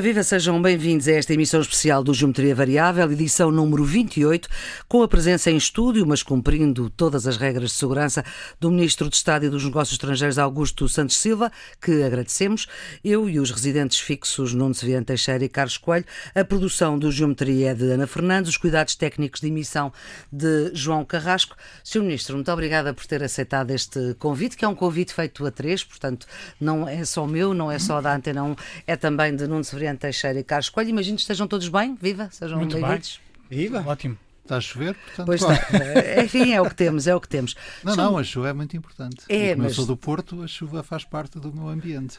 Viva, 0.00 0.22
sejam 0.22 0.62
bem-vindos 0.62 1.06
a 1.08 1.12
esta 1.12 1.34
emissão 1.34 1.60
especial 1.60 2.02
do 2.02 2.14
Geometria 2.14 2.54
Variável, 2.54 3.12
edição 3.12 3.50
número 3.50 3.84
28, 3.84 4.48
com 4.88 5.02
a 5.02 5.08
presença 5.08 5.50
em 5.50 5.58
estúdio, 5.58 6.06
mas 6.06 6.22
cumprindo 6.22 6.88
todas 6.88 7.26
as 7.26 7.36
regras 7.36 7.72
de 7.72 7.76
segurança, 7.76 8.24
do 8.58 8.70
Ministro 8.70 9.10
de 9.10 9.16
Estado 9.16 9.44
e 9.44 9.50
dos 9.50 9.62
Negócios 9.62 9.92
Estrangeiros, 9.92 10.38
Augusto 10.38 10.88
Santos 10.88 11.18
Silva, 11.18 11.52
que 11.82 12.02
agradecemos, 12.02 12.66
eu 13.04 13.28
e 13.28 13.38
os 13.38 13.50
residentes 13.50 14.00
fixos 14.00 14.54
Nuno 14.54 14.74
Severino 14.74 15.04
Teixeira 15.04 15.44
e 15.44 15.50
Carlos 15.50 15.76
Coelho, 15.76 16.06
a 16.34 16.44
produção 16.44 16.98
do 16.98 17.12
Geometria 17.12 17.72
é 17.72 17.74
de 17.74 17.92
Ana 17.92 18.06
Fernandes, 18.06 18.48
os 18.48 18.56
cuidados 18.56 18.94
técnicos 18.94 19.42
de 19.42 19.48
emissão 19.48 19.92
de 20.32 20.70
João 20.72 21.04
Carrasco. 21.04 21.54
Sr. 21.84 22.00
Ministro, 22.00 22.36
muito 22.36 22.50
obrigada 22.50 22.94
por 22.94 23.04
ter 23.04 23.22
aceitado 23.22 23.70
este 23.70 24.14
convite, 24.18 24.56
que 24.56 24.64
é 24.64 24.68
um 24.68 24.74
convite 24.74 25.12
feito 25.12 25.44
a 25.44 25.50
três, 25.50 25.84
portanto, 25.84 26.26
não 26.58 26.88
é 26.88 27.04
só 27.04 27.26
meu, 27.26 27.52
não 27.52 27.70
é 27.70 27.78
só 27.78 28.00
da 28.00 28.16
Antena 28.16 28.42
1, 28.44 28.56
é 28.86 28.96
também 28.96 29.36
de 29.36 29.46
Nuno 29.46 29.62
Severino 29.62 29.89
Adriano 29.90 29.98
Teixeira 29.98 30.38
e 30.38 30.44
Carlos 30.44 30.68
Coelho. 30.68 30.90
Imagino 30.90 31.16
que 31.16 31.22
estejam 31.22 31.46
todos 31.46 31.68
bem. 31.68 31.96
Viva, 32.00 32.28
sejam 32.30 32.58
bem-vindos. 32.58 33.20
Viva. 33.48 33.84
Ótimo. 33.86 34.16
Está 34.42 34.56
a 34.56 34.60
chover, 34.60 34.96
portanto. 34.96 35.26
Pois 35.26 35.40
está. 35.40 36.24
Enfim, 36.24 36.52
é 36.52 36.60
o 36.60 36.68
que 36.68 36.74
temos, 36.74 37.06
é 37.06 37.14
o 37.14 37.20
que 37.20 37.28
temos. 37.28 37.54
Não, 37.84 37.94
não, 37.94 38.18
a 38.18 38.24
chuva 38.24 38.48
é 38.48 38.52
muito 38.52 38.76
importante. 38.76 39.18
É, 39.28 39.50
como 39.50 39.62
mas... 39.62 39.72
eu 39.72 39.76
sou 39.76 39.86
do 39.86 39.96
Porto, 39.96 40.42
a 40.42 40.46
chuva 40.48 40.82
faz 40.82 41.04
parte 41.04 41.38
do 41.38 41.52
meu 41.52 41.68
ambiente. 41.68 42.18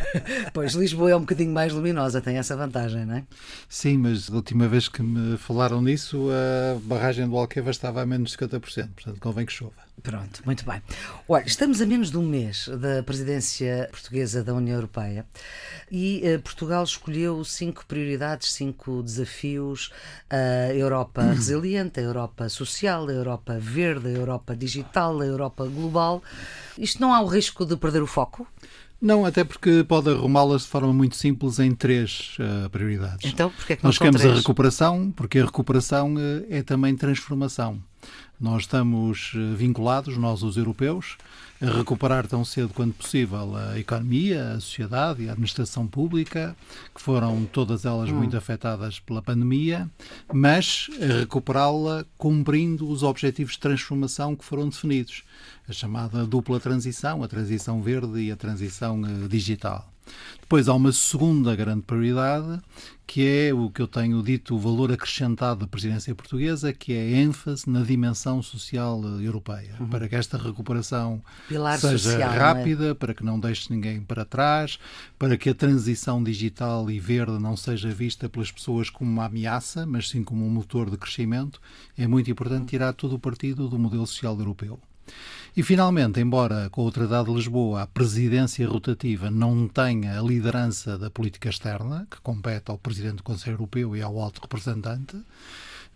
pois, 0.52 0.74
Lisboa 0.74 1.12
é 1.12 1.16
um 1.16 1.20
bocadinho 1.20 1.52
mais 1.52 1.72
luminosa, 1.72 2.20
tem 2.20 2.36
essa 2.36 2.54
vantagem, 2.54 3.06
não 3.06 3.14
é? 3.14 3.24
Sim, 3.66 3.96
mas 3.96 4.30
a 4.30 4.34
última 4.34 4.68
vez 4.68 4.88
que 4.88 5.02
me 5.02 5.38
falaram 5.38 5.80
nisso, 5.80 6.28
a 6.30 6.78
barragem 6.80 7.26
do 7.26 7.34
Alqueva 7.38 7.70
estava 7.70 8.02
a 8.02 8.06
menos 8.06 8.32
de 8.32 8.36
50%, 8.36 8.60
portanto 8.60 9.18
convém 9.18 9.46
que 9.46 9.52
chova. 9.52 9.72
Pronto, 10.02 10.42
muito 10.44 10.64
bem. 10.64 10.82
Olha, 11.28 11.44
estamos 11.44 11.80
a 11.80 11.86
menos 11.86 12.10
de 12.10 12.18
um 12.18 12.26
mês 12.26 12.68
da 12.68 13.02
presidência 13.02 13.88
portuguesa 13.90 14.42
da 14.42 14.54
União 14.54 14.76
Europeia 14.76 15.26
e 15.90 16.22
uh, 16.24 16.40
Portugal 16.40 16.84
escolheu 16.84 17.44
cinco 17.44 17.84
prioridades, 17.86 18.52
cinco 18.52 19.02
desafios: 19.02 19.90
a 20.28 20.72
Europa 20.72 21.22
resiliente, 21.32 22.00
a 22.00 22.02
Europa 22.02 22.48
social, 22.48 23.08
a 23.08 23.12
Europa 23.12 23.58
verde, 23.58 24.08
a 24.08 24.12
Europa 24.12 24.56
digital, 24.56 25.20
a 25.20 25.26
Europa 25.26 25.66
global. 25.66 26.22
Isto 26.78 27.00
não 27.00 27.12
há 27.12 27.20
o 27.20 27.26
risco 27.26 27.66
de 27.66 27.76
perder 27.76 28.02
o 28.02 28.06
foco? 28.06 28.46
Não, 29.00 29.24
até 29.24 29.44
porque 29.44 29.82
pode 29.82 30.10
arrumá-las 30.10 30.62
de 30.62 30.68
forma 30.68 30.92
muito 30.92 31.16
simples 31.16 31.58
em 31.58 31.74
três 31.74 32.36
uh, 32.38 32.68
prioridades. 32.68 33.30
Então, 33.32 33.50
porque 33.50 33.72
é 33.72 33.76
que 33.76 33.82
não 33.82 33.88
Nós 33.88 33.96
queremos 33.96 34.20
três? 34.20 34.34
a 34.34 34.38
recuperação, 34.38 35.10
porque 35.12 35.38
a 35.38 35.44
recuperação 35.46 36.14
uh, 36.14 36.46
é 36.50 36.62
também 36.62 36.94
transformação. 36.94 37.82
Nós 38.40 38.62
estamos 38.62 39.34
uh, 39.34 39.54
vinculados, 39.54 40.16
nós 40.16 40.42
os 40.42 40.56
europeus, 40.56 41.18
a 41.60 41.66
recuperar 41.66 42.26
tão 42.26 42.42
cedo 42.42 42.72
quanto 42.72 42.94
possível 42.94 43.54
a 43.54 43.78
economia, 43.78 44.52
a 44.52 44.60
sociedade 44.60 45.24
e 45.24 45.28
a 45.28 45.32
administração 45.32 45.86
pública, 45.86 46.56
que 46.94 47.02
foram 47.02 47.44
todas 47.44 47.84
elas 47.84 48.08
hum. 48.08 48.14
muito 48.14 48.36
afetadas 48.36 48.98
pela 48.98 49.20
pandemia, 49.20 49.90
mas 50.32 50.88
a 51.02 51.18
recuperá-la 51.20 52.06
cumprindo 52.16 52.88
os 52.88 53.02
objetivos 53.02 53.52
de 53.52 53.60
transformação 53.60 54.34
que 54.34 54.44
foram 54.44 54.68
definidos 54.68 55.22
a 55.68 55.72
chamada 55.72 56.26
dupla 56.26 56.58
transição, 56.58 57.22
a 57.22 57.28
transição 57.28 57.82
verde 57.82 58.20
e 58.20 58.32
a 58.32 58.36
transição 58.36 59.02
uh, 59.02 59.28
digital. 59.28 59.89
Depois 60.40 60.68
há 60.68 60.74
uma 60.74 60.90
segunda 60.92 61.54
grande 61.54 61.82
prioridade, 61.82 62.60
que 63.06 63.26
é 63.26 63.52
o 63.52 63.70
que 63.70 63.82
eu 63.82 63.88
tenho 63.88 64.22
dito 64.22 64.54
o 64.54 64.58
valor 64.58 64.92
acrescentado 64.92 65.60
da 65.60 65.66
presidência 65.66 66.14
portuguesa, 66.14 66.72
que 66.72 66.92
é 66.92 67.00
a 67.00 67.10
ênfase 67.22 67.68
na 67.68 67.82
dimensão 67.82 68.40
social 68.40 69.02
europeia, 69.20 69.76
uhum. 69.80 69.88
para 69.88 70.08
que 70.08 70.14
esta 70.14 70.38
recuperação 70.38 71.20
Pilar 71.48 71.78
seja 71.78 72.10
social, 72.10 72.32
rápida, 72.32 72.90
é? 72.90 72.94
para 72.94 73.12
que 73.14 73.24
não 73.24 73.38
deixe 73.38 73.72
ninguém 73.72 74.00
para 74.00 74.24
trás, 74.24 74.78
para 75.18 75.36
que 75.36 75.50
a 75.50 75.54
transição 75.54 76.22
digital 76.22 76.90
e 76.90 77.00
verde 77.00 77.38
não 77.38 77.56
seja 77.56 77.88
vista 77.90 78.28
pelas 78.28 78.50
pessoas 78.52 78.90
como 78.90 79.10
uma 79.10 79.26
ameaça, 79.26 79.84
mas 79.84 80.08
sim 80.08 80.22
como 80.22 80.46
um 80.46 80.50
motor 80.50 80.90
de 80.90 80.96
crescimento. 80.96 81.60
É 81.96 82.06
muito 82.06 82.30
importante 82.30 82.66
tirar 82.66 82.92
todo 82.92 83.16
o 83.16 83.18
partido 83.18 83.68
do 83.68 83.78
modelo 83.78 84.06
social 84.06 84.38
europeu. 84.38 84.80
E, 85.56 85.62
finalmente, 85.62 86.20
embora 86.20 86.70
com 86.70 86.84
o 86.84 86.92
Tratado 86.92 87.30
de 87.30 87.36
Lisboa 87.36 87.82
a 87.82 87.86
presidência 87.86 88.66
rotativa 88.68 89.30
não 89.30 89.66
tenha 89.66 90.18
a 90.18 90.22
liderança 90.22 90.96
da 90.96 91.10
política 91.10 91.48
externa, 91.48 92.06
que 92.10 92.20
compete 92.20 92.70
ao 92.70 92.78
Presidente 92.78 93.16
do 93.16 93.22
Conselho 93.22 93.54
Europeu 93.54 93.96
e 93.96 94.02
ao 94.02 94.18
Alto 94.20 94.40
Representante, 94.40 95.16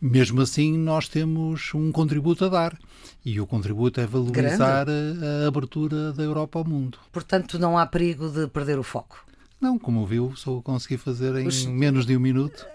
mesmo 0.00 0.40
assim 0.42 0.76
nós 0.76 1.08
temos 1.08 1.72
um 1.72 1.92
contributo 1.92 2.44
a 2.44 2.48
dar. 2.48 2.78
E 3.24 3.40
o 3.40 3.46
contributo 3.46 4.00
é 4.00 4.06
valorizar 4.06 4.86
a, 4.88 5.44
a 5.44 5.48
abertura 5.48 6.12
da 6.12 6.22
Europa 6.22 6.58
ao 6.58 6.64
mundo. 6.64 6.98
Portanto, 7.12 7.58
não 7.58 7.78
há 7.78 7.86
perigo 7.86 8.28
de 8.28 8.48
perder 8.48 8.78
o 8.78 8.82
foco. 8.82 9.24
Não, 9.60 9.78
como 9.78 10.04
viu, 10.06 10.34
só 10.36 10.60
consegui 10.60 10.96
fazer 10.96 11.34
em 11.36 11.46
Os... 11.46 11.64
menos 11.64 12.04
de 12.04 12.16
um 12.16 12.20
minuto 12.20 12.66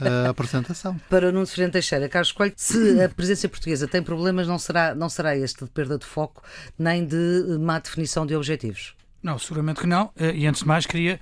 a 0.00 0.28
apresentação. 0.30 0.98
Para 1.08 1.32
Nuno 1.32 1.46
Ferreira 1.46 1.72
Teixeira, 1.72 2.08
Carlos 2.08 2.32
Coelho, 2.32 2.54
se 2.56 3.00
a 3.02 3.08
presença 3.08 3.48
portuguesa 3.48 3.88
tem 3.88 4.02
problemas, 4.02 4.46
não 4.46 4.58
será, 4.58 4.94
não 4.94 5.08
será 5.08 5.36
este 5.36 5.64
de 5.64 5.70
perda 5.70 5.98
de 5.98 6.04
foco, 6.04 6.42
nem 6.78 7.04
de 7.04 7.58
má 7.58 7.78
definição 7.78 8.26
de 8.26 8.36
objetivos? 8.36 8.94
Não, 9.22 9.38
seguramente 9.38 9.80
que 9.80 9.86
não. 9.86 10.10
Eh, 10.16 10.36
e 10.36 10.46
antes 10.46 10.62
de 10.62 10.68
mais, 10.68 10.86
queria 10.86 11.18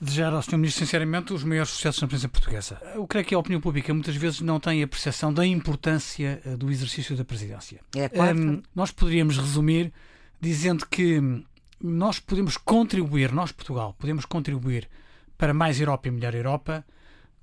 desejar 0.00 0.32
ao 0.32 0.42
Sr. 0.42 0.56
Ministro, 0.56 0.84
sinceramente, 0.84 1.32
os 1.32 1.44
maiores 1.44 1.70
sucessos 1.70 2.00
na 2.00 2.08
presença 2.08 2.28
portuguesa. 2.28 2.80
Eu 2.94 3.06
creio 3.06 3.24
que 3.24 3.34
a 3.34 3.38
opinião 3.38 3.60
pública 3.60 3.92
muitas 3.92 4.16
vezes 4.16 4.40
não 4.40 4.58
tem 4.60 4.82
a 4.82 4.88
percepção 4.88 5.32
da 5.32 5.44
importância 5.44 6.40
eh, 6.44 6.56
do 6.56 6.70
exercício 6.70 7.16
da 7.16 7.24
presidência. 7.24 7.80
É 7.96 8.06
a 8.06 8.32
Um, 8.34 8.62
nós 8.74 8.90
poderíamos 8.90 9.38
resumir 9.38 9.92
dizendo 10.40 10.86
que 10.86 11.42
nós 11.82 12.18
podemos 12.18 12.56
contribuir, 12.56 13.32
nós, 13.32 13.52
Portugal, 13.52 13.94
podemos 13.98 14.24
contribuir 14.24 14.88
para 15.36 15.54
mais 15.54 15.80
Europa 15.80 16.08
e 16.08 16.10
melhor 16.10 16.34
Europa 16.34 16.84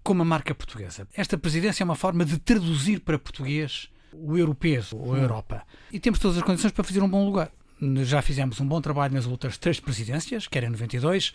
com 0.03 0.13
uma 0.13 0.25
marca 0.25 0.53
portuguesa. 0.53 1.07
Esta 1.13 1.37
presidência 1.37 1.83
é 1.83 1.85
uma 1.85 1.95
forma 1.95 2.23
de 2.23 2.37
traduzir 2.37 3.01
para 3.01 3.17
português 3.17 3.89
o 4.13 4.37
europeu, 4.37 4.83
ou 4.93 5.13
a 5.13 5.17
Europa. 5.17 5.63
E 5.91 5.99
temos 5.99 6.19
todas 6.19 6.37
as 6.37 6.43
condições 6.43 6.71
para 6.71 6.83
fazer 6.83 7.01
um 7.01 7.09
bom 7.09 7.25
lugar. 7.25 7.51
Já 8.03 8.21
fizemos 8.21 8.59
um 8.59 8.67
bom 8.67 8.81
trabalho 8.81 9.13
nas 9.13 9.27
outras 9.27 9.57
três 9.57 9.79
presidências, 9.79 10.47
quer 10.47 10.63
em 10.63 10.69
92, 10.69 11.33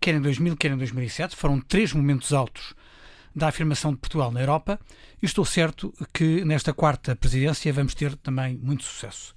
quer 0.00 0.14
em 0.14 0.20
2000, 0.20 0.56
quer 0.56 0.72
em 0.72 0.76
2007. 0.76 1.36
Foram 1.36 1.60
três 1.60 1.92
momentos 1.92 2.32
altos 2.32 2.74
da 3.34 3.48
afirmação 3.48 3.92
de 3.92 3.98
Portugal 3.98 4.30
na 4.30 4.40
Europa 4.40 4.78
e 5.22 5.26
estou 5.26 5.44
certo 5.44 5.92
que 6.12 6.44
nesta 6.44 6.72
quarta 6.72 7.16
presidência 7.16 7.72
vamos 7.72 7.94
ter 7.94 8.16
também 8.16 8.56
muito 8.56 8.84
sucesso. 8.84 9.34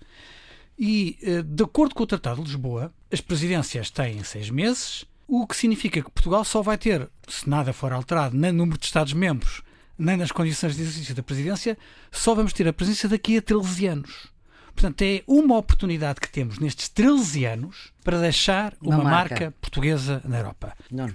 E, 0.77 1.17
eh, 1.23 1.41
de 1.41 1.63
acordo 1.63 1.95
com 1.95 2.03
o 2.03 2.07
Tratado 2.07 2.41
de 2.41 2.47
Lisboa, 2.47 2.93
as 3.11 3.19
presidências 3.19 3.89
têm 3.89 4.23
seis 4.23 4.49
meses, 4.49 5.05
o 5.27 5.45
que 5.47 5.55
significa 5.55 6.01
que 6.01 6.11
Portugal 6.11 6.45
só 6.45 6.61
vai 6.61 6.77
ter, 6.77 7.09
se 7.27 7.49
nada 7.49 7.73
for 7.73 7.91
alterado, 7.91 8.37
nem 8.37 8.51
no 8.51 8.59
número 8.59 8.79
de 8.79 8.85
Estados-membros, 8.85 9.61
nem 9.97 10.15
nas 10.15 10.31
condições 10.31 10.75
de 10.75 10.83
exercício 10.83 11.15
da 11.15 11.23
presidência, 11.23 11.77
só 12.11 12.35
vamos 12.35 12.53
ter 12.53 12.67
a 12.67 12.73
presidência 12.73 13.09
daqui 13.09 13.37
a 13.37 13.41
13 13.41 13.87
anos. 13.87 14.27
Portanto, 14.73 15.01
é 15.01 15.23
uma 15.25 15.57
oportunidade 15.57 16.21
que 16.21 16.29
temos 16.29 16.59
nestes 16.59 16.87
13 16.89 17.45
anos 17.45 17.91
para 18.03 18.19
deixar 18.19 18.75
uma, 18.79 18.95
uma 18.97 19.03
marca. 19.03 19.35
marca. 19.35 19.53
portuguesa 19.59 20.21
na 20.23 20.37
Europa. 20.37 20.77
Não. 20.91 21.07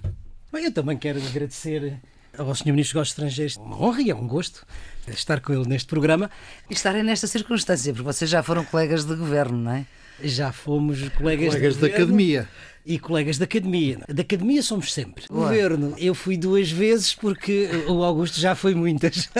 Bem, 0.53 0.65
eu 0.65 0.73
também 0.73 0.99
quero 0.99 1.25
agradecer 1.25 2.01
ao 2.37 2.53
Sr. 2.55 2.73
Ministro 2.73 2.75
dos 2.75 2.89
Negócios 2.95 3.11
Estrangeiros. 3.11 3.57
Uma 3.57 3.81
honra 3.81 4.03
e 4.03 4.11
é 4.11 4.15
um 4.15 4.27
gosto 4.27 4.67
estar 5.09 5.41
com 5.41 5.53
ele 5.53 5.67
neste 5.69 5.87
programa. 5.87 6.31
E 6.71 6.75
estarem 6.75 7.03
nesta 7.03 7.27
circunstância, 7.27 7.93
porque 7.93 8.05
vocês 8.05 8.31
já 8.31 8.43
foram 8.43 8.65
colegas 8.65 9.05
de 9.05 9.15
governo, 9.15 9.59
não 9.59 9.73
é? 9.73 9.87
Já 10.23 10.53
fomos 10.53 11.09
colegas, 11.11 11.49
colegas 11.49 11.77
da 11.77 11.87
academia. 11.89 12.49
E 12.85 12.99
colegas 12.99 13.39
da 13.39 13.45
academia. 13.45 14.01
Da 14.09 14.23
academia 14.23 14.63
somos 14.63 14.93
sempre. 14.93 15.25
Ué. 15.31 15.37
Governo, 15.37 15.95
eu 15.99 16.15
fui 16.15 16.37
duas 16.37 16.71
vezes 16.71 17.15
porque 17.15 17.69
o 17.89 18.03
Augusto 18.03 18.41
já 18.41 18.55
foi 18.55 18.75
muitas. 18.75 19.31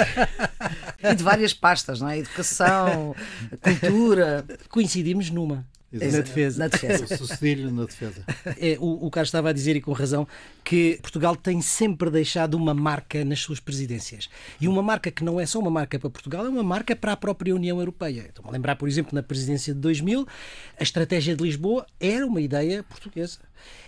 e 1.03 1.15
de 1.15 1.23
várias 1.23 1.53
pastas, 1.53 2.01
não 2.01 2.09
é? 2.09 2.19
Educação, 2.19 3.15
cultura. 3.61 4.45
Coincidimos 4.69 5.31
numa. 5.31 5.67
Exato. 5.93 6.13
Na 6.13 6.23
defesa. 6.23 6.59
Na 6.59 6.69
defesa. 6.69 7.17
Sucedilho 7.17 7.71
na 7.71 7.85
defesa. 7.85 8.25
É, 8.59 8.77
o, 8.81 9.07
o 9.07 9.11
Carlos 9.11 9.29
estava 9.29 9.51
a 9.51 9.53
dizer, 9.53 9.77
e 9.77 9.81
com 9.81 9.93
razão, 9.93 10.27
que 10.65 10.99
Portugal 11.03 11.37
tem 11.37 11.61
sempre 11.61 12.11
deixado 12.11 12.55
uma 12.55 12.73
marca 12.73 13.25
nas 13.25 13.41
suas 13.41 13.61
presidências. 13.61 14.29
E 14.61 14.69
uma 14.69 14.83
marca 14.83 15.11
que 15.11 15.23
não 15.23 15.39
é 15.39 15.47
só 15.47 15.59
uma 15.59 15.71
marca 15.71 15.99
para 15.99 16.11
Portugal, 16.11 16.47
é 16.47 16.49
uma 16.49 16.63
marca 16.63 16.97
para 16.97 17.13
a 17.13 17.17
própria 17.17 17.55
União 17.55 17.79
Europeia. 17.79 18.27
Estou-me 18.29 18.49
a 18.49 18.53
lembrar, 18.53 18.77
por 18.77 18.89
exemplo, 18.89 19.15
na 19.15 19.23
presidência 19.23 19.75
de 19.75 19.81
2000, 19.81 20.27
a 20.79 20.83
estratégia 20.83 21.37
de 21.37 21.43
Lisboa 21.43 21.87
era 22.01 22.27
uma 22.27 22.41
ideia 22.41 22.83
portuguesa. 22.83 23.39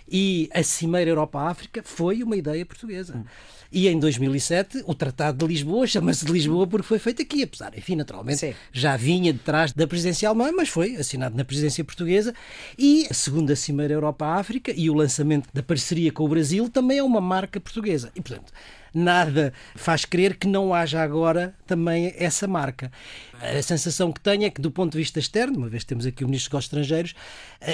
E 0.08 0.48
a 0.52 0.62
Cimeira 0.62 1.10
Europa-África 1.10 1.82
foi 1.82 2.22
uma 2.22 2.36
ideia 2.36 2.64
portuguesa. 2.64 3.16
Hum. 3.16 3.24
E 3.72 3.88
em 3.88 3.98
2007, 3.98 4.84
o 4.86 4.94
Tratado 4.94 5.38
de 5.38 5.52
Lisboa 5.52 5.86
chama-se 5.86 6.24
de 6.24 6.30
Lisboa 6.30 6.66
porque 6.66 6.86
foi 6.86 6.98
feito 6.98 7.22
aqui, 7.22 7.42
apesar, 7.42 7.76
enfim, 7.76 7.96
naturalmente, 7.96 8.38
Sim. 8.38 8.54
já 8.72 8.96
vinha 8.96 9.32
de 9.32 9.40
trás 9.40 9.72
da 9.72 9.84
presidência 9.86 10.28
alemã, 10.28 10.52
mas 10.52 10.68
foi 10.68 10.94
assinado 10.94 11.36
na 11.36 11.44
presidência 11.44 11.82
portuguesa. 11.84 12.32
E 12.78 13.06
a 13.10 13.14
segunda 13.14 13.56
Cimeira 13.56 13.94
Europa-África 13.94 14.72
e 14.76 14.88
o 14.88 14.94
lançamento 14.94 15.48
da 15.52 15.62
parceria 15.62 16.12
com 16.12 16.24
o 16.24 16.28
Brasil 16.28 16.68
também 16.68 16.98
é 16.98 17.02
uma 17.02 17.20
marca 17.20 17.58
portuguesa. 17.58 18.12
E, 18.14 18.20
portanto, 18.20 18.52
nada 18.94 19.52
faz 19.74 20.04
crer 20.04 20.36
que 20.36 20.46
não 20.46 20.72
haja 20.72 21.02
agora 21.02 21.54
também 21.66 22.14
essa 22.16 22.46
marca. 22.46 22.90
A 23.40 23.60
sensação 23.62 24.12
que 24.12 24.20
tenho 24.20 24.44
é 24.44 24.50
que, 24.50 24.60
do 24.60 24.70
ponto 24.70 24.92
de 24.92 24.98
vista 24.98 25.18
externo, 25.18 25.58
uma 25.58 25.68
vez 25.68 25.84
temos 25.84 26.06
aqui 26.06 26.24
o 26.24 26.28
Ministro 26.28 26.56
dos 26.56 26.64
Estrangeiros, 26.64 27.14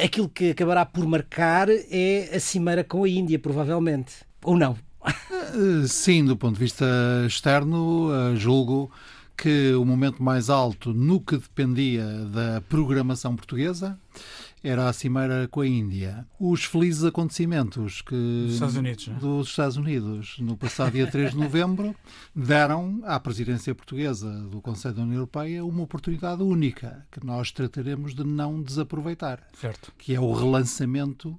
aquilo 0.05 0.28
que 0.28 0.50
acabará 0.50 0.84
por 0.84 1.06
marcar 1.06 1.69
é 1.69 2.31
a 2.34 2.40
cimeira 2.40 2.82
com 2.82 3.05
a 3.05 3.08
Índia, 3.08 3.38
provavelmente. 3.38 4.14
Ou 4.43 4.56
não? 4.56 4.76
Eh, 5.05 5.87
sim, 5.87 6.25
do 6.25 6.37
ponto 6.37 6.55
de 6.55 6.61
vista 6.61 6.84
externo, 7.26 8.11
eh, 8.12 8.37
julgo 8.37 8.90
que 9.37 9.72
o 9.72 9.84
momento 9.84 10.22
mais 10.22 10.50
alto 10.50 10.93
no 10.93 11.19
que 11.19 11.38
dependia 11.38 12.05
da 12.26 12.61
programação 12.69 13.34
portuguesa 13.34 13.99
era 14.62 14.89
a 14.89 14.93
cimeira 14.93 15.49
com 15.49 15.61
a 15.61 15.67
Índia. 15.67 16.27
Os 16.39 16.65
felizes 16.65 17.05
acontecimentos 17.05 18.03
que 18.03 18.15
dos 18.15 18.55
Estados 18.55 18.77
Unidos, 18.77 19.09
né? 19.09 19.19
dos 19.19 19.49
Estados 19.49 19.77
Unidos 19.77 20.37
no 20.39 20.57
passado 20.57 20.93
dia 20.93 21.07
3 21.07 21.33
de 21.33 21.39
novembro 21.39 21.95
deram 22.35 23.01
à 23.05 23.19
presidência 23.19 23.75
portuguesa 23.75 24.31
do 24.49 24.61
Conselho 24.61 24.95
da 24.95 25.03
União 25.03 25.17
Europeia 25.17 25.65
uma 25.65 25.83
oportunidade 25.83 26.43
única 26.43 27.07
que 27.11 27.25
nós 27.25 27.51
trataremos 27.51 28.15
de 28.15 28.25
não 28.25 28.62
desaproveitar, 28.62 29.43
certo. 29.59 29.93
que 29.97 30.15
é 30.15 30.21
o 30.21 30.33
relançamento 30.33 31.39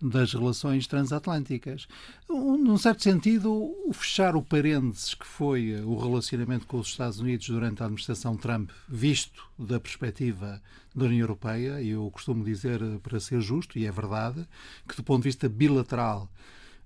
das 0.00 0.32
relações 0.32 0.86
transatlânticas. 0.86 1.86
Num 2.28 2.78
certo 2.78 3.02
sentido, 3.02 3.52
o 3.52 3.92
fechar 3.92 4.34
o 4.34 4.42
parênteses 4.42 5.14
que 5.14 5.26
foi 5.26 5.74
o 5.82 5.96
relacionamento 5.96 6.66
com 6.66 6.78
os 6.78 6.88
Estados 6.88 7.20
Unidos 7.20 7.48
durante 7.48 7.82
a 7.82 7.86
administração 7.86 8.36
Trump, 8.36 8.70
visto 8.88 9.44
da 9.58 9.78
perspectiva 9.78 10.62
da 10.94 11.04
União 11.04 11.20
Europeia, 11.20 11.80
e 11.80 11.90
eu 11.90 12.10
costumo 12.10 12.44
dizer, 12.44 12.80
para 13.02 13.20
ser 13.20 13.40
justo, 13.40 13.78
e 13.78 13.86
é 13.86 13.92
verdade, 13.92 14.46
que 14.88 14.96
do 14.96 15.02
ponto 15.02 15.22
de 15.22 15.28
vista 15.28 15.48
bilateral, 15.48 16.30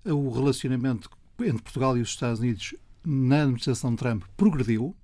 o 0.05 0.31
relacionamento 0.31 1.09
entre 1.41 1.63
Portugal 1.63 1.97
e 1.97 2.01
os 2.01 2.11
Estados 2.11 2.41
Unidos 2.41 2.75
na 3.05 3.43
administração 3.43 3.95
Trump 3.97 4.25
progrediu, 4.37 4.95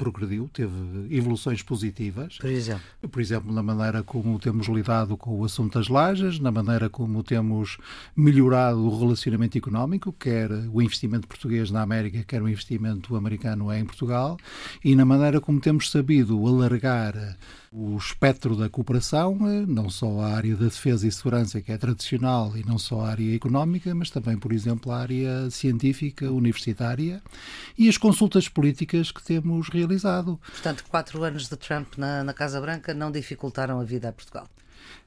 progrediu, 0.00 0.48
teve 0.50 0.72
evoluções 1.10 1.62
positivas. 1.62 2.38
Por 2.38 2.48
exemplo? 2.48 2.82
Por 3.10 3.20
exemplo, 3.20 3.52
na 3.52 3.62
maneira 3.62 4.02
como 4.02 4.38
temos 4.38 4.66
lidado 4.66 5.14
com 5.14 5.38
o 5.38 5.44
assunto 5.44 5.78
das 5.78 5.88
lajes, 5.88 6.40
na 6.40 6.50
maneira 6.50 6.88
como 6.88 7.22
temos 7.22 7.76
melhorado 8.16 8.82
o 8.82 8.98
relacionamento 8.98 9.58
económico, 9.58 10.10
quer 10.10 10.50
o 10.50 10.80
investimento 10.80 11.28
português 11.28 11.70
na 11.70 11.82
América, 11.82 12.24
quer 12.26 12.40
o 12.40 12.48
investimento 12.48 13.14
americano 13.14 13.70
em 13.74 13.84
Portugal, 13.84 14.38
e 14.82 14.96
na 14.96 15.04
maneira 15.04 15.38
como 15.38 15.60
temos 15.60 15.90
sabido 15.90 16.46
alargar 16.46 17.36
o 17.72 17.96
espectro 17.96 18.56
da 18.56 18.68
cooperação, 18.68 19.38
eh, 19.48 19.64
não 19.64 19.88
só 19.88 20.20
a 20.22 20.34
área 20.34 20.56
da 20.56 20.64
defesa 20.64 21.06
e 21.06 21.12
segurança, 21.12 21.60
que 21.60 21.70
é 21.70 21.78
tradicional, 21.78 22.56
e 22.56 22.64
não 22.64 22.78
só 22.78 23.02
a 23.02 23.10
área 23.10 23.34
económica, 23.34 23.94
mas 23.94 24.10
também, 24.10 24.36
por 24.36 24.52
exemplo, 24.52 24.90
a 24.90 24.98
área 24.98 25.48
científica, 25.50 26.32
universitária 26.32 27.22
e 27.78 27.88
as 27.88 27.96
consultas 27.96 28.48
políticas 28.48 29.12
que 29.12 29.22
temos 29.22 29.68
realizado. 29.68 29.89
Portanto, 30.50 30.84
quatro 30.88 31.22
anos 31.22 31.48
de 31.48 31.56
Trump 31.56 31.94
na, 31.96 32.24
na 32.24 32.32
Casa 32.32 32.60
Branca 32.60 32.94
não 32.94 33.10
dificultaram 33.10 33.80
a 33.80 33.84
vida 33.84 34.08
a 34.08 34.12
Portugal? 34.12 34.48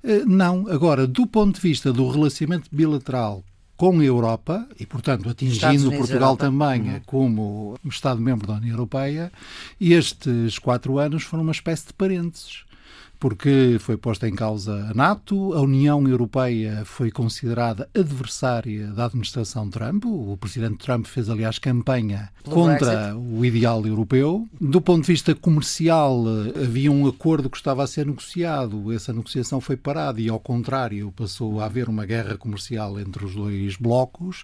Eh, 0.04 0.24
não. 0.26 0.68
Agora, 0.68 1.08
do 1.08 1.26
ponto 1.26 1.56
de 1.56 1.62
vista 1.62 1.92
do 1.92 2.10
relacionamento 2.10 2.70
bilateral 2.72 3.44
com 3.76 4.00
a 4.00 4.04
Europa 4.04 4.68
e, 4.80 4.86
portanto, 4.86 5.28
atingindo 5.30 5.92
Portugal 5.92 6.38
também 6.38 6.82
uhum. 6.82 7.02
como 7.06 7.80
Estado-membro 7.86 8.48
da 8.48 8.54
União 8.54 8.72
Europeia, 8.72 9.32
estes 9.80 10.60
quatro 10.60 11.00
anos 11.00 11.24
foram 11.24 11.44
uma 11.44 11.52
espécie 11.52 11.88
de 11.88 11.94
parênteses 11.94 12.64
porque 13.24 13.78
foi 13.80 13.96
posta 13.96 14.28
em 14.28 14.36
causa 14.36 14.90
a 14.90 14.94
NATO, 14.94 15.54
a 15.54 15.62
União 15.62 16.06
Europeia 16.06 16.84
foi 16.84 17.10
considerada 17.10 17.90
adversária 17.98 18.88
da 18.88 19.06
administração 19.06 19.70
Trump. 19.70 20.04
O 20.06 20.36
presidente 20.36 20.80
Trump 20.80 21.06
fez, 21.06 21.30
aliás, 21.30 21.58
campanha 21.58 22.30
contra 22.44 23.16
o 23.16 23.46
ideal 23.46 23.88
europeu. 23.88 24.46
Do 24.60 24.82
ponto 24.82 25.06
de 25.06 25.14
vista 25.14 25.34
comercial, 25.34 26.22
havia 26.62 26.92
um 26.92 27.08
acordo 27.08 27.50
que 27.50 27.56
estava 27.56 27.82
a 27.82 27.88
ser 27.88 28.06
negociado, 28.08 28.92
essa 28.92 29.14
negociação 29.14 29.62
foi 29.62 29.78
parada 29.78 30.20
e, 30.20 30.28
ao 30.28 30.38
contrário, 30.38 31.10
passou 31.14 31.62
a 31.62 31.66
haver 31.66 31.88
uma 31.88 32.06
guerra 32.06 32.36
comercial 32.36 33.00
entre 33.00 33.24
os 33.24 33.34
dois 33.34 33.78
blocos. 33.78 34.44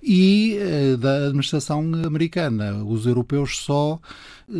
E 0.00 0.56
eh, 0.56 0.96
da 0.96 1.26
administração 1.26 1.80
americana, 2.06 2.84
os 2.84 3.06
europeus 3.06 3.58
só 3.58 4.00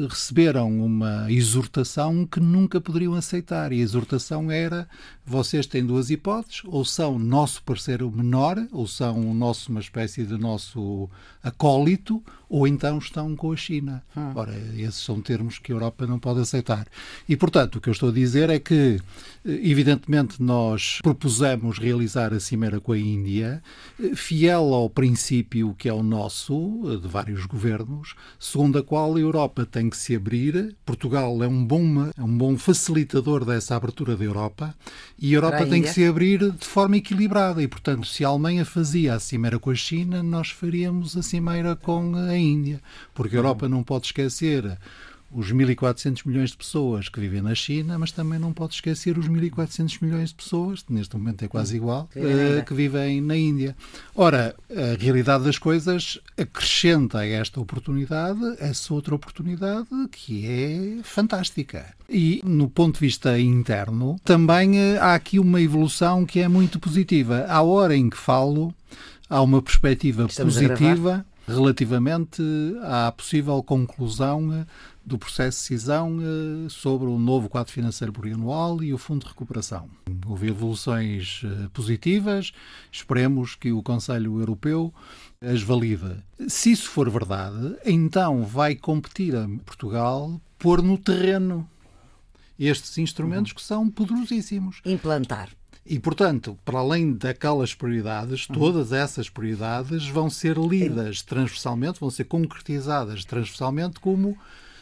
receberam 0.08 0.84
uma 0.84 1.30
exortação 1.30 2.26
que 2.26 2.40
nunca 2.40 2.80
poderiam 2.80 3.14
aceitar. 3.14 3.72
E 3.72 3.80
a 3.80 3.82
exortação 3.82 4.50
era: 4.50 4.88
vocês 5.24 5.66
têm 5.66 5.84
duas 5.84 6.10
hipóteses, 6.10 6.62
ou 6.66 6.84
são 6.84 7.18
nosso 7.18 7.62
parceiro 7.62 8.10
menor, 8.10 8.56
ou 8.72 8.86
são 8.86 9.30
o 9.30 9.34
nosso, 9.34 9.70
uma 9.70 9.80
espécie 9.80 10.24
de 10.24 10.36
nosso 10.36 11.08
acólito, 11.42 12.22
ou 12.48 12.66
então 12.66 12.98
estão 12.98 13.36
com 13.36 13.52
a 13.52 13.56
China. 13.56 14.02
Hum. 14.16 14.32
Ora, 14.34 14.56
esses 14.76 14.96
são 14.96 15.20
termos 15.20 15.58
que 15.58 15.70
a 15.70 15.74
Europa 15.74 16.06
não 16.06 16.18
pode 16.18 16.40
aceitar. 16.40 16.86
E, 17.28 17.36
portanto, 17.36 17.76
o 17.76 17.80
que 17.80 17.88
eu 17.88 17.92
estou 17.92 18.08
a 18.08 18.12
dizer 18.12 18.50
é 18.50 18.58
que, 18.58 19.00
evidentemente, 19.44 20.42
nós 20.42 20.98
propusemos 21.00 21.78
realizar 21.78 22.34
a 22.34 22.40
cimeira 22.40 22.80
com 22.80 22.92
a 22.92 22.98
Índia, 22.98 23.62
fiel 24.16 24.74
ao 24.74 24.90
princípio 24.90 25.74
que 25.78 25.88
é 25.88 25.92
o 25.92 26.02
nosso, 26.02 26.98
de 27.00 27.06
vários 27.06 27.46
governos, 27.46 28.16
segundo 28.38 28.78
a 28.78 28.82
qual 28.82 29.14
a 29.14 29.20
Europa 29.20 29.64
tem 29.64 29.79
que 29.88 29.96
se 29.96 30.14
abrir. 30.14 30.76
Portugal 30.84 31.42
é 31.42 31.48
um 31.48 31.64
bom, 31.64 32.10
é 32.16 32.22
um 32.22 32.36
bom 32.36 32.58
facilitador 32.58 33.44
dessa 33.44 33.76
abertura 33.76 34.16
da 34.16 34.24
Europa 34.24 34.74
e 35.18 35.32
a 35.32 35.36
Europa 35.36 35.66
tem 35.66 35.80
que 35.80 35.88
se 35.88 36.04
abrir 36.04 36.50
de 36.50 36.66
forma 36.66 36.96
equilibrada. 36.96 37.62
E, 37.62 37.68
portanto, 37.68 38.06
se 38.06 38.24
a 38.24 38.28
Alemanha 38.28 38.64
fazia 38.64 39.14
a 39.14 39.20
cimeira 39.20 39.58
com 39.58 39.70
a 39.70 39.74
China, 39.74 40.22
nós 40.22 40.50
faríamos 40.50 41.16
a 41.16 41.22
cimeira 41.22 41.76
com 41.76 42.14
a 42.16 42.36
Índia. 42.36 42.80
Porque 43.14 43.36
a 43.36 43.38
Europa 43.38 43.68
não 43.68 43.82
pode 43.82 44.06
esquecer 44.06 44.76
os 45.32 45.52
1.400 45.52 46.26
milhões 46.26 46.50
de 46.50 46.56
pessoas 46.56 47.08
que 47.08 47.20
vivem 47.20 47.40
na 47.40 47.54
China, 47.54 47.98
mas 47.98 48.10
também 48.10 48.38
não 48.38 48.52
pode 48.52 48.74
esquecer 48.74 49.16
os 49.16 49.28
1.400 49.28 49.98
milhões 50.02 50.30
de 50.30 50.34
pessoas, 50.34 50.84
neste 50.88 51.16
momento 51.16 51.44
é 51.44 51.48
quase 51.48 51.76
igual, 51.76 52.08
uh, 52.16 52.64
que 52.64 52.74
vivem 52.74 53.20
na 53.20 53.36
Índia. 53.36 53.76
Ora, 54.14 54.54
a 54.70 55.00
realidade 55.00 55.44
das 55.44 55.58
coisas 55.58 56.18
acrescenta 56.36 57.18
a 57.18 57.26
esta 57.26 57.60
oportunidade 57.60 58.40
essa 58.58 58.92
outra 58.92 59.14
oportunidade 59.14 59.88
que 60.10 60.46
é 60.46 61.02
fantástica. 61.02 61.94
E, 62.08 62.40
no 62.44 62.68
ponto 62.68 62.94
de 62.94 63.00
vista 63.00 63.38
interno, 63.38 64.16
também 64.24 64.72
uh, 64.72 65.00
há 65.00 65.14
aqui 65.14 65.38
uma 65.38 65.60
evolução 65.60 66.26
que 66.26 66.40
é 66.40 66.48
muito 66.48 66.78
positiva. 66.80 67.46
À 67.48 67.62
hora 67.62 67.96
em 67.96 68.10
que 68.10 68.16
falo, 68.16 68.74
há 69.28 69.40
uma 69.40 69.62
perspectiva 69.62 70.26
Estamos 70.26 70.54
positiva 70.54 71.24
relativamente 71.50 72.42
à 72.82 73.12
possível 73.12 73.62
conclusão 73.62 74.52
eh, 74.52 74.66
do 75.04 75.18
processo 75.18 75.58
de 75.58 75.68
decisão 75.68 76.18
eh, 76.20 76.68
sobre 76.68 77.08
o 77.08 77.18
novo 77.18 77.48
quadro 77.48 77.72
financeiro 77.72 78.12
plurianual 78.12 78.82
e 78.82 78.94
o 78.94 78.98
Fundo 78.98 79.24
de 79.24 79.28
Recuperação. 79.28 79.88
Houve 80.26 80.48
evoluções 80.48 81.42
eh, 81.44 81.68
positivas, 81.72 82.52
esperemos 82.90 83.54
que 83.54 83.72
o 83.72 83.82
Conselho 83.82 84.38
Europeu 84.38 84.92
as 85.40 85.62
valida. 85.62 86.22
Se 86.48 86.70
isso 86.70 86.88
for 86.88 87.10
verdade, 87.10 87.76
então 87.84 88.44
vai 88.44 88.74
competir 88.74 89.34
a 89.34 89.48
Portugal 89.64 90.40
pôr 90.58 90.82
no 90.82 90.98
terreno 90.98 91.68
estes 92.58 92.98
instrumentos 92.98 93.52
que 93.52 93.62
são 93.62 93.90
poderosíssimos. 93.90 94.82
Implantar. 94.84 95.48
E, 95.84 95.98
portanto, 95.98 96.58
para 96.64 96.78
além 96.78 97.14
daquelas 97.14 97.74
prioridades, 97.74 98.48
uhum. 98.48 98.54
todas 98.54 98.92
essas 98.92 99.28
prioridades 99.28 100.06
vão 100.06 100.28
ser 100.28 100.56
lidas 100.56 101.22
transversalmente, 101.22 102.00
vão 102.00 102.10
ser 102.10 102.24
concretizadas 102.24 103.24
transversalmente 103.24 103.98
como 103.98 104.38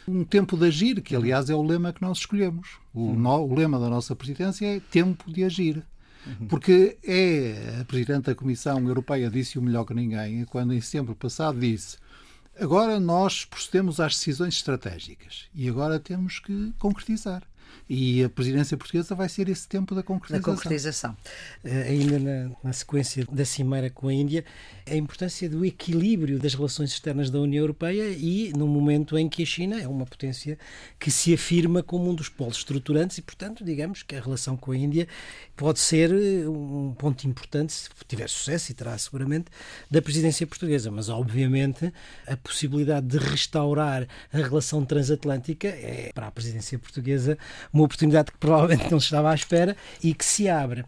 um 0.07 0.23
tempo 0.23 0.57
de 0.57 0.65
agir, 0.65 1.01
que 1.01 1.15
aliás 1.15 1.49
é 1.49 1.55
o 1.55 1.63
lema 1.63 1.93
que 1.93 2.01
nós 2.01 2.19
escolhemos. 2.19 2.77
O, 2.93 3.13
no, 3.13 3.45
o 3.45 3.55
lema 3.55 3.79
da 3.79 3.89
nossa 3.89 4.15
presidência 4.15 4.65
é 4.65 4.79
tempo 4.79 5.31
de 5.31 5.43
agir. 5.43 5.83
Uhum. 6.25 6.47
Porque 6.47 6.97
é 7.03 7.77
a 7.81 7.85
Presidente 7.85 8.25
da 8.25 8.35
Comissão 8.35 8.85
Europeia 8.85 9.29
disse 9.29 9.57
o 9.57 9.61
melhor 9.61 9.85
que 9.85 9.93
ninguém, 9.93 10.43
quando 10.45 10.73
em 10.73 10.81
setembro 10.81 11.15
passado 11.15 11.59
disse 11.59 11.97
agora 12.59 12.99
nós 12.99 13.45
procedemos 13.45 13.99
às 13.99 14.15
decisões 14.15 14.55
estratégicas 14.55 15.47
e 15.55 15.69
agora 15.69 15.99
temos 15.99 16.39
que 16.39 16.73
concretizar. 16.77 17.43
E 17.89 18.23
a 18.23 18.29
presidência 18.29 18.77
portuguesa 18.77 19.15
vai 19.15 19.27
ser 19.27 19.49
esse 19.49 19.67
tempo 19.67 19.95
da 19.95 20.03
concretização. 20.03 20.53
Da 20.53 20.61
concretização. 20.61 21.17
Uh, 21.63 21.69
ainda 21.87 22.19
na, 22.19 22.55
na, 22.63 22.73
sequência 22.73 23.25
da 23.31 23.45
cimeira 23.45 23.89
com 23.89 24.07
a 24.07 24.13
Índia, 24.13 24.45
a 24.87 24.95
importância 24.95 25.49
do 25.49 25.65
equilíbrio 25.65 26.39
das 26.39 26.53
relações 26.53 26.91
externas 26.91 27.29
da 27.29 27.39
União 27.39 27.61
Europeia 27.61 28.09
e 28.09 28.51
no 28.55 28.67
momento 28.67 29.17
em 29.17 29.27
que 29.27 29.43
a 29.43 29.45
China 29.45 29.81
é 29.81 29.87
uma 29.87 30.05
potência 30.05 30.57
que 30.99 31.09
se 31.09 31.33
afirma 31.33 31.81
como 31.81 32.09
um 32.09 32.15
dos 32.15 32.29
polos 32.29 32.57
estruturantes 32.57 33.17
e, 33.17 33.21
portanto, 33.21 33.63
digamos 33.63 34.03
que 34.03 34.15
a 34.15 34.21
relação 34.21 34.55
com 34.55 34.71
a 34.71 34.77
Índia 34.77 35.07
pode 35.55 35.79
ser 35.79 36.11
eh, 36.11 36.47
um 36.47 36.93
ponto 36.97 37.27
importante, 37.27 37.73
se 37.73 37.89
tiver 38.07 38.29
sucesso, 38.29 38.71
e 38.71 38.75
terá 38.75 38.97
seguramente, 38.97 39.47
da 39.89 40.01
presidência 40.01 40.47
portuguesa. 40.47 40.89
Mas, 40.89 41.09
obviamente, 41.09 41.91
a 42.25 42.37
possibilidade 42.37 43.07
de 43.07 43.17
restaurar 43.17 44.07
a 44.31 44.37
relação 44.37 44.85
transatlântica 44.85 45.67
é, 45.67 46.11
para 46.13 46.27
a 46.27 46.31
presidência 46.31 46.79
portuguesa, 46.79 47.37
uma 47.73 47.83
oportunidade 47.83 48.31
que 48.31 48.37
provavelmente 48.37 48.89
não 48.91 48.97
estava 48.97 49.31
à 49.31 49.35
espera 49.35 49.75
e 50.03 50.13
que 50.13 50.25
se 50.25 50.49
abre. 50.49 50.85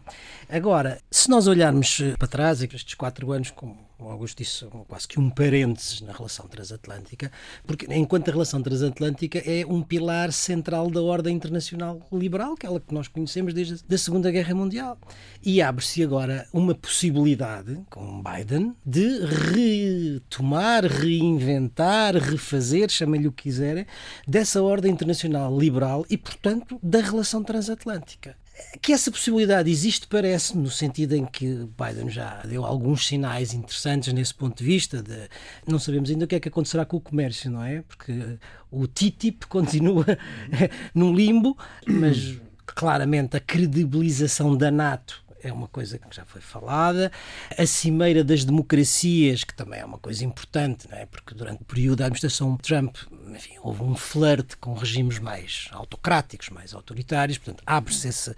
Agora, 0.48 1.00
se 1.10 1.30
nós 1.30 1.46
olharmos 1.46 2.00
para 2.18 2.28
trás, 2.28 2.62
estes 2.62 2.94
quatro 2.94 3.32
anos, 3.32 3.50
como 3.50 3.76
o 4.04 4.10
Augusto 4.10 4.38
disse 4.38 4.64
quase 4.88 5.06
que 5.06 5.20
um 5.20 5.30
parênteses 5.30 6.00
na 6.00 6.12
relação 6.12 6.46
transatlântica, 6.46 7.30
porque 7.66 7.86
enquanto 7.90 8.28
a 8.28 8.32
relação 8.32 8.62
transatlântica 8.62 9.38
é 9.38 9.64
um 9.66 9.82
pilar 9.82 10.32
central 10.32 10.90
da 10.90 11.00
ordem 11.00 11.36
internacional 11.36 12.00
liberal, 12.12 12.54
aquela 12.54 12.80
que 12.80 12.92
nós 12.92 13.08
conhecemos 13.08 13.54
desde 13.54 13.82
a 13.94 13.98
Segunda 13.98 14.30
Guerra 14.30 14.54
Mundial. 14.54 14.98
E 15.42 15.62
abre-se 15.62 16.02
agora 16.02 16.46
uma 16.52 16.74
possibilidade, 16.74 17.80
com 17.90 18.22
Biden, 18.22 18.74
de 18.84 19.20
retomar, 19.24 20.84
reinventar, 20.84 22.16
refazer, 22.16 22.90
chamem-lhe 22.90 23.28
o 23.28 23.32
que 23.32 23.44
quiserem, 23.44 23.86
dessa 24.26 24.62
ordem 24.62 24.92
internacional 24.92 25.56
liberal 25.58 26.04
e, 26.08 26.16
portanto, 26.16 26.78
da 26.82 27.00
relação 27.00 27.42
transatlântica 27.42 28.41
que 28.80 28.92
essa 28.92 29.10
possibilidade 29.10 29.70
existe, 29.70 30.06
parece, 30.06 30.56
no 30.56 30.70
sentido 30.70 31.14
em 31.14 31.24
que 31.24 31.68
Biden 31.78 32.10
já 32.10 32.42
deu 32.42 32.64
alguns 32.64 33.06
sinais 33.06 33.54
interessantes 33.54 34.12
nesse 34.12 34.34
ponto 34.34 34.58
de 34.58 34.64
vista. 34.64 35.02
De, 35.02 35.28
não 35.66 35.78
sabemos 35.78 36.10
ainda 36.10 36.24
o 36.24 36.28
que 36.28 36.34
é 36.34 36.40
que 36.40 36.48
acontecerá 36.48 36.84
com 36.84 36.96
o 36.96 37.00
comércio, 37.00 37.50
não 37.50 37.62
é? 37.62 37.82
Porque 37.82 38.38
o 38.70 38.86
TTIP 38.86 39.46
continua 39.48 40.04
no 40.94 41.12
limbo, 41.12 41.56
mas 41.86 42.38
claramente 42.66 43.36
a 43.36 43.40
credibilização 43.40 44.56
da 44.56 44.70
NATO 44.70 45.22
é 45.42 45.52
uma 45.52 45.68
coisa 45.68 45.98
que 45.98 46.14
já 46.14 46.24
foi 46.24 46.40
falada. 46.40 47.10
A 47.56 47.66
Cimeira 47.66 48.22
das 48.22 48.44
Democracias, 48.44 49.44
que 49.44 49.54
também 49.54 49.80
é 49.80 49.84
uma 49.84 49.98
coisa 49.98 50.24
importante, 50.24 50.88
não 50.90 50.96
é? 50.96 51.06
porque 51.06 51.34
durante 51.34 51.62
o 51.62 51.64
período 51.64 51.98
da 51.98 52.04
administração 52.06 52.56
Trump 52.56 52.96
enfim, 53.34 53.54
houve 53.62 53.82
um 53.82 53.94
flerte 53.94 54.56
com 54.56 54.74
regimes 54.74 55.18
mais 55.18 55.68
autocráticos, 55.72 56.50
mais 56.50 56.74
autoritários, 56.74 57.38
portanto, 57.38 57.62
abre-se 57.66 58.08
esse. 58.08 58.34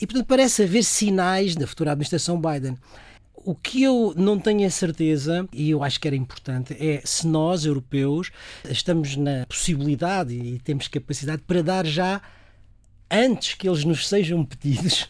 E, 0.00 0.06
portanto, 0.06 0.26
parece 0.26 0.62
haver 0.62 0.84
sinais 0.84 1.54
da 1.54 1.66
futura 1.66 1.92
administração 1.92 2.40
Biden. 2.40 2.76
O 3.34 3.54
que 3.54 3.82
eu 3.82 4.12
não 4.16 4.38
tenho 4.38 4.66
a 4.66 4.70
certeza, 4.70 5.48
e 5.52 5.70
eu 5.70 5.82
acho 5.82 5.98
que 5.98 6.06
era 6.06 6.16
importante, 6.16 6.76
é 6.78 7.00
se 7.04 7.26
nós, 7.26 7.64
europeus, 7.64 8.30
estamos 8.68 9.16
na 9.16 9.46
possibilidade 9.46 10.34
e 10.34 10.58
temos 10.58 10.88
capacidade 10.88 11.42
para 11.42 11.62
dar 11.62 11.86
já, 11.86 12.20
antes 13.10 13.54
que 13.54 13.68
eles 13.68 13.84
nos 13.84 14.06
sejam 14.08 14.44
pedidos, 14.44 15.08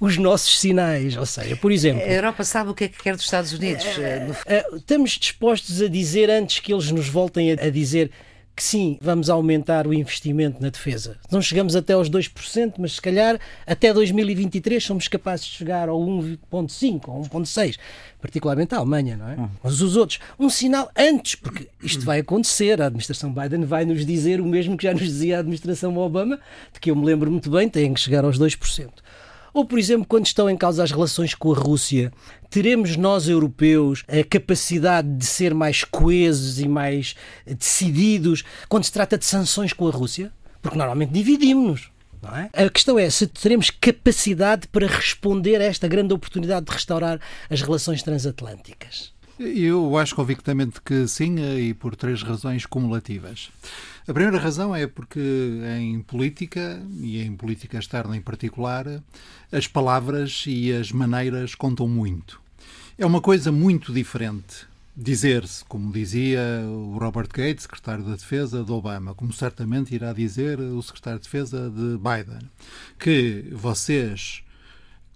os 0.00 0.16
nossos 0.16 0.58
sinais. 0.58 1.16
Ou 1.16 1.26
seja, 1.26 1.56
por 1.56 1.72
exemplo. 1.72 2.02
A 2.02 2.08
Europa 2.08 2.44
sabe 2.44 2.70
o 2.70 2.74
que 2.74 2.84
é 2.84 2.88
que 2.88 3.02
quer 3.02 3.14
dos 3.14 3.24
Estados 3.24 3.52
Unidos. 3.52 3.84
Uh, 3.84 4.74
uh, 4.74 4.76
estamos 4.76 5.10
dispostos 5.12 5.82
a 5.82 5.88
dizer, 5.88 6.30
antes 6.30 6.60
que 6.60 6.72
eles 6.72 6.90
nos 6.90 7.08
voltem 7.08 7.52
a, 7.52 7.54
a 7.54 7.70
dizer 7.70 8.10
que 8.56 8.64
sim, 8.64 8.96
vamos 9.02 9.28
aumentar 9.28 9.86
o 9.86 9.92
investimento 9.92 10.62
na 10.62 10.70
defesa. 10.70 11.18
Não 11.30 11.42
chegamos 11.42 11.76
até 11.76 11.92
aos 11.92 12.08
2%, 12.08 12.76
mas 12.78 12.94
se 12.94 13.02
calhar 13.02 13.38
até 13.66 13.92
2023 13.92 14.82
somos 14.82 15.06
capazes 15.08 15.44
de 15.44 15.52
chegar 15.52 15.90
ao 15.90 16.00
1,5% 16.00 17.02
ou 17.08 17.22
1,6%, 17.24 17.76
particularmente 18.18 18.74
a 18.74 18.78
Alemanha, 18.78 19.14
não 19.14 19.28
é? 19.28 19.34
Hum. 19.34 19.48
Mas 19.62 19.82
os 19.82 19.94
outros, 19.94 20.20
um 20.38 20.48
sinal 20.48 20.90
antes, 20.96 21.34
porque 21.34 21.68
isto 21.82 22.02
vai 22.02 22.20
acontecer, 22.20 22.80
a 22.80 22.86
administração 22.86 23.30
Biden 23.30 23.66
vai 23.66 23.84
nos 23.84 24.06
dizer 24.06 24.40
o 24.40 24.46
mesmo 24.46 24.74
que 24.78 24.84
já 24.84 24.94
nos 24.94 25.02
dizia 25.02 25.36
a 25.36 25.40
administração 25.40 25.94
Obama, 25.98 26.40
de 26.72 26.80
que 26.80 26.90
eu 26.90 26.96
me 26.96 27.04
lembro 27.04 27.30
muito 27.30 27.50
bem, 27.50 27.68
têm 27.68 27.92
que 27.92 28.00
chegar 28.00 28.24
aos 28.24 28.38
2%. 28.38 28.88
Ou, 29.56 29.64
por 29.64 29.78
exemplo, 29.78 30.04
quando 30.06 30.26
estão 30.26 30.50
em 30.50 30.56
causa 30.56 30.84
as 30.84 30.90
relações 30.90 31.34
com 31.34 31.50
a 31.50 31.56
Rússia, 31.56 32.12
teremos 32.50 32.94
nós, 32.94 33.26
europeus, 33.26 34.04
a 34.06 34.22
capacidade 34.22 35.08
de 35.08 35.24
ser 35.24 35.54
mais 35.54 35.82
coesos 35.82 36.60
e 36.60 36.68
mais 36.68 37.16
decididos 37.46 38.44
quando 38.68 38.84
se 38.84 38.92
trata 38.92 39.16
de 39.16 39.24
sanções 39.24 39.72
com 39.72 39.88
a 39.88 39.90
Rússia? 39.90 40.30
Porque 40.60 40.76
normalmente 40.76 41.10
dividimos-nos. 41.10 41.90
É? 42.52 42.66
A 42.66 42.68
questão 42.68 42.98
é 42.98 43.08
se 43.08 43.26
teremos 43.26 43.70
capacidade 43.70 44.68
para 44.68 44.86
responder 44.86 45.58
a 45.58 45.64
esta 45.64 45.88
grande 45.88 46.12
oportunidade 46.12 46.66
de 46.66 46.72
restaurar 46.72 47.18
as 47.48 47.62
relações 47.62 48.02
transatlânticas. 48.02 49.14
Eu 49.38 49.98
acho 49.98 50.14
convictamente 50.14 50.80
que 50.80 51.06
sim, 51.06 51.36
e 51.58 51.74
por 51.74 51.94
três 51.94 52.22
razões 52.22 52.64
cumulativas. 52.64 53.50
A 54.08 54.14
primeira 54.14 54.38
razão 54.38 54.74
é 54.74 54.86
porque 54.86 55.20
em 55.78 56.00
política, 56.00 56.80
e 57.00 57.20
em 57.20 57.36
política 57.36 57.78
externa 57.78 58.16
em 58.16 58.20
particular, 58.20 58.86
as 59.52 59.66
palavras 59.66 60.44
e 60.46 60.72
as 60.72 60.90
maneiras 60.90 61.54
contam 61.54 61.86
muito. 61.86 62.40
É 62.96 63.04
uma 63.04 63.20
coisa 63.20 63.52
muito 63.52 63.92
diferente 63.92 64.66
dizer-se, 64.96 65.62
como 65.66 65.92
dizia 65.92 66.40
o 66.66 66.96
Robert 66.96 67.28
Gates, 67.28 67.64
secretário 67.64 68.02
da 68.04 68.12
Defesa 68.12 68.64
de 68.64 68.72
Obama, 68.72 69.14
como 69.14 69.32
certamente 69.32 69.94
irá 69.94 70.14
dizer 70.14 70.58
o 70.58 70.82
secretário 70.82 71.20
de 71.20 71.24
Defesa 71.24 71.68
de 71.68 71.98
Biden, 71.98 72.48
que 72.98 73.44
vocês 73.52 74.42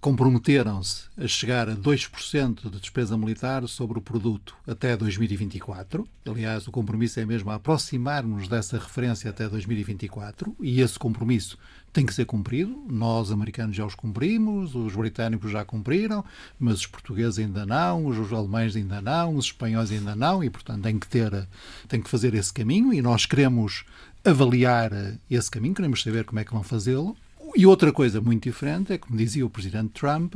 comprometeram-se 0.01 1.03
a 1.15 1.27
chegar 1.27 1.69
a 1.69 1.75
2% 1.75 2.71
de 2.71 2.79
despesa 2.79 3.15
militar 3.15 3.67
sobre 3.67 3.99
o 3.99 4.01
produto 4.01 4.55
até 4.67 4.97
2024. 4.97 6.07
Aliás, 6.25 6.67
o 6.67 6.71
compromisso 6.71 7.19
é 7.19 7.25
mesmo 7.25 7.51
aproximar-nos 7.51 8.47
dessa 8.47 8.79
referência 8.79 9.29
até 9.29 9.47
2024 9.47 10.55
e 10.59 10.81
esse 10.81 10.97
compromisso 10.97 11.55
tem 11.93 12.03
que 12.03 12.15
ser 12.15 12.25
cumprido. 12.25 12.83
Nós, 12.89 13.31
americanos, 13.31 13.75
já 13.75 13.85
os 13.85 13.93
cumprimos, 13.93 14.73
os 14.73 14.95
britânicos 14.95 15.51
já 15.51 15.63
cumpriram, 15.63 16.25
mas 16.59 16.79
os 16.79 16.87
portugueses 16.87 17.37
ainda 17.37 17.63
não, 17.63 18.07
os 18.07 18.33
alemães 18.33 18.75
ainda 18.75 18.99
não, 19.01 19.35
os 19.35 19.45
espanhóis 19.45 19.91
ainda 19.91 20.15
não 20.15 20.43
e, 20.43 20.49
portanto, 20.49 20.81
tem 20.81 20.97
que 20.97 21.07
ter, 21.07 21.47
tem 21.87 22.01
que 22.01 22.09
fazer 22.09 22.33
esse 22.33 22.51
caminho 22.51 22.91
e 22.91 23.03
nós 23.03 23.27
queremos 23.27 23.85
avaliar 24.25 24.91
esse 25.29 25.51
caminho, 25.51 25.75
queremos 25.75 26.01
saber 26.01 26.25
como 26.25 26.39
é 26.39 26.43
que 26.43 26.53
vão 26.53 26.63
fazê-lo 26.63 27.15
e 27.55 27.65
outra 27.65 27.91
coisa 27.91 28.21
muito 28.21 28.43
diferente 28.43 28.93
é, 28.93 28.97
como 28.97 29.17
dizia 29.17 29.45
o 29.45 29.49
presidente 29.49 29.89
Trump, 29.89 30.35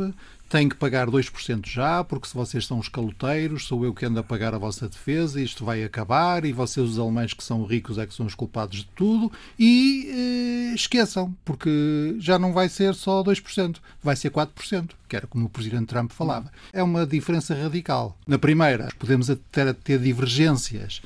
tem 0.50 0.70
que 0.70 0.76
pagar 0.76 1.08
2% 1.08 1.66
já, 1.66 2.04
porque 2.04 2.28
se 2.28 2.34
vocês 2.34 2.66
são 2.66 2.78
os 2.78 2.88
caloteiros, 2.88 3.66
sou 3.66 3.84
eu 3.84 3.94
que 3.94 4.06
ando 4.06 4.20
a 4.20 4.24
pagar 4.24 4.54
a 4.54 4.58
vossa 4.58 4.88
defesa, 4.88 5.42
isto 5.42 5.66
vai 5.66 5.84
acabar, 5.84 6.46
e 6.46 6.54
vocês, 6.54 6.88
os 6.88 7.00
alemães 7.00 7.34
que 7.34 7.44
são 7.44 7.66
ricos, 7.66 7.98
é 7.98 8.06
que 8.06 8.14
são 8.14 8.26
os 8.26 8.36
culpados 8.36 8.80
de 8.80 8.88
tudo, 8.96 9.32
e 9.58 10.08
eh, 10.10 10.76
esqueçam, 10.76 11.36
porque 11.44 12.16
já 12.20 12.38
não 12.38 12.54
vai 12.54 12.70
ser 12.70 12.94
só 12.94 13.24
2%, 13.24 13.78
vai 14.04 14.16
ser 14.16 14.30
4%, 14.30 14.92
que 15.10 15.16
era 15.16 15.26
como 15.26 15.46
o 15.46 15.50
presidente 15.50 15.88
Trump 15.88 16.12
falava. 16.12 16.52
É 16.72 16.84
uma 16.84 17.06
diferença 17.06 17.56
radical. 17.56 18.16
Na 18.28 18.38
primeira, 18.38 18.90
podemos 19.00 19.30
até 19.30 19.74
ter 19.74 20.00
divergências 20.00 21.02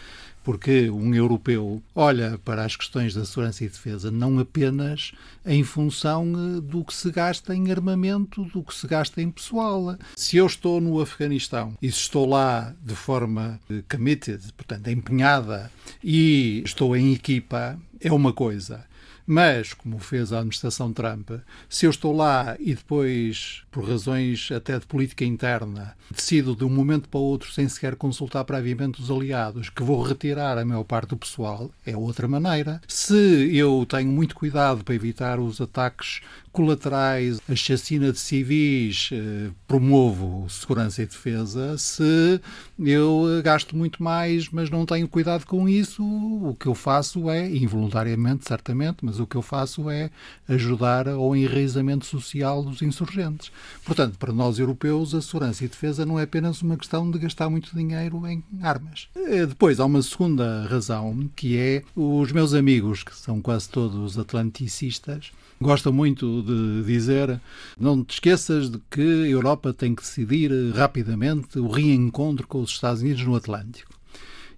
porque 0.50 0.90
um 0.90 1.14
europeu 1.14 1.80
olha 1.94 2.40
para 2.44 2.66
as 2.66 2.76
questões 2.76 3.14
da 3.14 3.24
segurança 3.24 3.64
e 3.64 3.70
defesa 3.70 4.10
não 4.10 4.40
apenas 4.40 5.12
em 5.46 5.64
função 5.64 6.26
eh, 6.26 6.60
do 6.60 6.84
que 6.84 6.92
se 6.92 7.12
gasta 7.12 7.54
em 7.54 7.70
armamento, 7.72 8.44
do 8.46 8.64
que 8.64 8.74
se 8.74 8.88
gasta 8.88 9.22
em 9.22 9.30
pessoal. 9.30 9.96
Se 10.16 10.38
eu 10.38 10.48
estou 10.48 10.82
no 10.82 11.00
Afeganistão 11.00 11.78
e 11.80 11.92
se 11.92 12.00
estou 12.00 12.28
lá 12.28 12.74
de 12.84 12.96
forma 12.96 13.60
eh, 13.70 13.84
committed, 13.88 14.42
portanto 14.58 14.88
empenhada, 14.88 15.72
e 16.04 16.64
estou 16.66 16.98
em 16.98 17.14
equipa, 17.14 17.80
é 18.02 18.12
uma 18.12 18.34
coisa. 18.34 18.89
Mas, 19.32 19.76
como 19.76 20.00
fez 20.00 20.34
a 20.34 20.40
administração 20.40 20.92
Trump, 20.92 21.30
se 21.70 21.86
eu 21.86 21.92
estou 21.92 22.16
lá 22.16 22.58
e 22.60 22.74
depois, 22.74 23.62
por 23.70 23.88
razões 23.88 24.50
até 24.52 24.80
de 24.80 24.88
política 24.88 25.24
interna, 25.24 25.96
decido 26.10 26.56
de 26.56 26.66
um 26.66 26.70
momento 26.70 27.08
para 27.08 27.20
outro, 27.20 27.52
sem 27.52 27.70
sequer 27.70 27.96
consultar 27.96 28.44
previamente 28.44 29.00
os 29.00 29.12
aliados, 29.12 29.70
que 29.70 29.84
vou 29.84 30.02
retirar 30.02 30.58
a 30.58 30.66
maior 30.66 30.84
parte 30.84 31.10
do 31.10 31.18
pessoal, 31.18 31.70
é 31.86 31.96
outra 31.96 32.28
maneira. 32.28 32.82
Se 32.88 33.56
eu 33.56 33.86
tenho 33.88 34.10
muito 34.10 34.34
cuidado 34.34 34.84
para 34.84 34.96
evitar 34.96 35.40
os 35.40 35.62
ataques 35.62 36.22
colaterais, 36.52 37.40
a 37.48 37.56
chacina 37.56 38.12
de 38.12 38.20
civis, 38.20 39.10
eh, 39.12 39.50
promovo 39.68 40.50
segurança 40.50 41.02
e 41.02 41.06
defesa. 41.06 41.78
Se 41.78 42.42
eu 42.80 43.26
eh, 43.30 43.42
gasto 43.42 43.76
muito 43.76 44.02
mais, 44.02 44.50
mas 44.50 44.70
não 44.70 44.86
tenho 44.86 45.08
cuidado 45.08 45.46
com 45.46 45.68
isso, 45.68 46.04
o 46.04 46.56
que 46.60 46.68
eu 46.68 46.76
faço 46.76 47.30
é, 47.30 47.50
involuntariamente, 47.50 48.48
certamente, 48.48 48.98
mas 49.04 49.20
o 49.20 49.28
que 49.28 49.36
eu 49.36 49.42
faço 49.42 49.90
é 49.90 50.10
ajudar 50.48 51.08
ao 51.08 51.36
enraizamento 51.36 52.06
social 52.06 52.64
dos 52.64 52.82
insurgentes. 52.82 53.52
Portanto, 53.84 54.18
para 54.18 54.34
nós 54.34 54.60
europeus, 54.60 55.14
a 55.14 55.22
segurança 55.22 55.64
e 55.64 55.68
defesa 55.68 56.06
não 56.06 56.20
é 56.20 56.24
apenas 56.24 56.62
uma 56.62 56.78
questão 56.78 57.10
de 57.10 57.20
gastar 57.20 57.50
muito 57.50 57.76
dinheiro 57.76 58.26
em 58.28 58.44
armas. 58.62 59.08
Eh, 59.16 59.46
depois, 59.46 59.80
há 59.80 59.86
uma 59.86 60.02
segunda 60.02 60.66
razão, 60.68 61.30
que 61.36 61.58
é 61.58 61.84
os 61.96 62.32
meus 62.32 62.54
amigos, 62.54 63.04
que 63.04 63.16
são 63.16 63.42
quase 63.42 63.70
todos 63.70 64.18
atlanticistas, 64.18 65.32
gosta 65.62 65.92
muito 65.92 66.42
de 66.42 66.84
dizer: 66.84 67.40
não 67.80 68.04
te 68.04 68.14
esqueças 68.14 68.70
de 68.70 68.80
que 68.90 69.02
a 69.02 69.28
Europa 69.28 69.74
tem 69.74 69.94
que 69.94 70.02
decidir 70.02 70.52
rapidamente 70.74 71.60
o 71.60 71.70
reencontro 71.70 72.48
com 72.48 72.62
os 72.62 72.72
Estados 72.72 73.02
Unidos 73.02 73.26
no 73.26 73.36
Atlântico. 73.36 73.99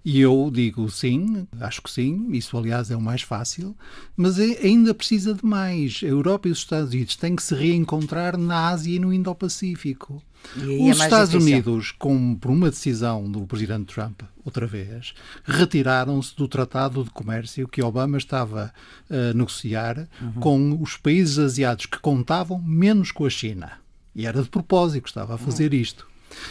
E 0.04 0.20
eu 0.20 0.50
digo 0.52 0.90
sim, 0.90 1.46
acho 1.60 1.80
que 1.80 1.90
sim, 1.90 2.28
isso 2.32 2.56
aliás 2.58 2.90
é 2.90 2.96
o 2.96 3.00
mais 3.00 3.22
fácil, 3.22 3.76
mas 4.16 4.38
é, 4.38 4.58
ainda 4.66 4.92
precisa 4.92 5.32
de 5.32 5.44
mais. 5.44 6.00
A 6.02 6.06
Europa 6.06 6.48
e 6.48 6.50
os 6.50 6.58
Estados 6.58 6.92
Unidos 6.92 7.14
têm 7.14 7.36
que 7.36 7.42
se 7.42 7.54
reencontrar 7.54 8.36
na 8.36 8.68
Ásia 8.68 8.96
e 8.96 8.98
no 8.98 9.12
Indo-Pacífico. 9.12 10.20
É 10.56 10.60
os 10.60 11.00
é 11.00 11.04
Estados 11.04 11.30
difícil. 11.30 11.52
Unidos, 11.52 11.92
com, 11.92 12.34
por 12.34 12.50
uma 12.50 12.68
decisão 12.68 13.30
do 13.30 13.46
presidente 13.46 13.94
Trump, 13.94 14.22
outra 14.44 14.66
vez, 14.66 15.14
retiraram-se 15.44 16.34
do 16.36 16.48
Tratado 16.48 17.04
de 17.04 17.10
Comércio 17.10 17.68
que 17.68 17.80
Obama 17.80 18.18
estava 18.18 18.72
a 19.08 19.32
negociar 19.34 20.08
uhum. 20.20 20.32
com 20.40 20.82
os 20.82 20.96
países 20.96 21.38
asiáticos 21.38 21.96
que 21.96 22.02
contavam 22.02 22.60
menos 22.60 23.12
com 23.12 23.24
a 23.24 23.30
China. 23.30 23.72
E 24.16 24.26
era 24.26 24.42
de 24.42 24.48
propósito 24.48 25.04
que 25.04 25.08
estava 25.08 25.36
a 25.36 25.38
fazer 25.38 25.72
uhum. 25.72 25.78
isto. 25.78 26.06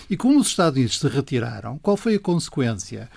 E 0.10 0.16
como 0.16 0.40
os 0.40 0.48
Estados 0.48 0.78
Unidos 0.78 1.00
se 1.00 1.08
retiraram, 1.08 1.78
qual 1.80 1.98
foi 1.98 2.16
a 2.16 2.20
consequência? 2.20 3.10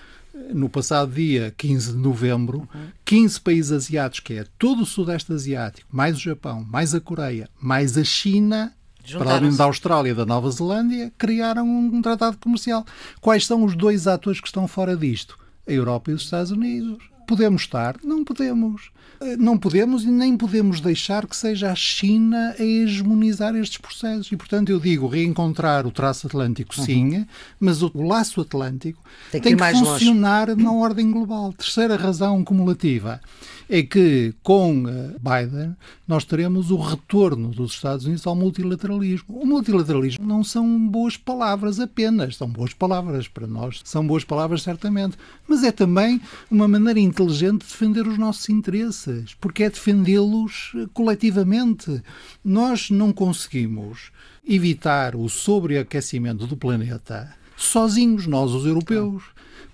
No 0.53 0.69
passado 0.69 1.13
dia 1.13 1.53
15 1.57 1.93
de 1.93 1.97
novembro, 1.97 2.67
15 3.05 3.39
países 3.39 3.71
asiáticos, 3.71 4.19
que 4.19 4.33
é 4.33 4.45
todo 4.59 4.83
o 4.83 4.85
Sudeste 4.85 5.31
Asiático, 5.31 5.87
mais 5.91 6.17
o 6.17 6.19
Japão, 6.19 6.63
mais 6.63 6.93
a 6.93 6.99
Coreia, 6.99 7.49
mais 7.59 7.97
a 7.97 8.03
China, 8.03 8.73
para 9.17 9.35
além 9.35 9.55
da 9.55 9.63
Austrália 9.65 10.11
e 10.11 10.15
da 10.15 10.25
Nova 10.25 10.49
Zelândia, 10.51 11.11
criaram 11.17 11.65
um 11.67 12.01
tratado 12.01 12.37
comercial. 12.37 12.85
Quais 13.21 13.45
são 13.45 13.63
os 13.63 13.75
dois 13.75 14.07
atores 14.07 14.41
que 14.41 14.47
estão 14.47 14.67
fora 14.67 14.97
disto? 14.97 15.37
A 15.67 15.71
Europa 15.71 16.11
e 16.11 16.13
os 16.13 16.23
Estados 16.23 16.51
Unidos. 16.51 17.14
Podemos 17.27 17.63
estar? 17.63 17.95
Não 18.03 18.23
podemos. 18.23 18.91
Eh, 19.21 19.37
não 19.37 19.57
podemos 19.57 20.03
e 20.03 20.07
nem 20.07 20.35
podemos 20.35 20.81
deixar 20.81 21.25
que 21.25 21.35
seja 21.35 21.71
a 21.71 21.75
China 21.75 22.55
a 22.57 22.63
hegemonizar 22.63 23.55
estes 23.55 23.77
processos. 23.77 24.31
E, 24.31 24.37
portanto, 24.37 24.69
eu 24.69 24.79
digo 24.79 25.07
reencontrar 25.07 25.87
o 25.87 25.91
traço 25.91 26.27
atlântico, 26.27 26.75
sim, 26.75 27.17
uhum. 27.17 27.25
mas 27.59 27.81
o 27.81 27.91
laço 27.95 28.41
atlântico 28.41 29.01
tem 29.31 29.41
que, 29.41 29.55
tem 29.55 29.57
que 29.57 29.79
funcionar 29.79 30.49
longe. 30.49 30.63
na 30.63 30.71
ordem 30.71 31.11
global. 31.11 31.53
Terceira 31.53 31.95
razão 31.95 32.43
cumulativa 32.43 33.21
é 33.69 33.81
que 33.83 34.33
com 34.43 34.85
eh, 34.87 35.15
Biden 35.19 35.75
nós 36.07 36.23
teremos 36.23 36.71
o 36.71 36.77
retorno 36.77 37.49
dos 37.49 37.73
Estados 37.73 38.05
Unidos 38.05 38.25
ao 38.27 38.35
multilateralismo. 38.35 39.39
O 39.41 39.45
multilateralismo 39.45 40.25
não 40.25 40.43
são 40.43 40.87
boas 40.87 41.17
palavras 41.17 41.79
apenas, 41.79 42.37
são 42.37 42.47
boas 42.47 42.73
palavras 42.73 43.27
para 43.27 43.47
nós, 43.47 43.81
são 43.83 44.05
boas 44.05 44.23
palavras 44.23 44.61
certamente, 44.61 45.17
mas 45.47 45.63
é 45.63 45.71
também 45.71 46.21
uma 46.49 46.67
maneira 46.67 46.99
inteligente 46.99 47.63
de 47.63 47.71
defender 47.71 48.07
os 48.07 48.17
nossos 48.17 48.49
interesses, 48.49 49.33
porque 49.39 49.63
é 49.63 49.69
defendê-los 49.69 50.71
eh, 50.75 50.87
coletivamente. 50.93 52.01
Nós 52.43 52.89
não 52.89 53.11
conseguimos 53.11 54.11
evitar 54.47 55.15
o 55.15 55.27
sobreaquecimento 55.27 56.45
do 56.45 56.55
planeta 56.55 57.33
sozinhos, 57.57 58.27
nós 58.27 58.51
os 58.51 58.65
europeus. 58.65 59.23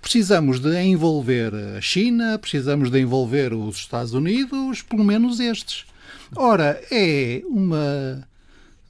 Precisamos 0.02 0.58
de 0.58 0.82
envolver 0.82 1.54
a 1.54 1.80
China, 1.80 2.36
precisamos 2.36 2.90
de 2.90 3.00
envolver 3.00 3.54
os 3.54 3.76
Estados 3.76 4.12
Unidos, 4.12 4.82
pelo 4.82 5.04
menos 5.04 5.38
estes. 5.38 5.86
Ora, 6.34 6.82
é 6.90 7.40
uma. 7.46 8.26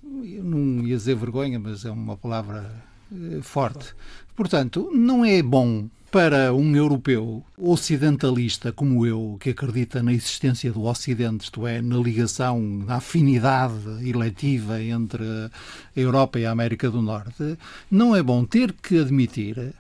Não 0.02 0.82
ia 0.84 0.96
dizer 0.96 1.14
vergonha, 1.14 1.60
mas 1.60 1.84
é 1.84 1.90
uma 1.90 2.16
palavra 2.16 2.74
eh, 3.12 3.40
forte. 3.42 3.94
Portanto, 4.34 4.90
não 4.92 5.24
é 5.24 5.42
bom 5.42 5.86
para 6.10 6.52
um 6.52 6.74
europeu 6.74 7.44
ocidentalista 7.56 8.72
como 8.72 9.06
eu, 9.06 9.36
que 9.38 9.50
acredita 9.50 10.02
na 10.02 10.12
existência 10.12 10.72
do 10.72 10.84
Ocidente, 10.84 11.44
isto 11.44 11.66
é, 11.66 11.80
na 11.80 11.96
ligação, 11.96 12.60
na 12.60 12.96
afinidade 12.96 14.06
eletiva 14.06 14.82
entre 14.82 15.24
a 15.24 15.50
Europa 15.94 16.38
e 16.38 16.46
a 16.46 16.50
América 16.50 16.90
do 16.90 17.00
Norte, 17.00 17.56
não 17.90 18.14
é 18.16 18.22
bom 18.22 18.44
ter 18.44 18.72
que 18.72 18.98
admitir 18.98 19.74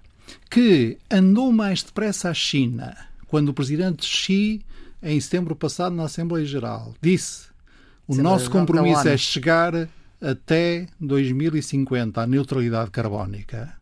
que 0.50 0.98
andou 1.10 1.52
mais 1.52 1.82
depressa 1.82 2.30
a 2.30 2.34
China 2.34 2.96
quando 3.26 3.48
o 3.48 3.54
presidente 3.54 4.04
Xi, 4.04 4.62
em 5.02 5.18
setembro 5.20 5.56
passado, 5.56 5.96
na 5.96 6.04
Assembleia 6.04 6.44
Geral, 6.44 6.94
disse 7.00 7.46
o 8.06 8.14
nosso 8.14 8.50
compromisso 8.50 9.08
é 9.08 9.16
chegar 9.16 9.88
até 10.20 10.86
2050 11.00 12.20
à 12.20 12.26
neutralidade 12.26 12.90
carbónica, 12.90 13.74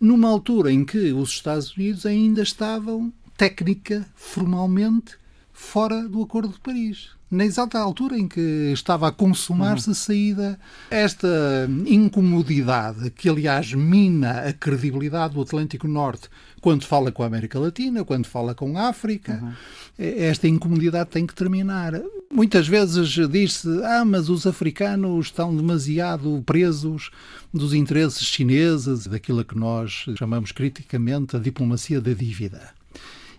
numa 0.00 0.28
altura 0.28 0.72
em 0.72 0.84
que 0.84 1.12
os 1.12 1.30
Estados 1.30 1.76
Unidos 1.76 2.04
ainda 2.04 2.42
estavam, 2.42 3.12
técnica, 3.36 4.06
formalmente, 4.14 5.16
fora 5.52 6.08
do 6.08 6.22
Acordo 6.22 6.52
de 6.54 6.60
Paris 6.60 7.10
na 7.32 7.46
exata 7.46 7.78
altura 7.78 8.18
em 8.18 8.28
que 8.28 8.70
estava 8.74 9.08
a 9.08 9.12
consumar-se 9.12 9.90
a 9.90 9.94
saída. 9.94 10.60
Esta 10.90 11.66
incomodidade, 11.86 13.10
que 13.10 13.28
aliás 13.28 13.72
mina 13.72 14.48
a 14.48 14.52
credibilidade 14.52 15.34
do 15.34 15.40
Atlântico 15.40 15.88
Norte 15.88 16.28
quando 16.60 16.84
fala 16.84 17.10
com 17.10 17.24
a 17.24 17.26
América 17.26 17.58
Latina, 17.58 18.04
quando 18.04 18.26
fala 18.26 18.54
com 18.54 18.78
a 18.78 18.88
África, 18.88 19.40
uhum. 19.42 19.52
esta 19.98 20.46
incomodidade 20.46 21.10
tem 21.10 21.26
que 21.26 21.34
terminar. 21.34 22.00
Muitas 22.30 22.68
vezes 22.68 23.08
diz-se: 23.28 23.68
ah, 23.82 24.04
mas 24.04 24.28
os 24.28 24.46
africanos 24.46 25.26
estão 25.26 25.56
demasiado 25.56 26.42
presos 26.46 27.10
dos 27.52 27.72
interesses 27.74 28.26
chineses, 28.26 29.06
daquilo 29.06 29.44
que 29.44 29.58
nós 29.58 30.04
chamamos 30.16 30.52
criticamente 30.52 31.34
a 31.34 31.40
diplomacia 31.40 32.00
da 32.00 32.12
dívida. 32.12 32.81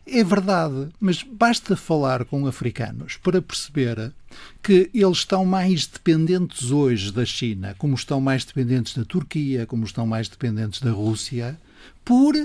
É 0.05 0.23
verdade, 0.23 0.89
mas 0.99 1.23
basta 1.23 1.75
falar 1.77 2.25
com 2.25 2.45
africanos 2.45 3.17
para 3.17 3.41
perceber 3.41 4.13
que 4.61 4.89
eles 4.93 5.19
estão 5.19 5.45
mais 5.45 5.87
dependentes 5.87 6.71
hoje 6.71 7.11
da 7.11 7.25
China, 7.25 7.73
como 7.77 7.95
estão 7.95 8.19
mais 8.19 8.43
dependentes 8.43 8.95
da 8.95 9.05
Turquia, 9.05 9.65
como 9.65 9.85
estão 9.85 10.05
mais 10.05 10.27
dependentes 10.27 10.81
da 10.81 10.91
Rússia, 10.91 11.57
por 12.03 12.35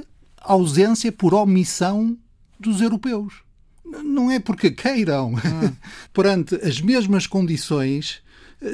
ausência, 0.40 1.10
por 1.10 1.34
omissão 1.34 2.16
dos 2.60 2.80
europeus. 2.80 3.42
Não 3.84 4.30
é 4.30 4.38
porque 4.38 4.70
queiram. 4.70 5.34
Ah. 5.36 5.72
Perante 6.12 6.54
as 6.56 6.80
mesmas 6.80 7.26
condições, 7.26 8.22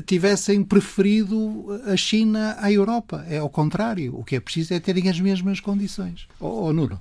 tivessem 0.07 0.63
preferido 0.63 1.81
a 1.87 1.97
China 1.97 2.57
à 2.59 2.71
Europa. 2.71 3.25
É 3.29 3.39
ao 3.39 3.49
contrário. 3.49 4.19
O 4.19 4.25
que 4.25 4.37
é 4.37 4.41
preciso 4.41 4.75
é 4.75 4.81
terem 4.81 5.09
as 5.09 5.21
mesmas 5.21 5.61
condições. 5.61 6.27
Oh, 6.41 6.67
oh 6.67 6.73
Nuno. 6.73 6.99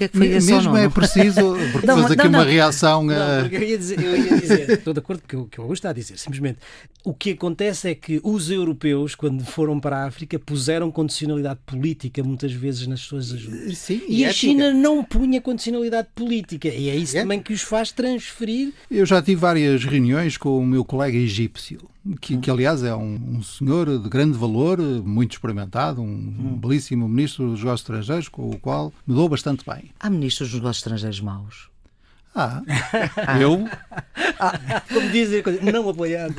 Que 0.00 0.04
é 0.04 0.08
que 0.08 0.18
Mesmo 0.18 0.74
é 0.78 0.88
preciso. 0.88 1.58
Porque 1.72 1.86
não, 1.86 2.06
aqui 2.06 2.16
não, 2.16 2.28
uma 2.28 2.44
reação. 2.44 3.04
Não, 3.04 3.46
eu 3.46 3.62
ia 3.62 3.76
dizer, 3.76 4.02
eu 4.02 4.16
ia 4.16 4.40
dizer 4.40 4.70
estou 4.80 4.94
de 4.94 4.98
acordo 4.98 5.22
com 5.28 5.42
o 5.42 5.46
que 5.46 5.60
o 5.60 5.62
Augusto 5.62 5.80
está 5.80 5.90
a 5.90 5.92
dizer. 5.92 6.18
Simplesmente, 6.18 6.58
o 7.04 7.12
que 7.12 7.32
acontece 7.32 7.90
é 7.90 7.94
que 7.94 8.18
os 8.24 8.50
europeus, 8.50 9.14
quando 9.14 9.44
foram 9.44 9.78
para 9.78 9.98
a 9.98 10.06
África, 10.06 10.38
puseram 10.38 10.90
condicionalidade 10.90 11.60
política 11.66 12.22
muitas 12.22 12.50
vezes 12.50 12.86
nas 12.86 13.00
suas 13.00 13.30
ajudas. 13.30 13.76
Sim, 13.76 14.00
e, 14.08 14.20
e 14.20 14.24
a 14.24 14.32
China 14.32 14.72
não 14.72 15.04
punha 15.04 15.38
condicionalidade 15.38 16.08
política. 16.14 16.68
E 16.68 16.88
é 16.88 16.96
isso 16.96 17.18
é. 17.18 17.20
também 17.20 17.42
que 17.42 17.52
os 17.52 17.60
faz 17.60 17.92
transferir. 17.92 18.72
Eu 18.90 19.04
já 19.04 19.20
tive 19.20 19.38
várias 19.38 19.84
reuniões 19.84 20.38
com 20.38 20.58
o 20.58 20.66
meu 20.66 20.82
colega 20.82 21.18
egípcio 21.18 21.90
que, 22.20 22.38
que 22.38 22.50
aliás 22.50 22.82
é 22.82 22.94
um, 22.94 23.36
um, 23.36 23.42
senhor 23.42 23.98
de 23.98 24.08
grande 24.08 24.36
valor, 24.36 24.78
muito 24.80 25.32
experimentado, 25.32 26.00
um, 26.00 26.06
um 26.06 26.58
belíssimo 26.58 27.08
ministro 27.08 27.50
dos 27.50 27.58
negócios 27.58 27.80
estrangeiros, 27.80 28.28
com 28.28 28.50
o 28.50 28.58
qual 28.58 28.92
me 29.06 29.14
dou 29.14 29.28
bastante 29.28 29.64
bem. 29.64 29.90
Há 29.98 30.08
ministros 30.08 30.50
dos 30.50 30.60
negócios 30.60 30.78
estrangeiros 30.78 31.20
maus? 31.20 31.70
Ah, 32.34 32.62
eu. 33.40 33.68
Ah, 34.38 34.82
como 34.92 35.10
dizem, 35.10 35.42
não 35.72 35.88
apoiado. 35.88 36.34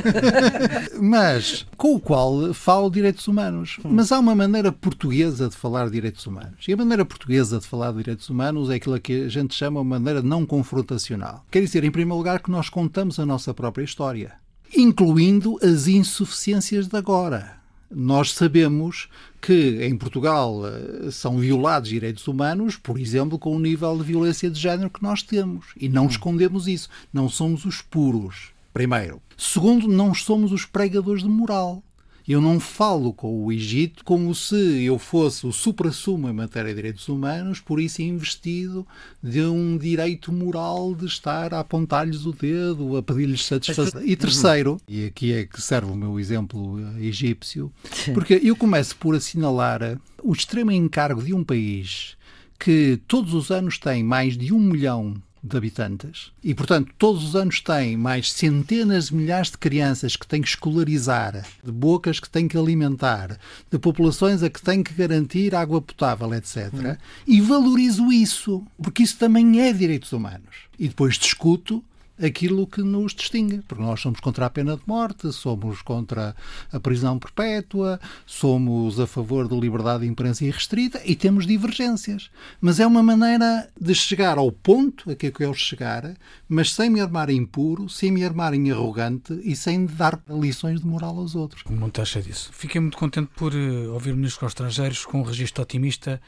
Mas 1.01 1.67
com 1.75 1.95
o 1.95 1.99
qual 1.99 2.53
falo 2.53 2.89
direitos 2.89 3.27
humanos. 3.27 3.77
Mas 3.83 4.11
há 4.11 4.19
uma 4.19 4.33
maneira 4.33 4.71
portuguesa 4.71 5.49
de 5.49 5.55
falar 5.55 5.85
de 5.85 5.91
direitos 5.91 6.25
humanos. 6.25 6.65
E 6.65 6.71
a 6.71 6.77
maneira 6.77 7.03
portuguesa 7.03 7.59
de 7.59 7.67
falar 7.67 7.91
de 7.91 7.97
direitos 7.97 8.29
humanos 8.29 8.69
é 8.69 8.75
aquilo 8.75 8.99
que 9.01 9.25
a 9.25 9.29
gente 9.29 9.53
chama 9.53 9.81
uma 9.81 9.99
maneira 9.99 10.21
não 10.21 10.45
confrontacional. 10.45 11.45
Quer 11.51 11.61
dizer, 11.61 11.83
em 11.83 11.91
primeiro 11.91 12.17
lugar, 12.17 12.39
que 12.39 12.49
nós 12.49 12.69
contamos 12.69 13.19
a 13.19 13.25
nossa 13.25 13.53
própria 13.53 13.83
história 13.83 14.40
incluindo 14.75 15.57
as 15.61 15.87
insuficiências 15.87 16.87
de 16.87 16.97
agora. 16.97 17.61
Nós 17.93 18.31
sabemos 18.31 19.09
que 19.41 19.83
em 19.83 19.97
Portugal 19.97 20.61
eh, 20.65 21.11
são 21.11 21.37
violados 21.37 21.89
direitos 21.89 22.25
humanos, 22.27 22.77
por 22.77 22.97
exemplo, 22.97 23.37
com 23.37 23.55
o 23.55 23.59
nível 23.59 23.97
de 23.97 24.03
violência 24.03 24.49
de 24.49 24.57
género 24.57 24.89
que 24.89 25.03
nós 25.03 25.21
temos. 25.21 25.67
E 25.75 25.89
não 25.89 26.07
escondemos 26.07 26.67
isso. 26.67 26.89
Não 27.11 27.27
somos 27.27 27.65
os 27.65 27.81
puros, 27.81 28.51
primeiro. 28.73 29.21
Segundo, 29.37 29.87
não 29.89 30.13
somos 30.13 30.53
os 30.53 30.65
pregadores 30.65 31.23
de 31.23 31.29
moral. 31.29 31.83
Eu 32.27 32.39
não 32.39 32.59
falo 32.59 33.13
com 33.13 33.45
o 33.45 33.51
Egito 33.51 34.03
como 34.03 34.33
se 34.35 34.83
eu 34.83 34.99
fosse 34.99 35.45
o 35.45 35.51
supra-sumo 35.51 36.29
em 36.29 36.33
matéria 36.33 36.69
de 36.69 36.75
direitos 36.75 37.07
humanos, 37.09 37.59
por 37.59 37.79
isso 37.79 38.01
investido 38.01 38.85
de 39.21 39.41
um 39.41 39.77
direito 39.77 40.31
moral 40.31 40.93
de 40.93 41.05
estar 41.05 41.53
a 41.53 41.59
apontar-lhes 41.59 42.25
o 42.25 42.31
dedo, 42.31 42.97
a 42.97 43.03
pedir-lhes 43.03 43.45
satisfação. 43.45 44.03
E 44.03 44.15
terceiro, 44.15 44.79
e 44.87 45.05
aqui 45.05 45.33
é 45.33 45.45
que 45.45 45.61
serve 45.61 45.91
o 45.91 45.95
meu 45.95 46.19
exemplo 46.19 46.79
egípcio, 46.99 47.71
porque 48.13 48.39
eu 48.43 48.55
começo 48.55 48.95
por 48.97 49.15
assinalar 49.15 49.99
o 50.23 50.33
extremo 50.33 50.71
encargo 50.71 51.23
de 51.23 51.33
um 51.33 51.43
país 51.43 52.15
que 52.59 52.99
todos 53.07 53.33
os 53.33 53.49
anos 53.49 53.79
tem 53.79 54.03
mais 54.03 54.37
de 54.37 54.53
um 54.53 54.59
milhão 54.59 55.15
de 55.43 55.57
habitantes. 55.57 56.31
E, 56.43 56.53
portanto, 56.53 56.93
todos 56.97 57.23
os 57.23 57.35
anos 57.35 57.61
tem 57.61 57.97
mais 57.97 58.31
centenas 58.31 59.07
de 59.07 59.15
milhares 59.15 59.49
de 59.49 59.57
crianças 59.57 60.15
que 60.15 60.27
têm 60.27 60.41
que 60.41 60.49
escolarizar, 60.49 61.43
de 61.63 61.71
bocas 61.71 62.19
que 62.19 62.29
têm 62.29 62.47
que 62.47 62.57
alimentar, 62.57 63.37
de 63.69 63.79
populações 63.79 64.43
a 64.43 64.49
que 64.49 64.61
têm 64.61 64.83
que 64.83 64.93
garantir 64.93 65.55
água 65.55 65.81
potável, 65.81 66.33
etc. 66.33 66.97
E 67.25 67.41
valorizo 67.41 68.11
isso, 68.11 68.63
porque 68.81 69.03
isso 69.03 69.17
também 69.17 69.61
é 69.61 69.73
direitos 69.73 70.11
humanos. 70.11 70.67
E 70.77 70.87
depois 70.87 71.17
discuto 71.17 71.83
aquilo 72.21 72.67
que 72.67 72.81
nos 72.81 73.13
distingue, 73.13 73.61
porque 73.67 73.83
nós 73.83 73.99
somos 73.99 74.19
contra 74.19 74.45
a 74.45 74.49
pena 74.49 74.75
de 74.75 74.83
morte, 74.85 75.31
somos 75.31 75.81
contra 75.81 76.35
a 76.71 76.79
prisão 76.79 77.19
perpétua, 77.19 77.99
somos 78.25 78.99
a 78.99 79.07
favor 79.07 79.47
da 79.47 79.55
liberdade 79.55 80.03
de 80.03 80.09
imprensa 80.09 80.45
irrestrita 80.45 81.01
e 81.05 81.15
temos 81.15 81.45
divergências. 81.45 82.29
Mas 82.59 82.79
é 82.79 82.87
uma 82.87 83.03
maneira 83.03 83.69
de 83.79 83.93
chegar 83.93 84.37
ao 84.37 84.51
ponto 84.51 85.09
a 85.09 85.15
que 85.15 85.27
eu 85.27 85.31
quero 85.31 85.53
chegar, 85.53 86.13
mas 86.47 86.73
sem 86.73 86.89
me 86.89 87.01
armar 87.01 87.29
em 87.29 87.45
puro, 87.45 87.89
sem 87.89 88.11
me 88.11 88.23
armar 88.23 88.53
em 88.53 88.71
arrogante 88.71 89.39
e 89.43 89.55
sem 89.55 89.85
dar 89.85 90.21
lições 90.29 90.81
de 90.81 90.87
moral 90.87 91.17
aos 91.17 91.35
outros. 91.35 91.63
Muito 91.69 92.01
acha 92.01 92.21
disso. 92.21 92.49
Fiquei 92.53 92.79
muito 92.79 92.97
contente 92.97 93.29
por 93.35 93.53
uh, 93.53 93.93
ouvir 93.93 94.15
ministros 94.15 94.51
estrangeiros 94.51 95.05
com 95.05 95.19
um 95.19 95.23
registro 95.23 95.63
otimista 95.63 96.21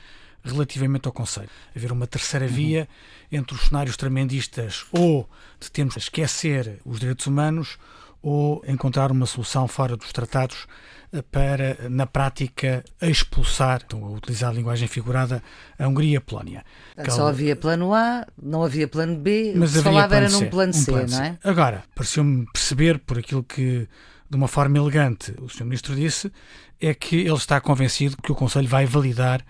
relativamente 0.44 1.08
ao 1.08 1.12
Conselho. 1.12 1.50
Haver 1.76 1.92
uma 1.92 2.08
terceira 2.08 2.48
via 2.48 2.88
entre 3.32 3.56
os 3.56 3.64
cenários 3.64 3.98
tremendistas 3.98 4.86
ou 4.92 5.30
de 5.60 5.72
termos 5.72 5.96
a 5.96 6.00
esquecer 6.00 6.80
os 6.86 7.00
direitos 7.00 7.28
humanos 7.28 7.78
ou 8.24 8.64
encontrar 8.66 9.12
uma 9.12 9.26
solução 9.26 9.68
fora 9.68 9.98
dos 9.98 10.14
tratados 10.14 10.66
eh, 11.12 11.22
para, 11.22 11.78
na 11.90 12.08
prática, 12.08 12.82
expulsar, 13.02 13.82
então, 13.86 14.06
a 14.06 14.10
utilizar 14.12 14.50
a 14.50 14.54
linguagem 14.54 14.88
figurada, 14.88 15.44
a 15.78 15.88
Hungria 15.88 16.14
e 16.14 16.16
a 16.16 16.22
Polónia. 16.22 16.64
Só 17.10 17.28
havia 17.28 17.54
plano 17.54 17.94
A, 17.94 18.26
não 18.42 18.64
havia 18.64 18.88
plano 18.88 19.18
B, 19.18 19.54
mas 19.58 19.76
o 19.76 19.80
que 19.80 19.84
falava 19.84 20.16
era 20.16 20.30
num 20.30 20.50
plano, 20.50 20.74
C, 20.74 20.90
um 20.90 20.94
plano 20.94 21.10
C, 21.10 21.16
não 21.18 21.24
é? 21.24 21.38
Agora, 21.44 21.84
pareceu-me 21.94 22.46
perceber, 22.46 22.98
por 23.00 23.20
aquilo 23.20 23.44
que, 23.44 23.90
de 24.30 24.38
uma 24.38 24.48
forma 24.48 24.78
elegante, 24.78 25.36
o 25.42 25.50
Sr. 25.50 25.66
Ministro 25.66 25.94
disse, 25.94 26.32
é 26.80 26.94
que 26.94 27.18
ele 27.18 27.34
está 27.34 27.60
convencido 27.60 28.16
que 28.18 28.32
o 28.32 28.36
Conselho 28.36 28.70
vai 28.70 28.86
validar 28.86 29.46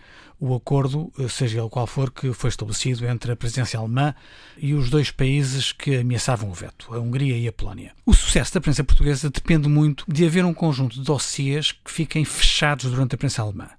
o 0.45 0.53
acordo, 0.53 1.09
eh, 1.17 1.29
seja 1.29 1.61
ele 1.61 1.69
qual 1.69 1.87
for, 1.87 2.11
que 2.11 2.33
foi 2.33 2.49
estabelecido 2.49 3.05
entre 3.05 3.31
a 3.31 3.35
presidência 3.35 3.79
alemã 3.79 4.13
e 4.57 4.73
os 4.73 4.89
dois 4.89 5.09
países 5.09 5.71
que 5.71 5.95
ameaçavam 5.95 6.49
o 6.49 6.53
veto, 6.53 6.93
a 6.93 6.99
Hungria 6.99 7.37
e 7.37 7.47
a 7.47 7.53
Polónia. 7.53 7.93
O 8.05 8.13
sucesso 8.13 8.53
da 8.53 8.59
presença 8.59 8.83
portuguesa 8.83 9.29
depende 9.29 9.69
muito 9.69 10.03
de 10.05 10.25
haver 10.25 10.43
um 10.43 10.53
conjunto 10.53 10.95
de 10.95 11.01
dossiês 11.01 11.71
que 11.71 11.89
fiquem 11.89 12.25
fechados 12.25 12.91
durante 12.91 13.15
a 13.15 13.17
presença 13.17 13.41
alemã. 13.41 13.69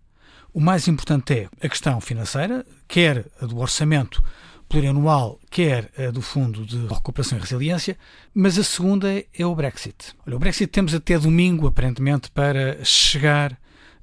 O 0.55 0.61
mais 0.61 0.89
importante 0.89 1.35
é 1.35 1.49
a 1.67 1.69
questão 1.69 2.01
financeira, 2.01 2.65
quer 2.89 3.27
a 3.43 3.45
do 3.45 3.59
orçamento 3.59 4.25
plurianual, 4.67 5.39
quer 5.51 5.91
a 5.99 6.11
do 6.11 6.23
Fundo 6.23 6.65
de 6.65 6.87
Recuperação 6.87 7.37
e 7.37 7.43
Resiliência, 7.43 7.99
mas 8.33 8.59
a 8.59 8.65
segunda 8.65 9.23
é 9.39 9.45
o 9.45 9.55
Brexit. 9.55 10.15
Olha, 10.27 10.37
o 10.37 10.39
Brexit 10.39 10.69
temos 10.69 10.95
até 10.95 11.19
domingo, 11.19 11.67
aparentemente, 11.67 12.31
para 12.31 12.83
chegar 12.83 13.55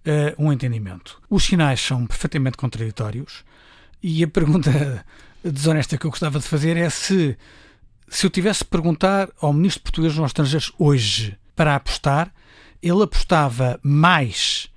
uh, 0.05 0.43
um 0.43 0.51
entendimento. 0.51 1.21
Os 1.29 1.43
sinais 1.43 1.79
são 1.79 2.05
perfeitamente 2.05 2.57
contraditórios 2.57 3.43
e 4.01 4.23
a 4.23 4.27
pergunta 4.27 5.05
desonesta 5.43 5.97
que 5.97 6.05
eu 6.05 6.11
gostava 6.11 6.39
de 6.39 6.45
fazer 6.45 6.77
é 6.77 6.89
se, 6.89 7.37
se 8.07 8.25
eu 8.25 8.29
tivesse 8.29 8.59
de 8.59 8.65
perguntar 8.65 9.29
ao 9.39 9.53
ministro 9.53 9.83
português 9.83 10.15
dos 10.15 10.25
estrangeiros 10.25 10.71
hoje 10.77 11.37
para 11.55 11.75
apostar, 11.75 12.33
ele 12.81 13.03
apostava 13.03 13.79
mais 13.83 14.69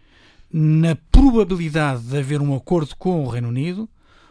na 0.53 0.97
probabilidade 1.11 2.03
de 2.03 2.19
haver 2.19 2.41
um 2.41 2.55
acordo 2.55 2.95
com 2.97 3.25
o 3.25 3.29
Reino 3.29 3.49
Unido 3.49 3.89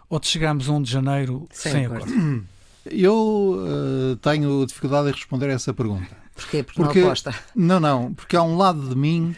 ou 0.09 0.19
de 0.19 0.27
chegarmos 0.27 0.69
a 0.69 0.73
1 0.73 0.81
de 0.83 0.91
janeiro 0.91 1.47
sem, 1.51 1.71
sem 1.71 1.85
acordo? 1.85 2.03
acordo? 2.03 2.43
Eu 2.85 3.55
uh, 3.59 4.15
tenho 4.17 4.65
dificuldade 4.65 5.07
em 5.07 5.11
responder 5.13 5.49
a 5.49 5.53
essa 5.53 5.73
pergunta. 5.73 6.17
Porquê? 6.35 6.63
Porque, 6.63 6.81
porque 6.81 6.99
não 6.99 7.07
aposta? 7.07 7.35
Não, 7.55 7.79
não, 7.79 8.13
porque 8.13 8.35
há 8.35 8.43
um 8.43 8.57
lado 8.57 8.89
de 8.89 8.95
mim 8.95 9.33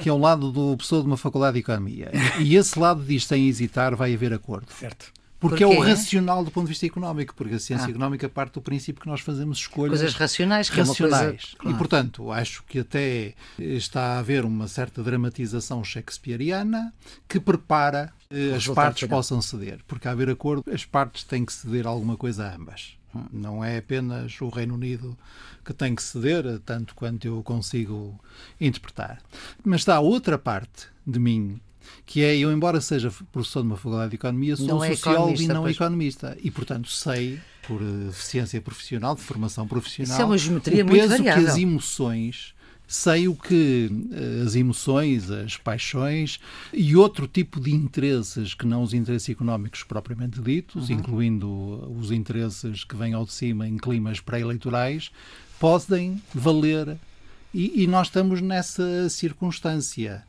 que 0.00 0.08
é 0.08 0.12
o 0.12 0.18
lado 0.18 0.50
do 0.50 0.76
pessoa 0.76 1.02
de 1.02 1.06
uma 1.06 1.16
faculdade 1.16 1.54
de 1.54 1.60
economia. 1.60 2.10
E 2.40 2.56
esse 2.56 2.78
lado 2.78 3.02
diz 3.02 3.26
sem 3.26 3.48
hesitar 3.48 3.94
vai 3.94 4.14
haver 4.14 4.32
acordo. 4.32 4.70
Certo. 4.72 5.12
Porque 5.48 5.62
é 5.62 5.66
o 5.66 5.78
racional 5.78 6.42
do 6.42 6.50
ponto 6.50 6.64
de 6.64 6.70
vista 6.70 6.86
económico, 6.86 7.34
porque 7.34 7.56
a 7.56 7.58
ciência 7.58 7.86
ah. 7.86 7.90
económica 7.90 8.28
parte 8.30 8.54
do 8.54 8.62
princípio 8.62 9.02
que 9.02 9.08
nós 9.08 9.20
fazemos 9.20 9.58
escolhas 9.58 10.00
coisas 10.00 10.14
racionais, 10.14 10.70
que 10.70 10.78
racionais. 10.78 11.12
É 11.12 11.24
uma 11.24 11.30
coisa... 11.32 11.56
claro. 11.58 11.76
E 11.76 11.78
portanto, 11.78 12.32
acho 12.32 12.64
que 12.66 12.78
até 12.78 13.34
está 13.58 14.14
a 14.14 14.18
haver 14.20 14.44
uma 14.46 14.66
certa 14.68 15.02
dramatização 15.02 15.84
shakespeariana 15.84 16.94
que 17.28 17.38
prepara 17.38 18.10
eh, 18.30 18.54
as 18.54 18.66
partes 18.68 19.00
final. 19.00 19.18
possam 19.18 19.42
ceder, 19.42 19.80
porque 19.86 20.08
a 20.08 20.12
haver 20.12 20.30
acordo, 20.30 20.64
as 20.72 20.86
partes 20.86 21.24
têm 21.24 21.44
que 21.44 21.52
ceder 21.52 21.86
alguma 21.86 22.16
coisa 22.16 22.46
a 22.46 22.54
ambas. 22.54 22.96
Não 23.30 23.62
é 23.62 23.78
apenas 23.78 24.40
o 24.40 24.48
Reino 24.48 24.74
Unido 24.74 25.16
que 25.64 25.72
tem 25.72 25.94
que 25.94 26.02
ceder, 26.02 26.60
tanto 26.64 26.94
quanto 26.94 27.26
eu 27.26 27.42
consigo 27.42 28.18
interpretar. 28.60 29.20
Mas 29.64 29.80
está 29.80 30.00
outra 30.00 30.38
parte 30.38 30.88
de 31.06 31.18
mim, 31.18 31.60
que 32.06 32.22
é, 32.22 32.36
eu, 32.36 32.52
embora 32.52 32.80
seja 32.80 33.12
professor 33.32 33.62
de 33.62 33.68
uma 33.68 33.76
faculdade 33.76 34.10
de 34.10 34.16
Economia, 34.16 34.56
sou 34.56 34.66
não 34.66 34.84
é 34.84 34.94
sociólogo 34.94 35.40
e 35.40 35.46
não 35.46 35.62
pois... 35.62 35.76
economista. 35.76 36.36
E, 36.42 36.50
portanto, 36.50 36.88
sei, 36.90 37.40
por 37.66 37.82
deficiência 37.82 38.60
profissional, 38.60 39.14
de 39.14 39.22
formação 39.22 39.66
profissional, 39.66 40.12
Isso 40.12 40.22
é 40.22 40.24
uma 40.24 40.38
geometria 40.38 40.84
o 40.84 40.88
peso 40.88 41.08
muito 41.08 41.22
que 41.22 41.28
as 41.28 41.56
emoções 41.56 42.53
sei 42.86 43.28
o 43.28 43.34
que 43.34 43.90
eh, 44.12 44.42
as 44.44 44.54
emoções, 44.54 45.30
as 45.30 45.56
paixões 45.56 46.38
e 46.72 46.94
outro 46.94 47.26
tipo 47.26 47.60
de 47.60 47.74
interesses 47.74 48.54
que 48.54 48.66
não 48.66 48.82
os 48.82 48.92
interesses 48.92 49.28
económicos 49.28 49.82
propriamente 49.82 50.40
ditos, 50.40 50.88
uhum. 50.88 50.96
incluindo 50.96 51.48
os 51.98 52.10
interesses 52.10 52.84
que 52.84 52.96
vêm 52.96 53.14
ao 53.14 53.24
de 53.24 53.32
cima 53.32 53.66
em 53.66 53.76
climas 53.76 54.20
pré-eleitorais, 54.20 55.10
podem 55.58 56.22
valer. 56.34 56.96
E, 57.52 57.84
e 57.84 57.86
nós 57.86 58.08
estamos 58.08 58.40
nessa 58.40 59.08
circunstância. 59.08 60.24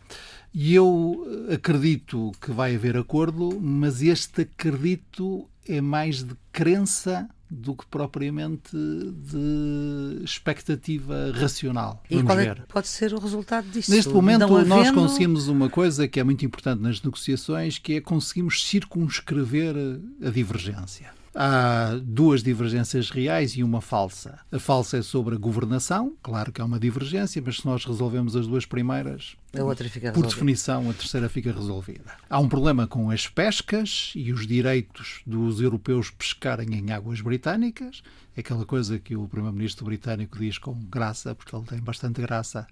E 0.54 0.74
eu 0.74 1.28
acredito 1.54 2.32
que 2.40 2.52
vai 2.52 2.76
haver 2.76 2.96
acordo, 2.96 3.60
mas 3.60 4.02
este 4.02 4.44
acredito 4.44 5.50
é 5.68 5.82
mais 5.82 6.24
de 6.24 6.34
crença 6.54 7.28
do 7.56 7.76
que 7.76 7.86
propriamente 7.86 8.72
de 8.76 10.24
expectativa 10.24 11.32
racional. 11.34 12.04
E 12.10 12.22
qual 12.22 12.40
é, 12.40 12.56
pode 12.68 12.88
ser 12.88 13.14
o 13.14 13.20
resultado 13.20 13.68
disso? 13.70 13.92
Neste 13.92 14.12
momento, 14.12 14.44
havendo... 14.44 14.68
nós 14.68 14.92
conseguimos 14.92 15.48
uma 15.48 15.70
coisa 15.70 16.08
que 16.08 16.20
é 16.20 16.24
muito 16.24 16.46
importante 16.46 16.82
nas 16.82 17.02
negociações, 17.02 17.78
que 17.80 17.96
é 17.96 18.02
conseguimos 18.02 18.66
circunscrever 18.66 19.76
a 20.24 20.30
divergência 20.30 21.14
há 21.36 22.00
duas 22.02 22.42
divergências 22.42 23.10
reais 23.10 23.52
e 23.52 23.64
uma 23.64 23.82
falsa. 23.82 24.40
A 24.52 24.58
falsa 24.58 24.98
é 24.98 25.02
sobre 25.02 25.36
a 25.36 25.38
governação, 25.38 26.16
claro 26.24 26.52
que 26.52 26.62
há 26.62 26.66
uma 26.66 26.80
divergência, 26.80 27.42
mas 27.46 27.58
se 27.58 27.66
nós 27.66 27.84
resolvemos 27.84 28.36
as 28.36 28.48
duas 28.48 28.66
primeiras, 28.66 29.36
a 29.58 29.64
outra 29.64 29.88
fica 29.90 30.12
por 30.12 30.26
definição, 30.26 30.90
a 30.90 30.94
terceira 30.94 31.30
fica 31.30 31.52
resolvida. 31.52 32.12
Há 32.30 32.40
um 32.40 32.50
problema 32.50 32.88
com 32.88 33.10
as 33.10 33.28
pescas 33.28 34.12
e 34.16 34.32
os 34.32 34.48
direitos 34.48 35.22
dos 35.26 35.62
europeus 35.62 36.10
pescarem 36.10 36.74
em 36.74 36.92
águas 36.92 37.22
britânicas. 37.22 38.02
É 38.36 38.42
aquela 38.42 38.66
coisa 38.66 39.00
que 39.00 39.16
o 39.16 39.28
primeiro-ministro 39.28 39.86
britânico 39.86 40.38
diz 40.38 40.58
com 40.58 40.74
graça, 40.74 41.34
porque 41.34 41.56
ele 41.56 41.66
tem 41.66 41.80
bastante 41.80 42.22
graça. 42.22 42.68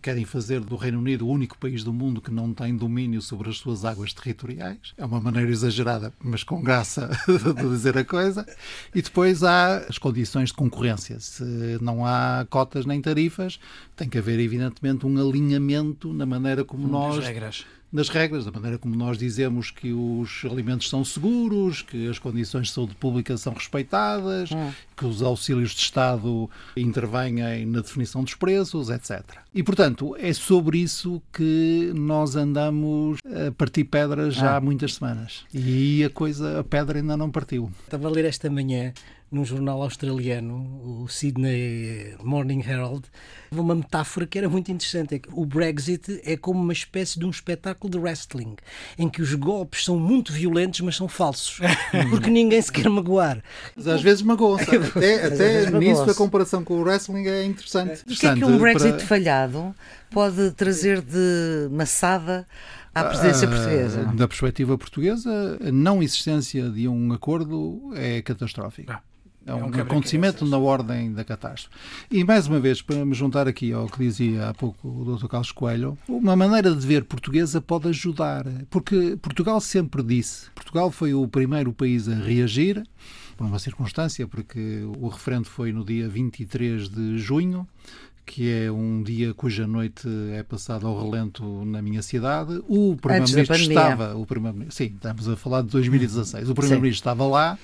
Querem 0.00 0.24
fazer 0.24 0.60
do 0.60 0.76
Reino 0.76 0.98
Unido 0.98 1.26
o 1.26 1.30
único 1.30 1.58
país 1.58 1.82
do 1.82 1.92
mundo 1.92 2.20
que 2.20 2.30
não 2.30 2.54
tem 2.54 2.76
domínio 2.76 3.20
sobre 3.20 3.50
as 3.50 3.58
suas 3.58 3.84
águas 3.84 4.12
territoriais. 4.12 4.94
É 4.96 5.04
uma 5.04 5.20
maneira 5.20 5.50
exagerada, 5.50 6.12
mas 6.22 6.44
com 6.44 6.62
graça 6.62 7.10
de 7.26 7.68
dizer 7.68 7.98
a 7.98 8.04
coisa. 8.04 8.46
E 8.94 9.02
depois 9.02 9.42
há 9.42 9.78
as 9.88 9.98
condições 9.98 10.50
de 10.50 10.54
concorrência. 10.54 11.18
Se 11.18 11.78
não 11.80 12.06
há 12.06 12.46
cotas 12.48 12.86
nem 12.86 13.00
tarifas, 13.00 13.58
tem 13.96 14.08
que 14.08 14.18
haver, 14.18 14.38
evidentemente, 14.38 15.04
um 15.04 15.18
alinhamento 15.18 16.12
na 16.12 16.26
maneira 16.26 16.64
como 16.64 16.86
nós. 16.86 17.16
Nas 17.92 18.08
regras, 18.08 18.44
da 18.44 18.50
maneira 18.50 18.78
como 18.78 18.94
nós 18.94 19.18
dizemos 19.18 19.70
que 19.70 19.92
os 19.92 20.42
alimentos 20.44 20.88
são 20.88 21.04
seguros, 21.04 21.82
que 21.82 22.08
as 22.08 22.18
condições 22.18 22.68
de 22.68 22.74
saúde 22.74 22.94
pública 22.94 23.36
são 23.36 23.52
respeitadas, 23.52 24.50
hum. 24.50 24.70
que 24.96 25.06
os 25.06 25.22
auxílios 25.22 25.70
de 25.70 25.80
Estado 25.80 26.50
intervêm 26.76 27.66
na 27.66 27.80
definição 27.80 28.22
dos 28.22 28.34
preços, 28.34 28.90
etc. 28.90 29.22
E, 29.54 29.62
portanto, 29.62 30.14
é 30.18 30.32
sobre 30.32 30.78
isso 30.78 31.22
que 31.32 31.90
nós 31.94 32.36
andamos 32.36 33.18
a 33.24 33.50
partir 33.52 33.84
pedras 33.84 34.34
já 34.34 34.52
ah. 34.52 34.56
há 34.56 34.60
muitas 34.60 34.94
semanas. 34.94 35.44
E 35.52 36.04
a 36.04 36.10
coisa, 36.10 36.60
a 36.60 36.64
pedra 36.64 36.98
ainda 36.98 37.16
não 37.16 37.30
partiu. 37.30 37.70
Estava 37.84 38.08
a 38.08 38.10
ler 38.10 38.24
esta 38.24 38.50
manhã 38.50 38.92
num 39.30 39.44
jornal 39.44 39.82
australiano, 39.82 41.02
o 41.02 41.08
Sydney 41.08 42.14
Morning 42.22 42.62
Herald, 42.66 43.04
uma 43.52 43.74
metáfora 43.74 44.26
que 44.26 44.38
era 44.38 44.48
muito 44.48 44.72
interessante. 44.72 45.14
É 45.16 45.18
que 45.18 45.28
o 45.32 45.44
Brexit 45.44 46.20
é 46.24 46.36
como 46.36 46.60
uma 46.60 46.72
espécie 46.72 47.18
de 47.18 47.26
um 47.26 47.30
espetáculo 47.30 47.90
de 47.90 47.98
wrestling, 47.98 48.56
em 48.98 49.08
que 49.08 49.20
os 49.20 49.34
golpes 49.34 49.84
são 49.84 49.98
muito 49.98 50.32
violentos, 50.32 50.80
mas 50.80 50.96
são 50.96 51.08
falsos, 51.08 51.60
porque 52.10 52.30
ninguém 52.30 52.60
se 52.60 52.72
quer 52.72 52.88
magoar. 52.88 53.42
Mas 53.76 53.86
às 53.86 54.02
vezes 54.02 54.22
magoam-se. 54.22 54.68
Até, 54.98 55.26
até 55.26 55.70
nisso 55.70 56.02
a 56.10 56.14
comparação 56.14 56.64
com 56.64 56.74
o 56.74 56.82
wrestling 56.82 57.26
é 57.26 57.44
interessante. 57.44 58.02
O 58.02 58.16
que 58.16 58.26
é 58.26 58.34
que 58.34 58.44
um 58.44 58.58
Brexit 58.58 58.96
para... 58.96 59.06
falhado 59.06 59.74
pode 60.10 60.50
trazer 60.52 61.00
de 61.00 61.68
maçada 61.70 62.46
à 62.94 63.04
presidência 63.04 63.46
ah, 63.48 63.50
portuguesa? 63.50 64.04
Da 64.04 64.28
perspectiva 64.28 64.78
portuguesa, 64.78 65.58
a 65.60 65.70
não 65.70 66.02
existência 66.02 66.68
de 66.70 66.88
um 66.88 67.12
acordo 67.12 67.92
é 67.94 68.22
catastrófica. 68.22 69.00
É 69.48 69.54
um, 69.54 69.60
é 69.60 69.64
um 69.64 69.80
acontecimento 69.80 70.44
na 70.44 70.58
ordem 70.58 71.12
da 71.12 71.24
catástrofe. 71.24 71.74
E 72.10 72.22
mais 72.22 72.46
uma 72.46 72.60
vez, 72.60 72.82
para 72.82 73.04
me 73.04 73.14
juntar 73.14 73.48
aqui 73.48 73.72
ao 73.72 73.86
que 73.86 73.98
dizia 73.98 74.50
há 74.50 74.54
pouco 74.54 74.86
o 74.86 75.16
Dr. 75.16 75.26
Carlos 75.26 75.50
Coelho, 75.52 75.96
uma 76.06 76.36
maneira 76.36 76.74
de 76.74 76.86
ver 76.86 77.04
portuguesa 77.04 77.60
pode 77.60 77.88
ajudar, 77.88 78.44
porque 78.68 79.16
Portugal 79.22 79.58
sempre 79.60 80.02
disse, 80.02 80.50
Portugal 80.54 80.90
foi 80.90 81.14
o 81.14 81.26
primeiro 81.26 81.72
país 81.72 82.08
a 82.08 82.14
reagir 82.14 82.84
por 83.38 83.46
uma 83.46 83.58
circunstância, 83.58 84.26
porque 84.26 84.82
o 84.98 85.08
referendo 85.08 85.46
foi 85.46 85.72
no 85.72 85.84
dia 85.84 86.08
23 86.08 86.88
de 86.88 87.18
junho, 87.18 87.66
que 88.26 88.52
é 88.52 88.70
um 88.70 89.02
dia 89.02 89.32
cuja 89.32 89.66
noite 89.66 90.06
é 90.34 90.42
passada 90.42 90.86
ao 90.86 91.02
relento 91.02 91.64
na 91.64 91.80
minha 91.80 92.02
cidade. 92.02 92.62
O 92.68 92.94
Primeiro-Ministro 93.00 93.56
estava. 93.56 94.14
O 94.14 94.26
primeiro, 94.26 94.66
sim, 94.70 94.92
estamos 94.94 95.26
a 95.26 95.36
falar 95.36 95.62
de 95.62 95.68
2016. 95.68 96.50
O 96.50 96.54
Primeiro-Ministro 96.54 97.00
estava 97.00 97.26
lá 97.26 97.58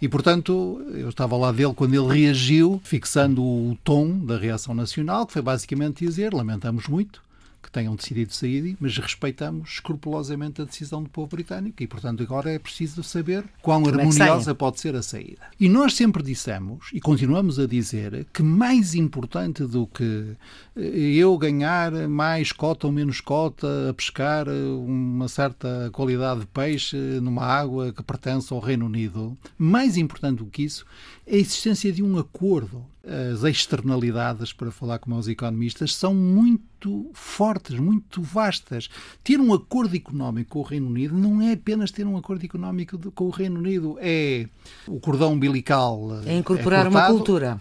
e, 0.00 0.08
portanto, 0.08 0.80
eu 0.92 1.08
estava 1.08 1.36
lá 1.36 1.50
dele 1.50 1.74
quando 1.74 1.94
ele 1.94 2.22
reagiu, 2.22 2.80
fixando 2.84 3.42
o 3.42 3.76
tom 3.82 4.18
da 4.18 4.38
reação 4.38 4.74
nacional, 4.74 5.26
que 5.26 5.32
foi 5.32 5.42
basicamente 5.42 6.04
dizer: 6.04 6.32
lamentamos 6.32 6.86
muito 6.86 7.27
que 7.68 7.72
tenham 7.72 7.94
decidido 7.94 8.32
sair, 8.32 8.76
mas 8.80 8.96
respeitamos 8.96 9.74
escrupulosamente 9.74 10.62
a 10.62 10.64
decisão 10.64 11.02
do 11.02 11.10
povo 11.10 11.28
britânico 11.28 11.82
e, 11.82 11.86
portanto, 11.86 12.22
agora 12.22 12.50
é 12.50 12.58
preciso 12.58 13.02
saber 13.02 13.44
quão 13.62 13.82
Como 13.82 13.94
é 13.94 14.00
harmoniosa 14.00 14.50
é 14.50 14.54
pode 14.54 14.80
ser 14.80 14.96
a 14.96 15.02
saída. 15.02 15.42
E 15.60 15.68
nós 15.68 15.94
sempre 15.94 16.22
dissemos, 16.22 16.88
e 16.92 17.00
continuamos 17.00 17.58
a 17.58 17.66
dizer, 17.66 18.26
que 18.32 18.42
mais 18.42 18.94
importante 18.94 19.64
do 19.64 19.86
que 19.86 20.32
eh, 20.74 20.80
eu 20.80 21.36
ganhar 21.36 21.92
mais 22.08 22.52
cota 22.52 22.86
ou 22.86 22.92
menos 22.92 23.20
cota 23.20 23.90
a 23.90 23.94
pescar 23.94 24.48
uma 24.48 25.28
certa 25.28 25.90
qualidade 25.92 26.40
de 26.40 26.46
peixe 26.46 26.96
numa 27.20 27.44
água 27.44 27.92
que 27.92 28.02
pertence 28.02 28.52
ao 28.52 28.60
Reino 28.60 28.86
Unido, 28.86 29.36
mais 29.58 29.96
importante 29.96 30.38
do 30.38 30.46
que 30.46 30.62
isso 30.62 30.86
é 31.26 31.36
a 31.36 31.38
existência 31.38 31.92
de 31.92 32.02
um 32.02 32.18
acordo 32.18 32.84
as 33.04 33.42
externalidades, 33.44 34.52
para 34.52 34.70
falar 34.70 34.98
como 34.98 35.16
os 35.16 35.28
economistas, 35.28 35.94
são 35.94 36.14
muito 36.14 37.10
fortes, 37.14 37.78
muito 37.78 38.22
vastas. 38.22 38.88
Ter 39.22 39.40
um 39.40 39.54
acordo 39.54 39.96
económico 39.96 40.50
com 40.50 40.58
o 40.60 40.62
Reino 40.62 40.86
Unido 40.86 41.14
não 41.14 41.40
é 41.40 41.52
apenas 41.52 41.90
ter 41.90 42.06
um 42.06 42.16
acordo 42.16 42.44
económico 42.44 42.98
com 43.12 43.24
o 43.24 43.30
Reino 43.30 43.58
Unido, 43.58 43.96
é 44.00 44.46
o 44.86 45.00
cordão 45.00 45.32
umbilical. 45.32 46.20
É 46.24 46.36
incorporar 46.36 46.86
é 46.86 46.88
uma 46.88 47.06
cultura. 47.06 47.60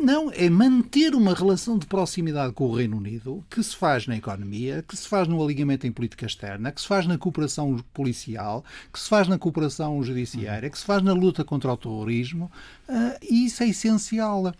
Não, 0.00 0.30
é 0.32 0.50
manter 0.50 1.14
uma 1.14 1.32
relação 1.32 1.78
de 1.78 1.86
proximidade 1.86 2.52
com 2.52 2.66
o 2.66 2.74
Reino 2.74 2.96
Unido, 2.96 3.44
que 3.48 3.62
se 3.62 3.76
faz 3.76 4.06
na 4.06 4.16
economia, 4.16 4.84
que 4.86 4.96
se 4.96 5.06
faz 5.06 5.28
no 5.28 5.42
alinhamento 5.42 5.86
em 5.86 5.92
política 5.92 6.26
externa, 6.26 6.72
que 6.72 6.80
se 6.80 6.86
faz 6.86 7.06
na 7.06 7.16
cooperação 7.16 7.76
policial, 7.94 8.64
que 8.92 8.98
se 8.98 9.08
faz 9.08 9.28
na 9.28 9.38
cooperação 9.38 10.02
judiciária, 10.02 10.68
que 10.68 10.78
se 10.78 10.84
faz 10.84 11.02
na 11.02 11.12
luta 11.12 11.44
contra 11.44 11.72
o 11.72 11.76
terrorismo. 11.76 12.50
Uh, 12.88 13.16
e 13.22 13.46
isso 13.46 13.62
é 13.62 13.68
essencial. 13.68 14.52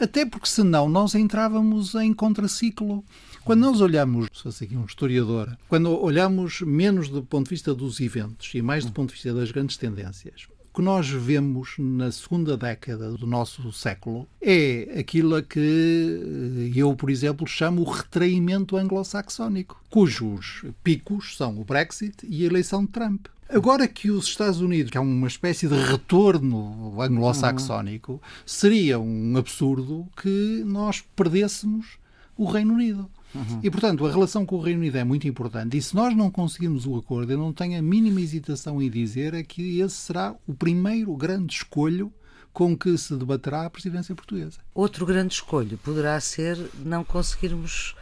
Até 0.00 0.24
porque, 0.24 0.48
senão, 0.48 0.88
nós 0.88 1.14
entrávamos 1.14 1.94
em 1.94 2.12
contraciclo. 2.14 3.04
Quando 3.44 3.60
nós 3.60 3.80
olhamos, 3.80 4.28
se 4.32 4.42
fosse 4.42 4.64
aqui 4.64 4.76
um 4.76 4.84
historiador, 4.84 5.56
quando 5.68 5.90
olhamos 6.00 6.62
menos 6.62 7.08
do 7.08 7.22
ponto 7.22 7.44
de 7.44 7.50
vista 7.50 7.74
dos 7.74 8.00
eventos 8.00 8.50
e 8.54 8.62
mais 8.62 8.84
do 8.84 8.92
ponto 8.92 9.08
de 9.08 9.14
vista 9.14 9.34
das 9.34 9.50
grandes 9.50 9.76
tendências, 9.76 10.48
o 10.72 10.76
que 10.76 10.82
nós 10.82 11.08
vemos 11.08 11.74
na 11.78 12.12
segunda 12.12 12.56
década 12.56 13.10
do 13.10 13.26
nosso 13.26 13.72
século 13.72 14.28
é 14.40 14.98
aquilo 15.00 15.34
a 15.34 15.42
que 15.42 15.58
eh, 15.58 16.78
eu, 16.78 16.94
por 16.94 17.10
exemplo, 17.10 17.44
chamo 17.44 17.82
o 17.82 17.90
retraimento 17.90 18.76
anglo-saxónico, 18.76 19.82
cujos 19.90 20.64
picos 20.84 21.36
são 21.36 21.60
o 21.60 21.64
Brexit 21.64 22.24
e 22.24 22.44
a 22.44 22.46
eleição 22.46 22.84
de 22.84 22.92
Trump. 22.92 23.26
Agora 23.48 23.88
que 23.88 24.12
os 24.12 24.26
Estados 24.26 24.60
Unidos, 24.60 24.92
que 24.92 24.96
é 24.96 25.00
uma 25.00 25.26
espécie 25.26 25.66
de 25.66 25.74
retorno 25.74 26.94
anglo-saxónico, 27.02 28.22
seria 28.46 29.00
um 29.00 29.36
absurdo 29.36 30.06
que 30.22 30.62
nós 30.64 31.02
perdêssemos 31.16 31.98
o 32.36 32.44
Reino 32.44 32.74
Unido. 32.74 33.10
Uhum. 33.34 33.60
E, 33.62 33.70
portanto, 33.70 34.06
a 34.06 34.10
relação 34.10 34.44
com 34.44 34.56
o 34.56 34.60
Reino 34.60 34.80
Unido 34.80 34.98
é 34.98 35.04
muito 35.04 35.28
importante. 35.28 35.76
E 35.76 35.82
se 35.82 35.94
nós 35.94 36.16
não 36.16 36.30
conseguirmos 36.30 36.86
o 36.86 36.96
acordo, 36.96 37.32
eu 37.32 37.38
não 37.38 37.52
tenho 37.52 37.78
a 37.78 37.82
mínima 37.82 38.20
hesitação 38.20 38.82
em 38.82 38.90
dizer 38.90 39.34
é 39.34 39.42
que 39.42 39.80
esse 39.80 39.94
será 39.94 40.34
o 40.46 40.54
primeiro 40.54 41.14
grande 41.16 41.54
escolho 41.54 42.12
com 42.52 42.76
que 42.76 42.96
se 42.98 43.14
debaterá 43.14 43.66
a 43.66 43.70
presidência 43.70 44.14
portuguesa. 44.14 44.58
Outro 44.74 45.06
grande 45.06 45.34
escolho 45.34 45.78
poderá 45.78 46.18
ser 46.20 46.58
não 46.84 47.04
conseguirmos 47.04 47.94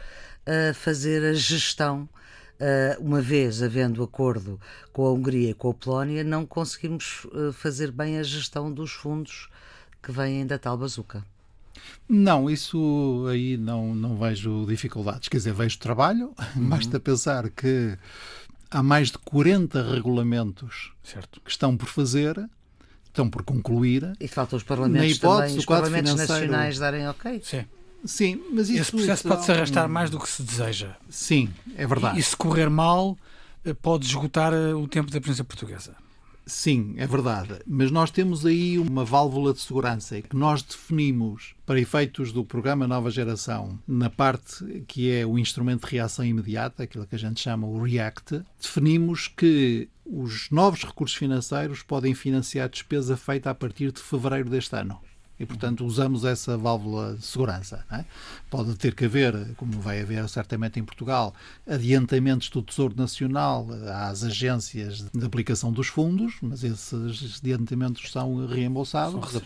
uh, 0.47 0.73
fazer 0.73 1.23
a 1.23 1.33
gestão 1.33 2.09
Uh, 2.59 3.01
uma 3.01 3.21
vez 3.21 3.63
havendo 3.63 4.03
acordo 4.03 4.59
com 4.91 5.05
a 5.05 5.13
Hungria 5.13 5.51
e 5.51 5.53
com 5.53 5.69
a 5.69 5.73
Polónia, 5.73 6.25
não 6.25 6.45
conseguimos 6.45 7.23
uh, 7.27 7.53
fazer 7.53 7.89
bem 7.89 8.19
a 8.19 8.23
gestão 8.23 8.69
dos 8.69 8.91
fundos 8.91 9.47
que 10.03 10.11
vêm 10.11 10.45
da 10.45 10.59
tal 10.59 10.77
bazuca. 10.77 11.23
Não, 12.07 12.49
isso 12.49 13.25
aí 13.29 13.57
não, 13.57 13.93
não 13.93 14.17
vejo 14.17 14.65
dificuldades. 14.67 15.29
Quer 15.29 15.37
dizer, 15.37 15.53
vejo 15.53 15.77
trabalho, 15.77 16.33
uhum. 16.55 16.69
basta 16.69 16.99
pensar 16.99 17.49
que 17.49 17.97
há 18.71 18.81
mais 18.81 19.11
de 19.11 19.17
40 19.19 19.93
regulamentos 19.93 20.91
certo. 21.03 21.41
que 21.41 21.51
estão 21.51 21.77
por 21.77 21.87
fazer, 21.87 22.49
estão 23.05 23.29
por 23.29 23.43
concluir. 23.43 24.13
E 24.19 24.27
faltam 24.27 24.57
os 24.57 24.63
parlamentos 24.63 25.17
hipótese, 25.17 25.47
também, 25.47 25.59
os 25.59 25.65
parlamentos 25.65 26.11
financeiro... 26.11 26.41
nacionais 26.47 26.79
darem 26.79 27.07
ok. 27.07 27.41
Sim. 27.43 27.65
Sim, 28.05 28.41
mas 28.53 28.69
isso 28.69 28.81
Esse 28.81 28.91
processo 28.91 29.27
pode 29.27 29.43
se 29.43 29.51
arrastar 29.51 29.89
mais 29.89 30.09
do 30.09 30.17
que 30.17 30.29
se 30.29 30.41
deseja. 30.41 30.95
Sim, 31.09 31.49
é 31.75 31.85
verdade. 31.85 32.17
E, 32.17 32.21
e 32.21 32.23
se 32.23 32.35
correr 32.35 32.69
mal, 32.69 33.17
eh, 33.65 33.73
pode 33.73 34.05
esgotar 34.05 34.53
eh, 34.53 34.73
o 34.73 34.87
tempo 34.87 35.11
da 35.11 35.19
presença 35.19 35.43
portuguesa. 35.43 35.95
Sim, 36.49 36.95
é 36.97 37.05
verdade. 37.05 37.59
Mas 37.65 37.91
nós 37.91 38.09
temos 38.09 38.45
aí 38.45 38.79
uma 38.79 39.05
válvula 39.05 39.53
de 39.53 39.59
segurança 39.59 40.19
que 40.19 40.35
nós 40.35 40.63
definimos 40.63 41.53
para 41.65 41.79
efeitos 41.79 42.31
do 42.31 42.43
programa 42.43 42.87
Nova 42.87 43.11
Geração, 43.11 43.79
na 43.87 44.09
parte 44.09 44.83
que 44.87 45.11
é 45.11 45.25
o 45.25 45.37
instrumento 45.37 45.85
de 45.85 45.93
reação 45.93 46.25
imediata, 46.25 46.83
aquilo 46.83 47.05
que 47.05 47.15
a 47.15 47.19
gente 47.19 47.39
chama 47.39 47.67
o 47.67 47.83
REACT, 47.83 48.41
definimos 48.59 49.27
que 49.27 49.87
os 50.03 50.49
novos 50.49 50.83
recursos 50.83 51.15
financeiros 51.15 51.83
podem 51.83 52.15
financiar 52.15 52.67
despesa 52.67 53.15
feita 53.15 53.51
a 53.51 53.55
partir 53.55 53.91
de 53.91 54.01
fevereiro 54.01 54.49
deste 54.49 54.75
ano 54.75 54.99
e, 55.39 55.45
portanto, 55.45 55.85
usamos 55.85 56.25
essa 56.25 56.57
válvula 56.57 57.15
de 57.15 57.25
segurança. 57.25 57.85
É? 57.91 58.03
Pode 58.49 58.75
ter 58.75 58.93
que 58.93 59.05
haver, 59.05 59.53
como 59.55 59.71
vai 59.79 60.01
haver 60.01 60.27
certamente 60.27 60.79
em 60.79 60.83
Portugal, 60.83 61.33
adiantamentos 61.67 62.49
do 62.49 62.61
Tesouro 62.61 62.93
Nacional 62.97 63.67
às 63.93 64.23
agências 64.23 65.05
de 65.13 65.25
aplicação 65.25 65.71
dos 65.71 65.87
fundos, 65.87 66.35
mas 66.41 66.63
esses 66.63 67.39
adiantamentos 67.39 68.11
são 68.11 68.45
reembolsados. 68.45 69.13
São 69.13 69.21
portanto, 69.21 69.45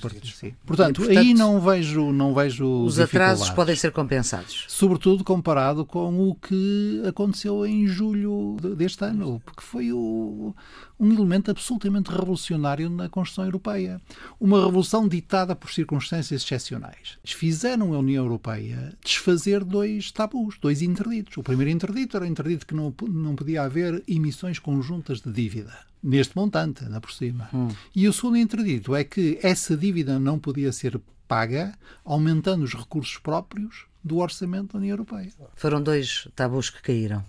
portanto, 0.65 1.03
aí 1.09 1.33
não 1.33 1.61
vejo, 1.61 2.11
não 2.11 2.33
vejo 2.33 2.65
Os 2.85 2.99
atrasos 2.99 3.49
podem 3.51 3.75
ser 3.75 3.91
compensados. 3.91 4.65
Sobretudo 4.67 5.23
comparado 5.23 5.85
com 5.85 6.29
o 6.29 6.35
que 6.35 7.03
aconteceu 7.07 7.65
em 7.65 7.85
julho 7.85 8.57
deste 8.75 9.05
ano, 9.05 9.39
porque 9.45 9.61
foi 9.61 9.91
o, 9.91 10.55
um 10.99 11.11
elemento 11.11 11.51
absolutamente 11.51 12.09
revolucionário 12.09 12.89
na 12.89 13.09
construção 13.09 13.45
europeia. 13.45 14.01
Uma 14.39 14.63
revolução 14.63 15.07
ditada 15.07 15.55
por 15.55 15.69
circunstâncias 15.83 16.41
excepcionais. 16.41 17.17
Fizeram 17.23 17.93
a 17.93 17.99
União 17.99 18.23
Europeia 18.23 18.93
desfazer 19.03 19.63
dois 19.63 20.11
tabus, 20.11 20.57
dois 20.59 20.81
interditos. 20.81 21.37
O 21.37 21.43
primeiro 21.43 21.71
interdito 21.71 22.17
era 22.17 22.25
o 22.25 22.27
interdito 22.27 22.65
que 22.65 22.73
não, 22.73 22.93
não 23.09 23.35
podia 23.35 23.63
haver 23.63 24.03
emissões 24.07 24.59
conjuntas 24.59 25.19
de 25.19 25.31
dívida 25.31 25.77
neste 26.01 26.35
montante, 26.35 26.83
ainda 26.83 26.99
por 26.99 27.11
cima. 27.11 27.49
Hum. 27.53 27.69
E 27.95 28.07
o 28.07 28.13
segundo 28.13 28.37
interdito 28.37 28.95
é 28.95 29.03
que 29.03 29.39
essa 29.41 29.77
dívida 29.77 30.19
não 30.19 30.37
podia 30.39 30.71
ser 30.71 30.99
paga 31.27 31.73
aumentando 32.03 32.63
os 32.63 32.73
recursos 32.73 33.17
próprios 33.17 33.85
do 34.03 34.17
orçamento 34.17 34.73
da 34.73 34.79
União 34.79 34.93
Europeia. 34.93 35.31
Foram 35.55 35.81
dois 35.81 36.27
tabus 36.35 36.69
que 36.69 36.81
caíram. 36.81 37.23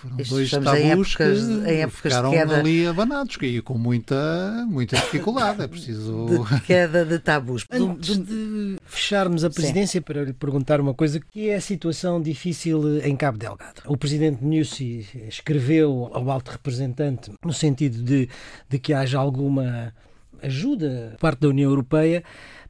Foram 0.00 0.16
dois 0.16 0.48
tabus 0.48 0.74
em 0.74 0.90
épocas, 0.92 1.16
que 1.16 1.70
em 1.70 1.80
épocas 1.80 2.00
ficaram 2.00 2.30
de 2.30 2.36
queda. 2.36 2.56
ali 2.58 2.86
abanados, 2.86 3.36
que 3.36 3.60
com 3.62 3.76
muita, 3.76 4.64
muita 4.68 4.96
dificuldade. 4.96 5.60
É 5.60 5.66
preciso. 5.66 6.26
De 6.48 6.60
queda 6.60 7.04
de 7.04 7.18
tabus. 7.18 7.64
Antes 7.68 8.16
de 8.16 8.76
fecharmos 8.86 9.42
a 9.42 9.50
presidência, 9.50 9.98
Sim. 9.98 10.04
para 10.04 10.22
lhe 10.22 10.32
perguntar 10.32 10.80
uma 10.80 10.94
coisa, 10.94 11.18
que 11.18 11.48
é 11.48 11.56
a 11.56 11.60
situação 11.60 12.22
difícil 12.22 13.00
em 13.04 13.16
Cabo 13.16 13.38
Delgado. 13.38 13.82
O 13.86 13.96
presidente 13.96 14.44
Nussi 14.44 15.04
escreveu 15.26 16.08
ao 16.12 16.30
alto 16.30 16.52
representante 16.52 17.32
no 17.44 17.52
sentido 17.52 18.00
de, 18.00 18.28
de 18.68 18.78
que 18.78 18.92
haja 18.92 19.18
alguma 19.18 19.92
ajuda 20.40 21.10
por 21.14 21.22
parte 21.22 21.40
da 21.40 21.48
União 21.48 21.68
Europeia 21.68 22.22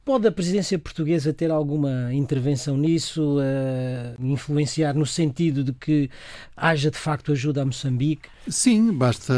Pode 0.09 0.25
a 0.25 0.31
presidência 0.31 0.79
portuguesa 0.79 1.31
ter 1.31 1.51
alguma 1.51 2.11
intervenção 2.11 2.75
nisso, 2.75 3.37
uh, 3.37 4.25
influenciar 4.25 4.95
no 4.95 5.05
sentido 5.05 5.63
de 5.63 5.71
que 5.71 6.09
haja 6.57 6.89
de 6.89 6.97
facto 6.97 7.31
ajuda 7.31 7.61
a 7.61 7.65
Moçambique? 7.65 8.27
Sim, 8.47 8.91
basta, 8.91 9.33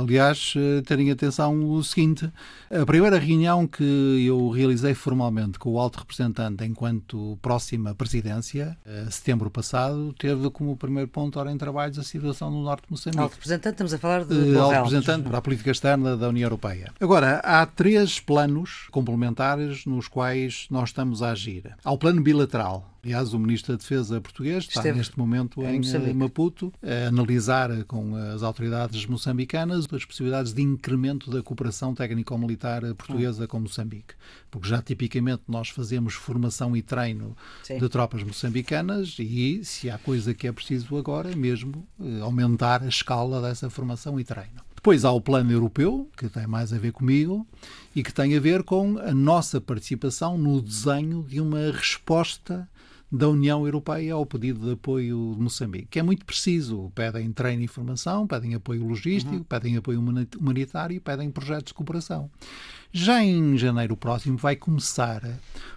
aliás, 0.00 0.54
terem 0.86 1.10
atenção 1.10 1.70
o 1.70 1.84
seguinte: 1.84 2.30
a 2.70 2.86
primeira 2.86 3.18
reunião 3.18 3.66
que 3.66 4.24
eu 4.26 4.48
realizei 4.48 4.94
formalmente 4.94 5.58
com 5.58 5.72
o 5.72 5.78
alto 5.78 5.98
representante 5.98 6.64
enquanto 6.64 7.38
próxima 7.42 7.94
presidência, 7.94 8.76
eh, 8.86 9.06
setembro 9.10 9.50
passado, 9.50 10.14
teve 10.18 10.48
como 10.50 10.76
primeiro 10.76 11.08
ponto 11.08 11.38
hora 11.38 11.52
em 11.52 11.58
trabalhos 11.58 11.98
a 11.98 12.02
situação 12.02 12.50
no 12.50 12.62
norte 12.62 12.84
de 12.86 12.92
Moçambique. 12.92 13.22
Alto 13.22 13.34
representante, 13.34 13.74
estamos 13.74 13.92
a 13.92 13.98
falar 13.98 14.24
de. 14.24 14.34
Uh, 14.34 14.60
alto 14.60 14.74
representante 14.76 15.28
para 15.28 15.38
a 15.38 15.42
política 15.42 15.70
externa 15.70 16.16
da 16.16 16.28
União 16.30 16.46
Europeia. 16.46 16.90
Agora, 16.98 17.40
há 17.44 17.66
três 17.66 18.18
planos 18.18 18.88
complementares 18.90 19.84
nos 19.84 20.08
quais 20.14 20.68
nós 20.70 20.90
estamos 20.90 21.24
a 21.24 21.32
agir. 21.32 21.74
Há 21.84 21.90
o 21.90 21.98
plano 21.98 22.22
bilateral, 22.22 22.88
Aliás, 23.04 23.34
o 23.34 23.38
Ministro 23.38 23.72
da 23.72 23.78
Defesa 23.78 24.18
português 24.18 24.64
está 24.64 24.80
Esteve 24.80 24.96
neste 24.96 25.18
momento 25.18 25.62
em 25.62 25.74
em, 25.74 25.78
Moçambique. 25.78 26.14
Maputo 26.14 26.72
a 26.82 27.08
analisar 27.08 27.84
com 27.84 28.14
as 28.16 28.42
autoridades 28.42 29.04
moçambicanas 29.04 29.86
as 29.92 30.04
possibilidades 30.06 30.54
de 30.54 30.62
incremento 30.62 31.30
da 31.30 31.42
cooperação 31.42 31.94
técnico-militar 31.94 32.82
portuguesa 32.94 33.46
com 33.46 33.60
Moçambique. 33.60 34.14
Porque 34.50 34.68
já 34.68 34.80
tipicamente 34.80 35.42
nós 35.48 35.68
fazemos 35.68 36.14
formação 36.14 36.74
e 36.74 36.80
treino 36.80 37.36
Sim. 37.62 37.78
de 37.78 37.88
tropas 37.90 38.22
moçambicanas 38.22 39.16
e 39.18 39.62
se 39.64 39.90
há 39.90 39.98
coisa 39.98 40.32
que 40.32 40.46
é 40.46 40.52
preciso 40.52 40.96
agora 40.96 41.32
é 41.32 41.36
mesmo 41.36 41.86
eh, 42.00 42.20
aumentar 42.20 42.82
a 42.84 42.88
escala 42.88 43.42
dessa 43.42 43.68
formação 43.68 44.18
e 44.18 44.24
treino. 44.24 44.62
Depois 44.84 45.02
há 45.02 45.12
o 45.12 45.18
plano 45.18 45.50
europeu, 45.50 46.10
que 46.14 46.28
tem 46.28 46.46
mais 46.46 46.70
a 46.70 46.76
ver 46.76 46.92
comigo, 46.92 47.46
e 47.96 48.02
que 48.02 48.12
tem 48.12 48.36
a 48.36 48.38
ver 48.38 48.62
com 48.62 48.98
a 48.98 49.14
nossa 49.14 49.58
participação 49.58 50.36
no 50.36 50.60
desenho 50.60 51.22
de 51.26 51.40
uma 51.40 51.72
resposta 51.72 52.68
da 53.10 53.26
União 53.26 53.64
Europeia 53.64 54.12
ao 54.12 54.26
pedido 54.26 54.60
de 54.66 54.72
apoio 54.72 55.32
de 55.36 55.40
Moçambique, 55.40 55.86
que 55.92 55.98
é 55.98 56.02
muito 56.02 56.26
preciso. 56.26 56.92
Pedem 56.94 57.32
treino 57.32 57.62
e 57.62 57.66
formação, 57.66 58.26
pedem 58.26 58.54
apoio 58.54 58.86
logístico, 58.86 59.42
pedem 59.44 59.78
apoio 59.78 60.04
humanitário, 60.38 61.00
pedem 61.00 61.30
projetos 61.30 61.68
de 61.68 61.74
cooperação. 61.74 62.30
Já 62.96 63.24
em 63.24 63.58
janeiro 63.58 63.96
próximo 63.96 64.38
vai 64.38 64.54
começar 64.54 65.20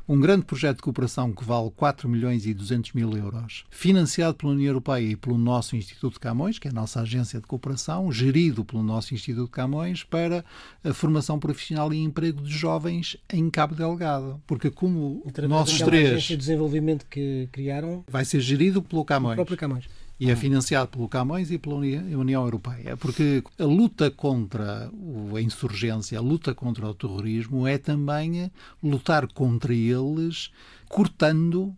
um 0.07 0.19
grande 0.19 0.45
projeto 0.45 0.77
de 0.77 0.83
cooperação 0.83 1.33
que 1.33 1.43
vale 1.43 1.71
4 1.75 2.07
milhões 2.07 2.45
e 2.45 2.53
200 2.53 2.93
mil 2.93 3.11
euros, 3.17 3.65
financiado 3.71 4.35
pela 4.35 4.51
União 4.51 4.67
Europeia 4.67 5.03
e 5.03 5.15
pelo 5.15 5.35
nosso 5.35 5.75
Instituto 5.75 6.13
de 6.13 6.19
Camões, 6.19 6.59
que 6.59 6.67
é 6.67 6.71
a 6.71 6.73
nossa 6.73 7.01
agência 7.01 7.41
de 7.41 7.47
cooperação, 7.47 8.11
gerido 8.11 8.63
pelo 8.63 8.83
nosso 8.83 9.15
Instituto 9.15 9.45
de 9.45 9.51
Camões, 9.51 10.03
para 10.03 10.45
a 10.83 10.93
formação 10.93 11.39
profissional 11.39 11.91
e 11.91 11.97
emprego 11.97 12.39
de 12.39 12.51
jovens 12.51 13.17
em 13.33 13.49
Cabo 13.49 13.73
Delgado. 13.73 14.39
Porque 14.45 14.69
como 14.69 15.23
daquela 15.25 15.65
três 15.65 16.11
agência 16.11 16.35
de 16.35 16.37
desenvolvimento 16.37 17.03
que 17.09 17.49
criaram, 17.51 18.05
vai 18.07 18.25
ser 18.25 18.41
gerido 18.41 18.79
pelo 18.79 19.01
o 19.01 19.05
Camões 19.05 19.37
próprio 19.37 19.57
Camões. 19.57 19.85
E 20.19 20.29
é 20.31 20.35
financiado 20.35 20.89
pelo 20.89 21.07
Camões 21.07 21.51
e 21.51 21.57
pela 21.57 21.75
Uni- 21.75 22.15
União 22.15 22.43
Europeia, 22.43 22.97
porque 22.97 23.43
a 23.59 23.63
luta 23.63 24.09
contra 24.09 24.89
a 25.35 25.41
insurgência, 25.41 26.17
a 26.17 26.21
luta 26.21 26.55
contra 26.55 26.87
o 26.87 26.93
terrorismo 26.93 27.67
é 27.67 27.77
também 27.77 28.51
lutar 28.81 29.27
contra 29.27 29.73
eles 29.73 30.51
cortando 30.89 31.73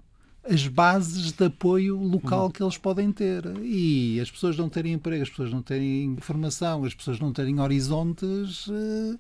as 0.49 0.67
bases 0.67 1.31
de 1.33 1.45
apoio 1.45 2.01
local 2.01 2.49
que 2.49 2.63
eles 2.63 2.77
podem 2.77 3.11
ter. 3.11 3.43
E 3.61 4.19
as 4.19 4.31
pessoas 4.31 4.57
não 4.57 4.69
terem 4.69 4.93
emprego, 4.93 5.21
as 5.21 5.29
pessoas 5.29 5.51
não 5.51 5.61
terem 5.61 6.05
informação, 6.05 6.85
as 6.85 6.93
pessoas 6.93 7.19
não 7.19 7.31
terem 7.33 7.59
horizontes, 7.59 8.67
eh, 8.69 9.17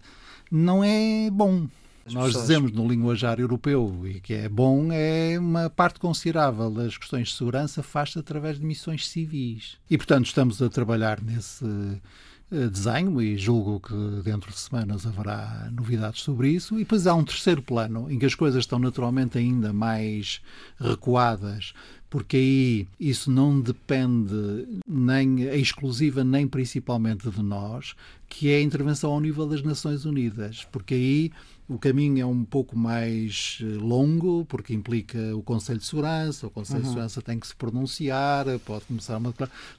não 0.49 0.83
é 0.83 1.29
bom. 1.29 1.67
Nós 2.13 2.27
pessoas- 2.27 2.41
dizemos 2.47 2.71
no 2.71 2.87
linguajar 2.87 3.39
europeu 3.39 4.01
e 4.05 4.19
que 4.19 4.33
é 4.33 4.49
bom, 4.49 4.89
é 4.91 5.37
uma 5.39 5.69
parte 5.69 5.99
considerável 5.99 6.69
das 6.71 6.97
questões 6.97 7.29
de 7.29 7.35
segurança 7.35 7.83
faz-se 7.83 8.19
através 8.19 8.59
de 8.59 8.65
missões 8.65 9.07
civis. 9.07 9.77
E, 9.89 9.97
portanto, 9.97 10.25
estamos 10.25 10.61
a 10.61 10.69
trabalhar 10.69 11.21
nesse 11.21 11.65
eh, 12.51 12.67
desenho 12.67 13.21
e 13.21 13.37
julgo 13.37 13.79
que 13.79 14.21
dentro 14.23 14.51
de 14.51 14.57
semanas 14.59 15.05
haverá 15.05 15.69
novidades 15.71 16.21
sobre 16.21 16.49
isso. 16.49 16.75
E 16.75 16.79
depois 16.79 17.05
há 17.05 17.13
um 17.13 17.23
terceiro 17.23 17.61
plano 17.61 18.09
em 18.11 18.17
que 18.17 18.25
as 18.25 18.33
coisas 18.33 18.63
estão 18.63 18.79
naturalmente 18.79 19.37
ainda 19.37 19.71
mais 19.71 20.41
recuadas, 20.79 21.73
porque 22.09 22.37
aí 22.37 22.87
isso 22.99 23.29
não 23.29 23.61
depende 23.61 24.67
nem 24.87 25.43
é 25.47 25.57
exclusiva 25.57 26.23
nem 26.23 26.47
principalmente 26.47 27.29
de 27.29 27.43
nós, 27.43 27.93
que 28.27 28.49
é 28.49 28.57
a 28.57 28.61
intervenção 28.63 29.11
ao 29.11 29.21
nível 29.21 29.45
das 29.47 29.61
Nações 29.61 30.03
Unidas, 30.05 30.67
porque 30.71 30.95
aí 30.95 31.31
o 31.69 31.77
caminho 31.77 32.19
é 32.21 32.25
um 32.25 32.43
pouco 32.43 32.75
mais 32.77 33.59
eh, 33.61 33.65
longo, 33.65 34.43
porque 34.45 34.73
implica 34.73 35.17
o 35.35 35.43
Conselho 35.43 35.77
de 35.79 35.85
Segurança, 35.85 36.47
o 36.47 36.49
Conselho 36.49 36.81
de 36.81 36.87
Segurança 36.87 37.21
tem 37.21 37.39
que 37.39 37.45
se 37.47 37.55
pronunciar, 37.55 38.45
pode 38.65 38.85
começar 38.85 39.17
uma 39.17 39.33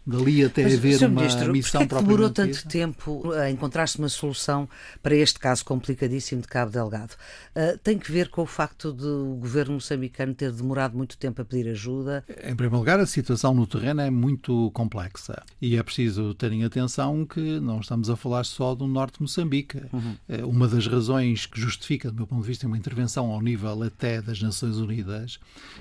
dali 0.06 0.44
até 0.44 0.62
Mas, 0.62 0.74
haver 0.74 0.98
uma 1.00 1.08
Ministro, 1.20 1.52
missão 1.52 1.82
é 1.82 1.86
que 1.86 1.94
demorou 1.96 2.30
tanto 2.30 2.52
dita? 2.56 2.68
tempo 2.68 3.32
a 3.32 3.50
encontrar-se 3.50 3.98
uma 3.98 4.08
solução 4.08 4.68
para 5.02 5.14
este 5.16 5.38
caso 5.40 5.64
complicadíssimo 5.64 6.42
de 6.42 6.48
Cabo 6.48 6.70
Delgado? 6.70 7.14
Ah, 7.56 7.76
tem 7.82 7.98
que 7.98 8.10
ver 8.12 8.28
com 8.28 8.42
o 8.42 8.46
facto 8.46 8.92
de 8.92 9.04
o 9.06 9.34
governo 9.40 9.74
moçambicano 9.74 10.32
ter 10.34 10.52
demorado 10.52 10.96
muito 10.96 11.18
tempo 11.18 11.42
a 11.42 11.44
pedir 11.44 11.68
ajuda? 11.70 12.24
Em 12.44 12.54
primeiro 12.54 12.76
lugar, 12.78 13.00
a 13.00 13.06
situação 13.06 13.52
no 13.52 13.66
terreno 13.66 14.00
é 14.00 14.10
muito 14.10 14.70
complexa 14.72 15.42
e 15.60 15.76
é 15.76 15.82
preciso 15.82 16.34
terem 16.34 16.62
atenção 16.64 17.26
que 17.26 17.58
não 17.58 17.80
estamos 17.80 18.08
a 18.08 18.14
falar 18.16 18.44
só 18.44 18.74
do 18.76 18.86
norte 18.86 19.14
de 19.16 19.22
Moçambique. 19.22 19.80
Eh, 20.28 20.44
Uma 20.44 20.68
das 20.68 20.86
razões 20.86 21.46
que 21.46 21.60
justifica, 21.60 21.79
do 21.88 22.14
meu 22.14 22.26
ponto 22.26 22.42
de 22.42 22.48
vista, 22.48 22.66
uma 22.66 22.76
intervenção 22.76 23.30
ao 23.30 23.40
nível 23.40 23.82
até 23.82 24.20
das 24.20 24.40
Nações 24.40 24.76
Unidas 24.76 25.38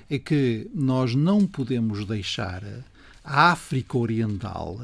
é 0.08 0.18
que 0.18 0.70
nós 0.74 1.14
não 1.14 1.46
podemos 1.46 2.04
deixar 2.04 2.62
a 3.22 3.50
África 3.50 3.96
Oriental 3.98 4.78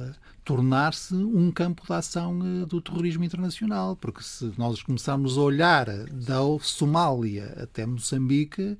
tornar-se 0.45 1.13
um 1.15 1.51
campo 1.51 1.85
de 1.85 1.93
ação 1.93 2.39
eh, 2.41 2.67
do 2.67 2.81
terrorismo 2.81 3.25
internacional, 3.25 3.97
porque 3.97 4.23
se 4.23 4.53
nós 4.57 4.81
começarmos 4.81 5.37
a 5.37 5.41
olhar 5.41 5.87
da 6.07 6.39
Somália 6.61 7.53
até 7.61 7.85
Moçambique, 7.85 8.77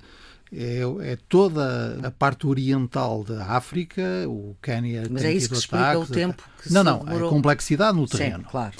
é, 0.49 0.79
é 1.01 1.17
toda 1.27 1.99
a 2.01 2.09
parte 2.09 2.47
oriental 2.47 3.21
da 3.23 3.45
África, 3.47 4.01
o 4.27 4.55
Quênia 4.61 5.03
Mas 5.09 5.23
é 5.23 5.33
isso 5.33 5.49
que 5.49 5.55
explica 5.55 5.91
ataques, 5.91 6.09
o 6.09 6.13
tempo 6.13 6.43
que 6.67 6.73
Não, 6.73 6.81
se 6.81 6.85
não, 6.85 6.99
demorou. 7.05 7.27
a 7.27 7.31
complexidade 7.31 7.97
no 7.97 8.07
Sim, 8.07 8.17
terreno. 8.17 8.43
claro. 8.49 8.73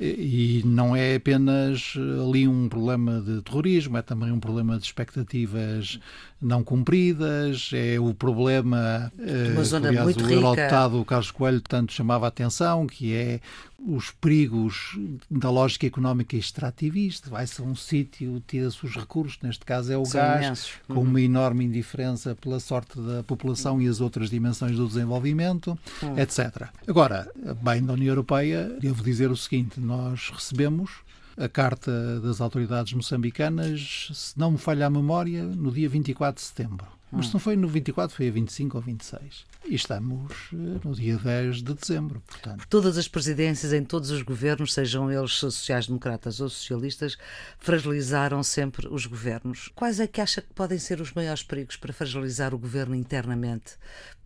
E 0.00 0.60
e 0.60 0.62
não 0.66 0.96
é 0.96 1.14
apenas 1.16 1.94
ali 2.26 2.48
um 2.48 2.68
problema 2.68 3.20
de 3.20 3.40
terrorismo, 3.42 3.96
é 3.98 4.02
também 4.02 4.32
um 4.32 4.40
problema 4.40 4.76
de 4.78 4.84
expectativas 4.84 6.00
não 6.40 6.64
cumpridas, 6.64 7.70
é 7.72 8.00
o 8.00 8.12
problema 8.12 9.12
eh, 9.18 9.52
uma 9.52 9.62
zona 9.64 9.88
aliás, 9.88 10.04
muito 10.04 10.20
o 10.20 10.26
rica. 10.26 10.34
eurodeputado 10.34 11.04
Carlos 11.04 11.30
Coelho 11.30 11.60
tanto 11.60 11.92
chamava 11.92 12.24
a 12.26 12.28
atenção, 12.28 12.84
que 12.86 13.14
é 13.14 13.40
os 13.86 14.10
perigos 14.10 14.98
da 15.30 15.50
lógica 15.50 15.86
económica 15.86 16.36
extrativista. 16.36 17.30
Vai-se 17.30 17.60
a 17.60 17.64
um 17.64 17.74
sítio, 17.76 18.42
tira-se 18.46 18.84
os 18.84 18.94
recursos, 18.96 19.38
neste 19.42 19.64
caso 19.64 19.92
é 19.92 19.96
o 19.96 20.04
São 20.04 20.20
gás, 20.20 20.44
imensos. 20.46 20.70
com 20.88 21.00
uma 21.02 21.20
enorme 21.20 21.64
indiferença 21.64 22.34
pela 22.34 22.58
sorte 22.60 23.00
da 23.00 23.22
população 23.22 23.80
e 23.80 23.86
as 23.88 24.00
outras 24.00 24.28
dimensões 24.30 24.76
do 24.76 24.86
desenvolvimento, 24.86 25.78
etc. 26.16 26.68
Agora, 26.88 27.28
bem 27.62 27.84
da 27.84 27.92
União 27.92 28.08
Europeia, 28.10 28.76
devo 28.80 29.02
dizer 29.02 29.30
o 29.30 29.36
seguinte: 29.36 29.80
nós 29.80 30.30
recebemos 30.32 30.90
a 31.36 31.48
carta 31.48 32.20
das 32.20 32.40
autoridades 32.40 32.92
moçambicanas, 32.92 34.10
se 34.12 34.38
não 34.38 34.52
me 34.52 34.58
falha 34.58 34.86
a 34.86 34.90
memória, 34.90 35.42
no 35.44 35.70
dia 35.70 35.88
24 35.88 36.40
de 36.40 36.46
setembro. 36.46 36.86
Mas 37.14 37.26
se 37.26 37.34
não 37.34 37.40
foi 37.40 37.56
no 37.56 37.68
24, 37.68 38.16
foi 38.16 38.28
a 38.28 38.30
25 38.30 38.78
ou 38.78 38.82
26. 38.82 39.44
E 39.68 39.74
estamos 39.74 40.32
eh, 40.54 40.80
no 40.82 40.94
dia 40.94 41.18
10 41.18 41.62
de 41.62 41.74
dezembro, 41.74 42.22
portanto. 42.26 42.66
Todas 42.70 42.96
as 42.96 43.06
presidências 43.06 43.74
em 43.74 43.84
todos 43.84 44.10
os 44.10 44.22
governos, 44.22 44.72
sejam 44.72 45.12
eles 45.12 45.32
sociais-democratas 45.32 46.40
ou 46.40 46.48
socialistas, 46.48 47.18
fragilizaram 47.58 48.42
sempre 48.42 48.88
os 48.88 49.04
governos. 49.04 49.70
Quais 49.74 50.00
é 50.00 50.06
que 50.06 50.22
acha 50.22 50.40
que 50.40 50.54
podem 50.54 50.78
ser 50.78 51.02
os 51.02 51.12
maiores 51.12 51.42
perigos 51.42 51.76
para 51.76 51.92
fragilizar 51.92 52.54
o 52.54 52.58
governo 52.58 52.94
internamente 52.94 53.74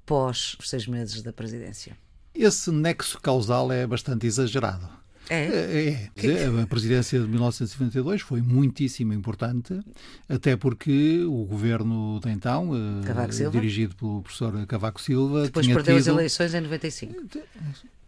pós 0.07 0.57
os 0.61 0.71
seis 0.71 0.87
meses 0.87 1.23
da 1.23 1.33
presidência? 1.33 1.97
Esse 2.37 2.71
nexo 2.71 3.21
causal 3.21 3.73
é 3.73 3.87
bastante 3.87 4.27
exagerado. 4.27 4.89
É? 5.29 5.45
É, 5.45 6.11
é. 6.25 6.63
A 6.63 6.67
presidência 6.67 7.19
de 7.19 7.27
1992 7.27 8.23
foi 8.23 8.41
muitíssimo 8.41 9.13
importante, 9.13 9.81
até 10.29 10.57
porque 10.57 11.25
o 11.25 11.45
governo 11.45 12.21
de 12.23 12.31
então, 12.31 12.71
eh, 12.75 13.51
dirigido 13.51 13.97
pelo 13.97 14.23
professor 14.23 14.67
Cavaco 14.67 15.01
Silva, 15.01 15.43
Depois 15.43 15.67
perdeu 15.67 15.97
as 15.97 16.05
tido... 16.05 16.15
eleições 16.15 16.55
em 16.55 16.61
95. 16.61 17.41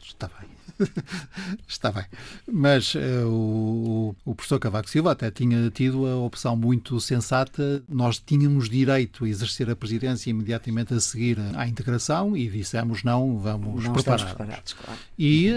Está 0.01 0.31
bem. 0.39 0.58
Está 1.67 1.91
bem. 1.93 2.05
Mas 2.51 2.95
eh, 2.95 3.23
o, 3.25 4.15
o 4.25 4.35
professor 4.35 4.59
Cavaco 4.59 4.89
Silva 4.89 5.13
até 5.13 5.31
tinha 5.31 5.71
tido 5.71 6.07
a 6.07 6.17
opção 6.17 6.57
muito 6.57 7.01
sensata. 7.01 7.83
Nós 7.89 8.19
tínhamos 8.19 8.69
direito 8.69 9.25
a 9.25 9.29
exercer 9.29 9.69
a 9.71 9.77
presidência 9.77 10.31
imediatamente 10.31 10.95
a 10.95 11.01
seguir 11.01 11.39
à 11.57 11.67
integração 11.69 12.37
e 12.37 12.49
dissemos 12.49 13.03
não, 13.03 13.39
vamos 13.39 13.85
Não 13.85 13.93
preparar. 13.93 14.27
preparados, 14.35 14.73
claro. 14.75 14.99
E 15.19 15.51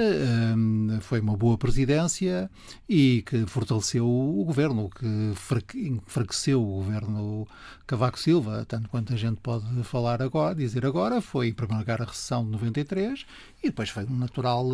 hum, 0.55 0.97
foi 1.01 1.19
uma 1.19 1.35
boa 1.37 1.57
presidência 1.57 2.49
e 2.89 3.23
que 3.25 3.45
fortaleceu 3.45 4.07
o 4.07 4.43
governo, 4.45 4.89
que 4.89 5.05
enfraque- 5.05 5.87
enfraqueceu 5.87 6.61
o 6.61 6.75
governo 6.75 7.47
Cavaco 7.91 8.17
Silva, 8.17 8.63
tanto 8.65 8.87
quanto 8.87 9.11
a 9.11 9.17
gente 9.17 9.41
pode 9.43 9.65
falar 9.83 10.21
agora, 10.21 10.55
dizer 10.55 10.85
agora, 10.85 11.19
foi 11.19 11.49
em 11.49 11.53
primeiro 11.53 11.81
lugar 11.81 12.01
a 12.01 12.05
recessão 12.05 12.45
de 12.45 12.51
93 12.51 13.25
e 13.61 13.67
depois 13.67 13.89
foi 13.89 14.05
uma 14.05 14.17
natural. 14.17 14.65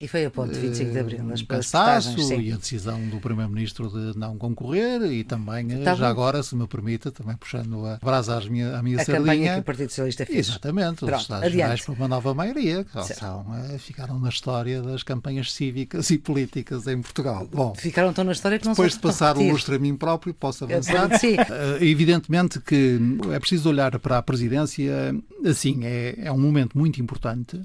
E 0.00 0.06
foi 0.06 0.24
a 0.24 0.30
ponto 0.30 0.52
de 0.52 0.60
25 0.60 0.92
de 0.92 0.98
Abril, 1.00 1.32
as 1.32 1.42
cansaço 1.42 2.32
e 2.32 2.52
a 2.52 2.56
decisão 2.56 3.08
do 3.08 3.18
Primeiro-Ministro 3.18 3.90
de 3.90 4.16
não 4.16 4.38
concorrer 4.38 5.02
e 5.02 5.24
também, 5.24 5.66
tá 5.82 5.96
já 5.96 6.08
agora, 6.08 6.44
se 6.44 6.54
me 6.54 6.64
permita, 6.68 7.10
também 7.10 7.36
puxando 7.36 7.84
a 7.86 7.96
brasa 7.96 8.38
à 8.38 8.40
minha, 8.42 8.78
à 8.78 8.82
minha 8.84 9.00
a 9.00 9.04
sardinha. 9.04 9.24
campanha 9.24 9.54
que 9.54 9.60
o 9.60 9.64
Partido 9.64 9.88
Socialista 9.88 10.24
fez. 10.24 10.48
Exatamente, 10.48 10.98
Pronto, 10.98 11.16
os 11.16 11.22
Estados 11.22 11.52
Gerais 11.52 11.80
para 11.80 11.94
uma 11.94 12.06
nova 12.06 12.34
maioria, 12.34 12.84
que 12.84 13.14
são, 13.14 13.46
ficaram 13.80 14.20
na 14.20 14.28
história 14.28 14.80
das 14.80 15.02
campanhas 15.02 15.52
cívicas 15.52 16.08
e 16.10 16.18
políticas 16.18 16.86
em 16.86 17.02
Portugal. 17.02 17.48
Bom, 17.52 17.74
ficaram 17.74 18.12
tão 18.12 18.22
na 18.22 18.30
história 18.30 18.60
que 18.60 18.64
não 18.64 18.74
Depois 18.74 18.92
de 18.92 19.00
passar 19.00 19.36
o 19.36 19.42
lustre 19.42 19.74
a 19.74 19.78
mim 19.80 19.96
próprio, 19.96 20.32
posso 20.32 20.62
avançar. 20.62 21.18
Sim. 21.18 21.34
Uh, 21.34 21.82
evidentemente 21.82 22.43
que 22.60 22.98
é 23.32 23.38
preciso 23.38 23.68
olhar 23.68 23.98
para 23.98 24.18
a 24.18 24.22
presidência 24.22 25.14
assim, 25.44 25.84
é, 25.84 26.14
é 26.18 26.32
um 26.32 26.38
momento 26.38 26.76
muito 26.76 27.00
importante, 27.00 27.60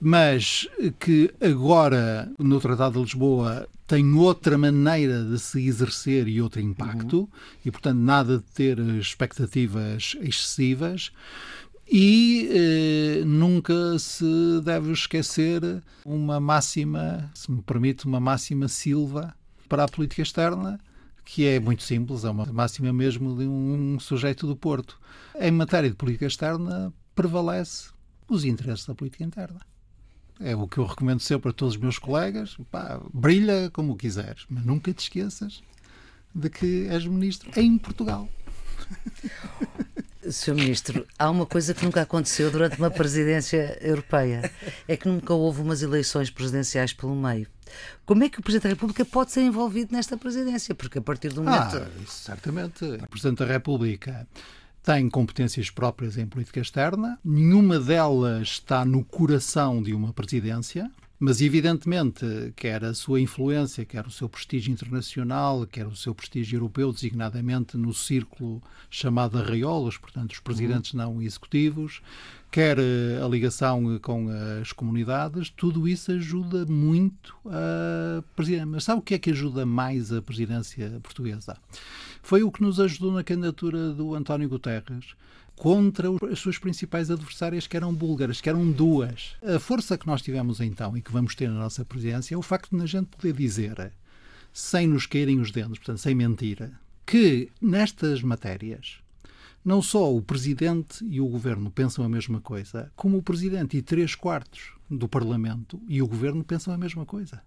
mas 0.00 0.68
que 0.98 1.32
agora 1.40 2.30
no 2.38 2.60
Tratado 2.60 2.94
de 2.94 3.04
Lisboa 3.04 3.68
tem 3.86 4.14
outra 4.14 4.56
maneira 4.56 5.22
de 5.22 5.38
se 5.38 5.66
exercer 5.66 6.26
e 6.26 6.40
outro 6.40 6.60
impacto, 6.60 7.20
uhum. 7.20 7.28
e 7.64 7.70
portanto 7.70 7.98
nada 7.98 8.38
de 8.38 8.44
ter 8.44 8.78
expectativas 8.78 10.16
excessivas. 10.20 11.12
E 11.86 12.48
eh, 12.50 13.24
nunca 13.26 13.98
se 13.98 14.24
deve 14.64 14.92
esquecer 14.92 15.82
uma 16.02 16.40
máxima, 16.40 17.30
se 17.34 17.52
me 17.52 17.60
permite, 17.60 18.06
uma 18.06 18.18
máxima 18.18 18.68
Silva 18.68 19.34
para 19.68 19.84
a 19.84 19.88
política 19.88 20.22
externa, 20.22 20.80
que 21.24 21.46
é 21.46 21.58
muito 21.58 21.82
simples, 21.82 22.24
é 22.24 22.30
uma 22.30 22.44
máxima 22.46 22.92
mesmo 22.92 23.36
de 23.36 23.44
um 23.44 23.98
sujeito 23.98 24.46
do 24.46 24.54
Porto. 24.54 25.00
Em 25.40 25.50
matéria 25.50 25.88
de 25.88 25.96
política 25.96 26.26
externa, 26.26 26.92
prevalece 27.14 27.90
os 28.28 28.44
interesses 28.44 28.86
da 28.86 28.94
política 28.94 29.24
interna. 29.24 29.60
É 30.40 30.54
o 30.54 30.66
que 30.66 30.78
eu 30.78 30.84
recomendo 30.84 31.20
sempre 31.20 31.50
a 31.50 31.52
todos 31.52 31.74
os 31.74 31.80
meus 31.80 31.98
colegas. 31.98 32.56
Pá, 32.70 33.00
brilha 33.12 33.70
como 33.72 33.96
quiseres, 33.96 34.44
mas 34.48 34.64
nunca 34.64 34.92
te 34.92 35.00
esqueças 35.00 35.62
de 36.34 36.50
que 36.50 36.86
és 36.88 37.06
ministro 37.06 37.50
em 37.58 37.78
Portugal. 37.78 38.28
Sr. 40.30 40.54
Ministro, 40.54 41.06
há 41.18 41.30
uma 41.30 41.46
coisa 41.46 41.74
que 41.74 41.84
nunca 41.84 42.02
aconteceu 42.02 42.50
durante 42.50 42.78
uma 42.78 42.90
presidência 42.90 43.78
europeia: 43.80 44.50
é 44.88 44.96
que 44.96 45.08
nunca 45.08 45.34
houve 45.34 45.60
umas 45.60 45.82
eleições 45.82 46.30
presidenciais 46.30 46.92
pelo 46.92 47.14
meio. 47.14 47.46
Como 48.04 48.22
é 48.24 48.28
que 48.28 48.40
o 48.40 48.42
Presidente 48.42 48.64
da 48.64 48.68
República 48.70 49.04
pode 49.04 49.32
ser 49.32 49.42
envolvido 49.42 49.92
nesta 49.92 50.16
presidência? 50.16 50.74
Porque 50.74 50.98
a 50.98 51.02
partir 51.02 51.30
do 51.30 51.42
momento. 51.42 51.76
Ah, 51.76 51.88
certamente. 52.06 52.84
O 52.84 53.08
Presidente 53.08 53.38
da 53.38 53.46
República 53.46 54.26
tem 54.82 55.08
competências 55.08 55.70
próprias 55.70 56.18
em 56.18 56.26
política 56.26 56.60
externa, 56.60 57.18
nenhuma 57.24 57.80
delas 57.80 58.48
está 58.48 58.84
no 58.84 59.02
coração 59.02 59.82
de 59.82 59.94
uma 59.94 60.12
presidência. 60.12 60.90
Mas, 61.26 61.40
evidentemente, 61.40 62.52
quer 62.54 62.84
a 62.84 62.92
sua 62.92 63.18
influência, 63.18 63.82
quer 63.82 64.06
o 64.06 64.10
seu 64.10 64.28
prestígio 64.28 64.70
internacional, 64.70 65.66
quer 65.66 65.86
o 65.86 65.96
seu 65.96 66.14
prestígio 66.14 66.58
europeu, 66.58 66.92
designadamente 66.92 67.78
no 67.78 67.94
círculo 67.94 68.62
chamado 68.90 69.38
arraiolos, 69.38 69.96
portanto, 69.96 70.32
os 70.32 70.40
presidentes 70.40 70.92
uhum. 70.92 70.98
não 70.98 71.22
executivos, 71.22 72.02
quer 72.50 72.78
eh, 72.78 73.22
a 73.24 73.26
ligação 73.26 73.98
com 74.00 74.28
as 74.60 74.70
comunidades, 74.70 75.48
tudo 75.48 75.88
isso 75.88 76.12
ajuda 76.12 76.66
muito 76.66 77.34
a 77.46 78.22
presidência. 78.36 78.66
Mas 78.66 78.84
sabe 78.84 78.98
o 78.98 79.02
que 79.02 79.14
é 79.14 79.18
que 79.18 79.30
ajuda 79.30 79.64
mais 79.64 80.12
a 80.12 80.20
presidência 80.20 81.00
portuguesa? 81.02 81.56
Foi 82.22 82.42
o 82.42 82.52
que 82.52 82.60
nos 82.60 82.78
ajudou 82.78 83.10
na 83.10 83.24
candidatura 83.24 83.94
do 83.94 84.14
António 84.14 84.46
Guterres 84.46 85.16
contra 85.56 86.08
as 86.30 86.38
suas 86.38 86.58
principais 86.58 87.10
adversárias, 87.10 87.66
que 87.66 87.76
eram 87.76 87.94
búlgaras, 87.94 88.40
que 88.40 88.48
eram 88.48 88.70
duas. 88.70 89.36
A 89.42 89.58
força 89.58 89.96
que 89.96 90.06
nós 90.06 90.22
tivemos 90.22 90.60
então 90.60 90.96
e 90.96 91.02
que 91.02 91.12
vamos 91.12 91.34
ter 91.34 91.48
na 91.48 91.58
nossa 91.58 91.84
presidência 91.84 92.34
é 92.34 92.38
o 92.38 92.42
facto 92.42 92.76
de 92.76 92.82
a 92.82 92.86
gente 92.86 93.06
poder 93.06 93.32
dizer, 93.32 93.92
sem 94.52 94.86
nos 94.86 95.06
caírem 95.06 95.40
os 95.40 95.50
dentes, 95.50 95.78
portanto, 95.78 95.98
sem 95.98 96.14
mentira, 96.14 96.72
que 97.06 97.50
nestas 97.60 98.22
matérias 98.22 98.98
não 99.64 99.80
só 99.80 100.14
o 100.14 100.20
Presidente 100.20 101.02
e 101.06 101.20
o 101.20 101.26
Governo 101.26 101.70
pensam 101.70 102.04
a 102.04 102.08
mesma 102.08 102.40
coisa, 102.40 102.92
como 102.94 103.16
o 103.16 103.22
Presidente 103.22 103.78
e 103.78 103.82
três 103.82 104.14
quartos 104.14 104.72
do 104.90 105.08
Parlamento 105.08 105.80
e 105.88 106.02
o 106.02 106.06
Governo 106.06 106.44
pensam 106.44 106.74
a 106.74 106.78
mesma 106.78 107.06
coisa. 107.06 107.42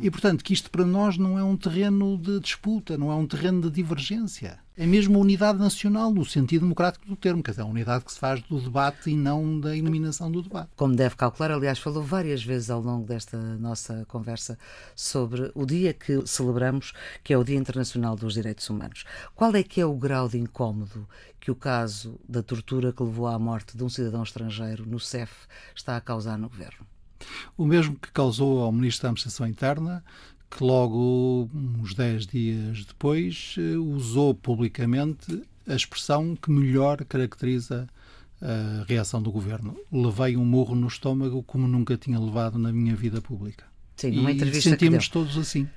E, 0.00 0.10
portanto, 0.10 0.44
que 0.44 0.52
isto 0.52 0.70
para 0.70 0.84
nós 0.84 1.16
não 1.18 1.38
é 1.38 1.42
um 1.42 1.56
terreno 1.56 2.16
de 2.16 2.38
disputa, 2.40 2.96
não 2.96 3.10
é 3.10 3.14
um 3.14 3.26
terreno 3.26 3.62
de 3.62 3.70
divergência. 3.70 4.58
É 4.76 4.86
mesmo 4.86 5.18
a 5.18 5.20
unidade 5.20 5.58
nacional, 5.58 6.10
no 6.10 6.24
sentido 6.24 6.62
democrático 6.62 7.06
do 7.06 7.14
termo, 7.14 7.42
quer 7.42 7.50
dizer, 7.50 7.62
a 7.62 7.66
unidade 7.66 8.02
que 8.02 8.12
se 8.12 8.18
faz 8.18 8.40
do 8.40 8.58
debate 8.58 9.10
e 9.10 9.16
não 9.16 9.60
da 9.60 9.76
eliminação 9.76 10.30
do 10.30 10.40
debate. 10.40 10.70
Como 10.74 10.96
deve 10.96 11.16
calcular, 11.16 11.50
aliás, 11.50 11.78
falou 11.78 12.02
várias 12.02 12.42
vezes 12.42 12.70
ao 12.70 12.80
longo 12.80 13.06
desta 13.06 13.36
nossa 13.58 14.06
conversa 14.08 14.58
sobre 14.96 15.50
o 15.54 15.66
dia 15.66 15.92
que 15.92 16.26
celebramos, 16.26 16.94
que 17.22 17.34
é 17.34 17.36
o 17.36 17.44
Dia 17.44 17.58
Internacional 17.58 18.16
dos 18.16 18.32
Direitos 18.32 18.70
Humanos. 18.70 19.04
Qual 19.34 19.54
é 19.54 19.62
que 19.62 19.82
é 19.82 19.84
o 19.84 19.94
grau 19.94 20.28
de 20.30 20.38
incómodo 20.38 21.06
que 21.38 21.50
o 21.50 21.54
caso 21.54 22.18
da 22.26 22.42
tortura 22.42 22.90
que 22.90 23.02
levou 23.02 23.26
à 23.26 23.38
morte 23.38 23.76
de 23.76 23.84
um 23.84 23.88
cidadão 23.88 24.22
estrangeiro 24.22 24.86
no 24.86 24.98
CEF 24.98 25.46
está 25.74 25.96
a 25.96 26.00
causar 26.00 26.38
no 26.38 26.48
governo? 26.48 26.86
O 27.56 27.64
mesmo 27.64 27.96
que 27.96 28.10
causou 28.12 28.62
ao 28.62 28.72
Ministro 28.72 29.04
da 29.04 29.08
Administração 29.08 29.46
Interna, 29.46 30.04
que 30.50 30.64
logo 30.64 31.48
uns 31.54 31.94
10 31.94 32.26
dias 32.26 32.84
depois 32.84 33.54
eh, 33.58 33.76
usou 33.76 34.34
publicamente 34.34 35.42
a 35.66 35.74
expressão 35.74 36.34
que 36.34 36.50
melhor 36.50 37.04
caracteriza 37.04 37.86
a 38.42 38.84
reação 38.88 39.22
do 39.22 39.30
governo. 39.30 39.76
Levei 39.92 40.36
um 40.36 40.44
morro 40.44 40.74
no 40.74 40.88
estômago 40.88 41.42
como 41.42 41.68
nunca 41.68 41.96
tinha 41.96 42.18
levado 42.18 42.58
na 42.58 42.72
minha 42.72 42.96
vida 42.96 43.20
pública. 43.20 43.64
Sim, 43.96 44.12
numa 44.12 44.32
e 44.32 44.62
sentimos 44.62 45.08
todos 45.08 45.36
assim. 45.36 45.68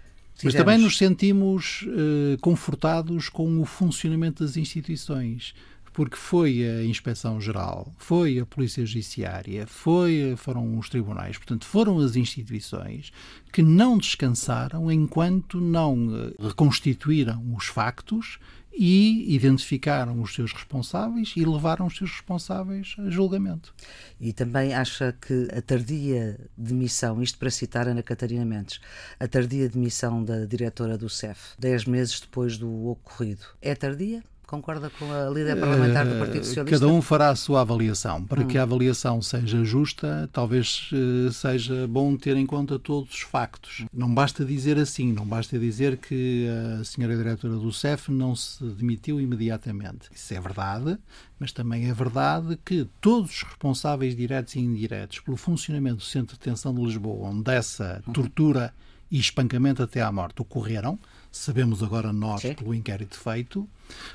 Mas 0.43 0.53
também 0.55 0.77
nos 0.77 0.97
sentimos 0.97 1.83
uh, 1.83 2.37
confortados 2.41 3.29
com 3.29 3.61
o 3.61 3.65
funcionamento 3.65 4.43
das 4.43 4.57
instituições 4.57 5.53
porque 5.93 6.17
foi 6.17 6.67
a 6.67 6.83
Inspeção-Geral, 6.83 7.93
foi 7.97 8.39
a 8.39 8.45
Polícia 8.45 8.85
Judiciária, 8.85 9.67
foi, 9.67 10.33
foram 10.35 10.77
os 10.77 10.89
tribunais, 10.89 11.37
portanto, 11.37 11.65
foram 11.65 11.99
as 11.99 12.15
instituições 12.15 13.11
que 13.51 13.61
não 13.61 13.97
descansaram 13.97 14.91
enquanto 14.91 15.61
não 15.61 16.09
eh, 16.15 16.33
reconstituíram 16.39 17.53
os 17.55 17.67
factos 17.67 18.39
e 18.75 19.35
identificaram 19.35 20.19
os 20.19 20.33
seus 20.33 20.51
responsáveis 20.51 21.33
e 21.37 21.45
levaram 21.45 21.85
os 21.85 21.95
seus 21.95 22.11
responsáveis 22.11 22.95
a 22.97 23.09
julgamento. 23.09 23.73
E 24.19 24.33
também 24.33 24.73
acha 24.73 25.13
que 25.13 25.47
a 25.55 25.61
tardia 25.61 26.39
demissão, 26.57 27.21
isto 27.21 27.37
para 27.37 27.51
citar 27.51 27.87
Ana 27.87 28.01
Catarina 28.01 28.43
Mendes, 28.43 28.79
a 29.19 29.27
tardia 29.27 29.69
demissão 29.69 30.23
da 30.23 30.45
diretora 30.45 30.97
do 30.97 31.07
CEF, 31.07 31.53
dez 31.59 31.85
meses 31.85 32.19
depois 32.19 32.57
do 32.57 32.87
ocorrido, 32.87 33.45
é 33.61 33.75
tardia? 33.75 34.23
Concorda 34.45 34.89
com 34.99 35.11
a 35.11 35.29
líder 35.29 35.59
parlamentar 35.59 36.05
do 36.05 36.17
Partido 36.19 36.45
Socialista? 36.45 36.79
Cada 36.79 36.91
um 36.91 37.01
fará 37.01 37.29
a 37.29 37.35
sua 37.35 37.61
avaliação. 37.61 38.23
Para 38.23 38.41
hum. 38.41 38.47
que 38.47 38.57
a 38.57 38.63
avaliação 38.63 39.21
seja 39.21 39.63
justa, 39.63 40.29
talvez 40.31 40.89
eh, 40.93 41.31
seja 41.31 41.87
bom 41.87 42.15
ter 42.15 42.35
em 42.37 42.45
conta 42.45 42.77
todos 42.77 43.13
os 43.13 43.21
factos. 43.21 43.85
Não 43.93 44.13
basta 44.13 44.45
dizer 44.45 44.77
assim, 44.77 45.11
não 45.11 45.25
basta 45.25 45.57
dizer 45.57 45.97
que 45.97 46.47
a 46.79 46.83
senhora 46.83 47.15
diretora 47.15 47.55
do 47.55 47.71
CEF 47.71 48.11
não 48.11 48.35
se 48.35 48.63
demitiu 48.63 49.19
imediatamente. 49.19 50.09
Isso 50.13 50.33
é 50.33 50.39
verdade, 50.39 50.97
mas 51.39 51.51
também 51.51 51.89
é 51.89 51.93
verdade 51.93 52.59
que 52.63 52.87
todos 53.01 53.31
os 53.31 53.43
responsáveis 53.43 54.15
diretos 54.15 54.55
e 54.55 54.59
indiretos 54.59 55.19
pelo 55.19 55.37
funcionamento 55.37 55.97
do 55.97 56.03
Centro 56.03 56.35
de 56.35 56.39
Detenção 56.39 56.73
de 56.73 56.81
Lisboa, 56.81 57.29
onde 57.29 57.51
essa 57.51 58.03
tortura 58.13 58.73
e 59.09 59.19
espancamento 59.19 59.83
até 59.83 60.01
à 60.01 60.11
morte 60.11 60.41
ocorreram, 60.41 60.97
sabemos 61.33 61.81
agora 61.81 62.13
nós 62.13 62.41
Sim. 62.41 62.53
pelo 62.53 62.73
inquérito 62.73 63.19
feito, 63.19 63.67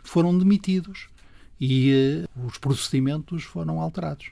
foram 0.03 0.39
demitidos 0.39 1.09
e 1.61 2.25
uh, 2.37 2.47
os 2.47 2.57
procedimentos 2.57 3.43
foram 3.43 3.81
alterados. 3.81 4.31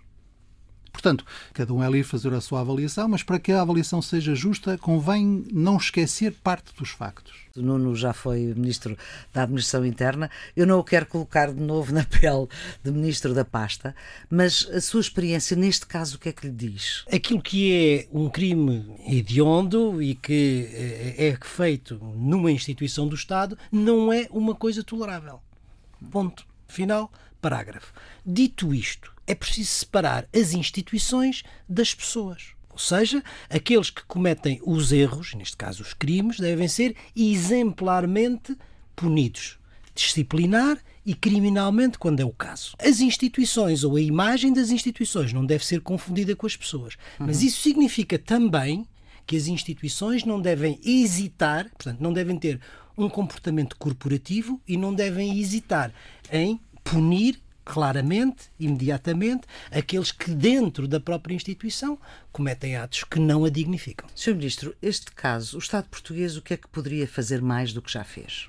Portanto, 0.97 1.27
cada 1.53 1.75
um 1.75 1.85
é 1.85 1.91
livre 1.91 2.09
fazer 2.09 2.33
a 2.33 2.41
sua 2.41 2.63
avaliação, 2.63 3.07
mas 3.07 3.23
para 3.23 3.39
que 3.39 3.53
a 3.53 3.61
avaliação 3.61 4.01
seja 4.01 4.35
justa, 4.35 4.79
convém 4.79 5.45
não 5.53 5.77
esquecer 5.77 6.33
parte 6.43 6.75
dos 6.75 6.89
factos. 6.89 7.35
O 7.55 7.61
Nuno 7.61 7.95
já 7.95 8.15
foi 8.15 8.55
ministro 8.55 8.97
da 9.31 9.43
Administração 9.43 9.85
Interna. 9.85 10.31
Eu 10.57 10.67
não 10.67 10.79
o 10.79 10.85
quero 10.85 11.05
colocar 11.05 11.53
de 11.53 11.61
novo 11.61 11.93
na 11.93 12.03
pele 12.03 12.49
de 12.83 12.91
ministro 12.91 13.35
da 13.35 13.45
pasta, 13.45 13.95
mas 14.31 14.67
a 14.73 14.81
sua 14.81 15.03
experiência 15.03 15.55
neste 15.55 15.85
caso, 15.85 16.17
o 16.17 16.19
que 16.19 16.31
é 16.31 16.33
que 16.33 16.47
lhe 16.47 16.53
diz? 16.55 17.05
Aquilo 17.13 17.43
que 17.43 17.75
é 17.75 18.09
um 18.11 18.31
crime 18.31 18.97
hediondo 19.07 20.03
e 20.03 20.15
que 20.15 20.67
eh, 20.73 21.29
é 21.29 21.39
feito 21.45 21.97
numa 22.17 22.51
instituição 22.51 23.07
do 23.07 23.15
Estado 23.15 23.59
não 23.71 24.11
é 24.11 24.27
uma 24.31 24.55
coisa 24.55 24.83
tolerável. 24.83 25.43
Ponto. 26.11 26.47
Final, 26.69 27.13
parágrafo. 27.47 27.93
Dito 28.27 28.75
isto, 28.75 29.13
é 29.25 29.33
preciso 29.33 29.71
separar 29.71 30.27
as 30.35 30.53
instituições 30.53 31.45
das 31.69 31.95
pessoas. 31.95 32.49
Ou 32.71 32.79
seja, 32.79 33.23
aqueles 33.49 33.89
que 33.89 34.03
cometem 34.05 34.61
os 34.67 34.91
erros, 34.91 35.33
neste 35.35 35.57
caso 35.57 35.81
os 35.81 35.95
crimes, 35.95 36.41
devem 36.41 36.67
ser 36.67 36.97
exemplarmente 37.15 38.57
punidos, 38.97 39.61
disciplinar 39.95 40.77
e 41.05 41.15
criminalmente 41.15 42.01
quando 42.01 42.19
é 42.19 42.25
o 42.25 42.33
caso. 42.33 42.75
As 42.81 42.99
instituições 42.99 43.85
ou 43.85 43.95
a 43.95 44.01
imagem 44.01 44.53
das 44.53 44.71
instituições 44.71 45.33
não 45.33 45.47
deve 45.47 45.65
ser 45.65 45.81
confundida 45.81 46.35
com 46.35 46.49
as 46.49 46.57
pessoas. 46.57 46.95
Uhum. 47.21 47.27
Mas 47.27 47.43
isso 47.43 47.63
significa 47.63 48.19
também 48.19 48.89
que 49.25 49.37
as 49.37 49.47
instituições 49.47 50.25
não 50.25 50.41
devem 50.41 50.81
hesitar, 50.85 51.71
portanto, 51.71 52.01
não 52.01 52.13
devem 52.13 52.37
ter 52.37 52.61
um 52.99 53.09
comportamento 53.09 53.77
corporativo 53.77 54.61
e 54.67 54.77
não 54.77 54.93
devem 54.93 55.39
hesitar 55.39 55.93
em 56.33 56.61
punir 56.87 57.41
claramente, 57.65 58.45
imediatamente, 58.61 59.43
aqueles 59.73 60.13
que 60.13 60.31
dentro 60.31 60.87
da 60.87 61.01
própria 61.01 61.35
instituição 61.35 61.99
cometem 62.31 62.77
atos 62.77 63.03
que 63.03 63.19
não 63.19 63.45
a 63.45 63.51
dignificam. 63.51 64.09
Sr. 64.15 64.37
Ministro, 64.37 64.77
este 64.81 65.11
caso, 65.11 65.57
o 65.57 65.61
Estado 65.61 65.89
português 65.89 66.37
o 66.37 66.43
que 66.43 66.55
é 66.55 66.57
que 66.57 66.69
poderia 66.69 67.09
fazer 67.09 67.43
mais 67.43 67.73
do 67.73 67.83
que 67.83 67.93
já 67.93 68.05
fez? 68.05 68.49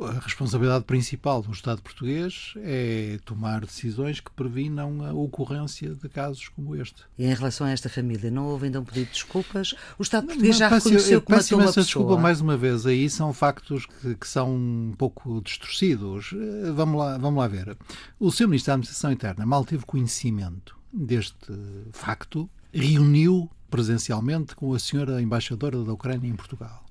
A 0.00 0.20
responsabilidade 0.20 0.84
principal 0.84 1.42
do 1.42 1.50
Estado 1.50 1.82
português 1.82 2.54
é 2.58 3.18
tomar 3.24 3.62
decisões 3.62 4.20
que 4.20 4.30
previnam 4.30 5.04
a 5.04 5.12
ocorrência 5.12 5.92
de 5.92 6.08
casos 6.08 6.48
como 6.48 6.76
este. 6.76 7.02
E 7.18 7.24
em 7.24 7.34
relação 7.34 7.66
a 7.66 7.70
esta 7.70 7.88
família, 7.88 8.30
não 8.30 8.46
houve 8.46 8.66
ainda 8.66 8.80
um 8.80 8.84
pedido 8.84 9.06
de 9.06 9.12
desculpas? 9.12 9.74
O 9.98 10.02
Estado 10.02 10.28
português 10.28 10.56
já 10.56 10.68
reconheceu 10.68 11.20
que 11.20 11.32
matou 11.32 11.58
uma 11.58 11.66
pessoa. 11.66 11.84
desculpa 11.84 12.16
mais 12.16 12.40
uma 12.40 12.56
vez. 12.56 12.86
Aí 12.86 13.10
são 13.10 13.32
factos 13.32 13.86
que, 13.86 14.14
que, 14.14 14.28
são 14.28 14.54
um 14.54 14.94
pouco 14.96 15.40
distorcidos. 15.42 16.32
Eh, 16.32 16.70
vamos 16.70 16.98
lá, 16.98 17.18
vamos 17.18 17.40
lá 17.40 17.48
ver. 17.48 17.76
O 18.20 18.30
Sr. 18.30 18.46
Ministro 18.46 18.68
da 18.68 18.74
Administração 18.74 19.10
Interna 19.10 19.44
mal 19.44 19.64
teve 19.64 19.84
conhecimento 19.84 20.78
deste 20.92 21.52
facto, 21.92 22.48
reuniu 22.72 23.50
presencialmente 23.68 24.54
com 24.54 24.72
a 24.72 24.78
senhora 24.78 25.20
embaixadora 25.20 25.82
da 25.82 25.92
Ucrânia 25.92 26.28
em 26.28 26.36
Portugal 26.36 26.87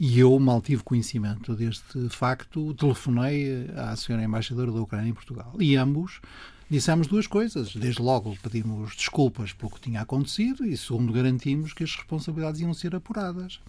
e 0.00 0.18
eu 0.18 0.38
mal 0.40 0.62
tive 0.62 0.82
conhecimento 0.82 1.54
deste 1.54 2.08
facto, 2.08 2.72
telefonei 2.72 3.68
à 3.76 3.94
senhora 3.94 4.24
embaixadora 4.24 4.72
da 4.72 4.80
Ucrânia 4.80 5.10
em 5.10 5.12
Portugal. 5.12 5.54
E 5.60 5.76
ambos 5.76 6.22
dissemos 6.70 7.06
duas 7.06 7.26
coisas. 7.26 7.76
Desde 7.76 8.00
logo 8.00 8.34
pedimos 8.42 8.96
desculpas 8.96 9.52
pelo 9.52 9.70
que 9.70 9.80
tinha 9.80 10.00
acontecido 10.00 10.64
e, 10.64 10.74
segundo, 10.74 11.12
garantimos 11.12 11.74
que 11.74 11.84
as 11.84 11.94
responsabilidades 11.94 12.62
iam 12.62 12.72
ser 12.72 12.96
apuradas. 12.96 13.60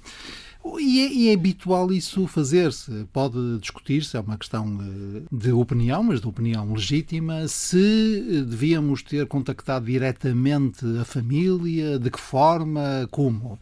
E 0.79 0.99
é, 1.01 1.13
e 1.13 1.29
é 1.29 1.33
habitual 1.33 1.91
isso 1.91 2.27
fazer-se. 2.27 3.05
Pode 3.11 3.57
discutir-se, 3.59 4.15
é 4.15 4.19
uma 4.19 4.37
questão 4.37 4.77
eh, 4.81 5.21
de 5.31 5.51
opinião, 5.51 6.03
mas 6.03 6.21
de 6.21 6.27
opinião 6.27 6.71
legítima, 6.73 7.47
se 7.47 8.43
devíamos 8.47 9.01
ter 9.01 9.25
contactado 9.25 9.85
diretamente 9.85 10.85
a 10.99 11.05
família, 11.05 11.97
de 11.97 12.11
que 12.11 12.19
forma, 12.19 13.07
como. 13.09 13.59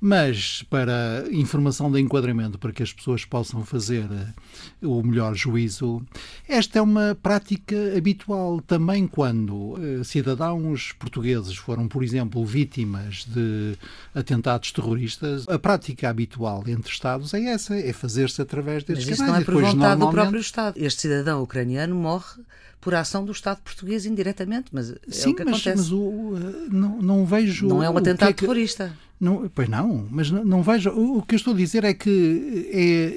Mas, 0.00 0.62
para 0.70 1.24
informação 1.32 1.90
de 1.90 2.00
enquadramento, 2.00 2.56
para 2.56 2.72
que 2.72 2.82
as 2.82 2.92
pessoas 2.92 3.24
possam 3.24 3.64
fazer 3.64 4.06
eh, 4.10 4.86
o 4.86 5.02
melhor 5.02 5.34
juízo, 5.34 6.02
esta 6.48 6.78
é 6.78 6.82
uma 6.82 7.16
prática 7.20 7.76
habitual 7.96 8.60
também 8.60 9.06
quando 9.06 9.76
eh, 9.78 10.04
cidadãos 10.04 10.92
portugueses 10.92 11.56
foram, 11.56 11.88
por 11.88 12.04
exemplo, 12.04 12.44
vítimas 12.44 13.24
de 13.24 13.76
atentados 14.14 14.70
terroristas. 14.70 15.48
A 15.48 15.58
prática 15.58 16.08
habitual 16.08 16.37
entre 16.66 16.92
Estados 16.92 17.34
é 17.34 17.42
essa, 17.44 17.76
é 17.76 17.92
fazer-se 17.92 18.40
através 18.40 18.84
destes 18.84 19.06
Mas 19.06 19.14
isso 19.14 19.24
canais. 19.24 19.34
não 19.34 19.42
é 19.42 19.44
por 19.44 19.54
vontade 19.54 19.76
normalmente... 19.76 20.06
do 20.06 20.12
próprio 20.12 20.40
Estado. 20.40 20.74
Este 20.76 21.02
cidadão 21.02 21.42
ucraniano 21.42 21.94
morre 21.94 22.42
por 22.80 22.94
ação 22.94 23.24
do 23.24 23.32
Estado 23.32 23.60
português 23.62 24.06
indiretamente, 24.06 24.66
mas 24.72 24.90
é 24.90 24.96
Sim, 25.10 25.30
o 25.30 25.34
que 25.34 25.44
mas, 25.44 25.54
acontece. 25.54 25.76
mas 25.76 25.92
o, 25.92 26.36
eh, 26.36 26.68
não, 26.70 27.02
não 27.02 27.26
vejo... 27.26 27.66
Não 27.66 27.82
é 27.82 27.90
um 27.90 27.96
atentado 27.96 28.30
é 28.30 28.32
que... 28.32 28.40
terrorista. 28.40 28.92
Não, 29.20 29.50
pois 29.52 29.68
não, 29.68 30.06
mas 30.10 30.30
não, 30.30 30.44
não 30.44 30.62
vejo. 30.62 30.90
O, 30.90 31.22
que 31.22 31.34
eu 31.34 31.36
estou 31.36 31.52
a 31.52 31.56
dizer 31.56 31.82
é 31.82 31.92
que 31.92 32.70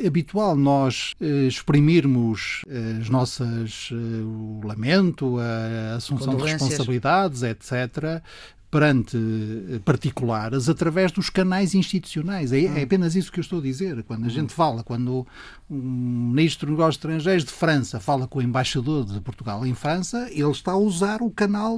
é 0.04 0.08
habitual 0.08 0.56
nós 0.56 1.14
eh, 1.22 1.46
exprimirmos 1.46 2.64
as 3.00 3.08
nossas. 3.08 3.90
Eh, 3.92 3.96
o 3.96 4.62
lamento, 4.66 5.38
a 5.38 5.98
assunção 5.98 6.36
de 6.36 6.44
responsabilidades, 6.44 7.44
etc., 7.44 8.24
perante 8.72 9.18
eh, 9.18 9.80
particulares 9.84 10.70
através 10.70 11.12
dos 11.12 11.30
canais 11.30 11.76
institucionais. 11.76 12.54
É, 12.54 12.64
é, 12.64 12.70
hum. 12.70 12.84
apenas 12.84 13.16
isso 13.16 13.32
que 13.32 13.40
eu 13.40 13.44
estou 13.44 13.60
a 13.60 13.62
dizer. 13.62 14.02
Quando 14.04 14.24
a 14.24 14.28
hum. 14.28 14.30
gente 14.30 14.54
fala, 14.54 14.82
quando 14.82 15.28
um 15.70 16.32
ministro 16.32 16.68
dos 16.68 16.78
Negócios 16.78 16.96
Estrangeiros 16.96 17.44
de 17.44 17.52
França 17.52 18.00
fala 18.00 18.26
com 18.26 18.40
o 18.40 18.42
embaixador 18.42 19.06
de 19.06 19.20
Portugal 19.20 19.66
em 19.66 19.76
França, 19.76 20.30
ele 20.32 20.50
está 20.50 20.72
a 20.72 20.78
usar 20.78 21.22
o 21.22 21.30
canal 21.30 21.78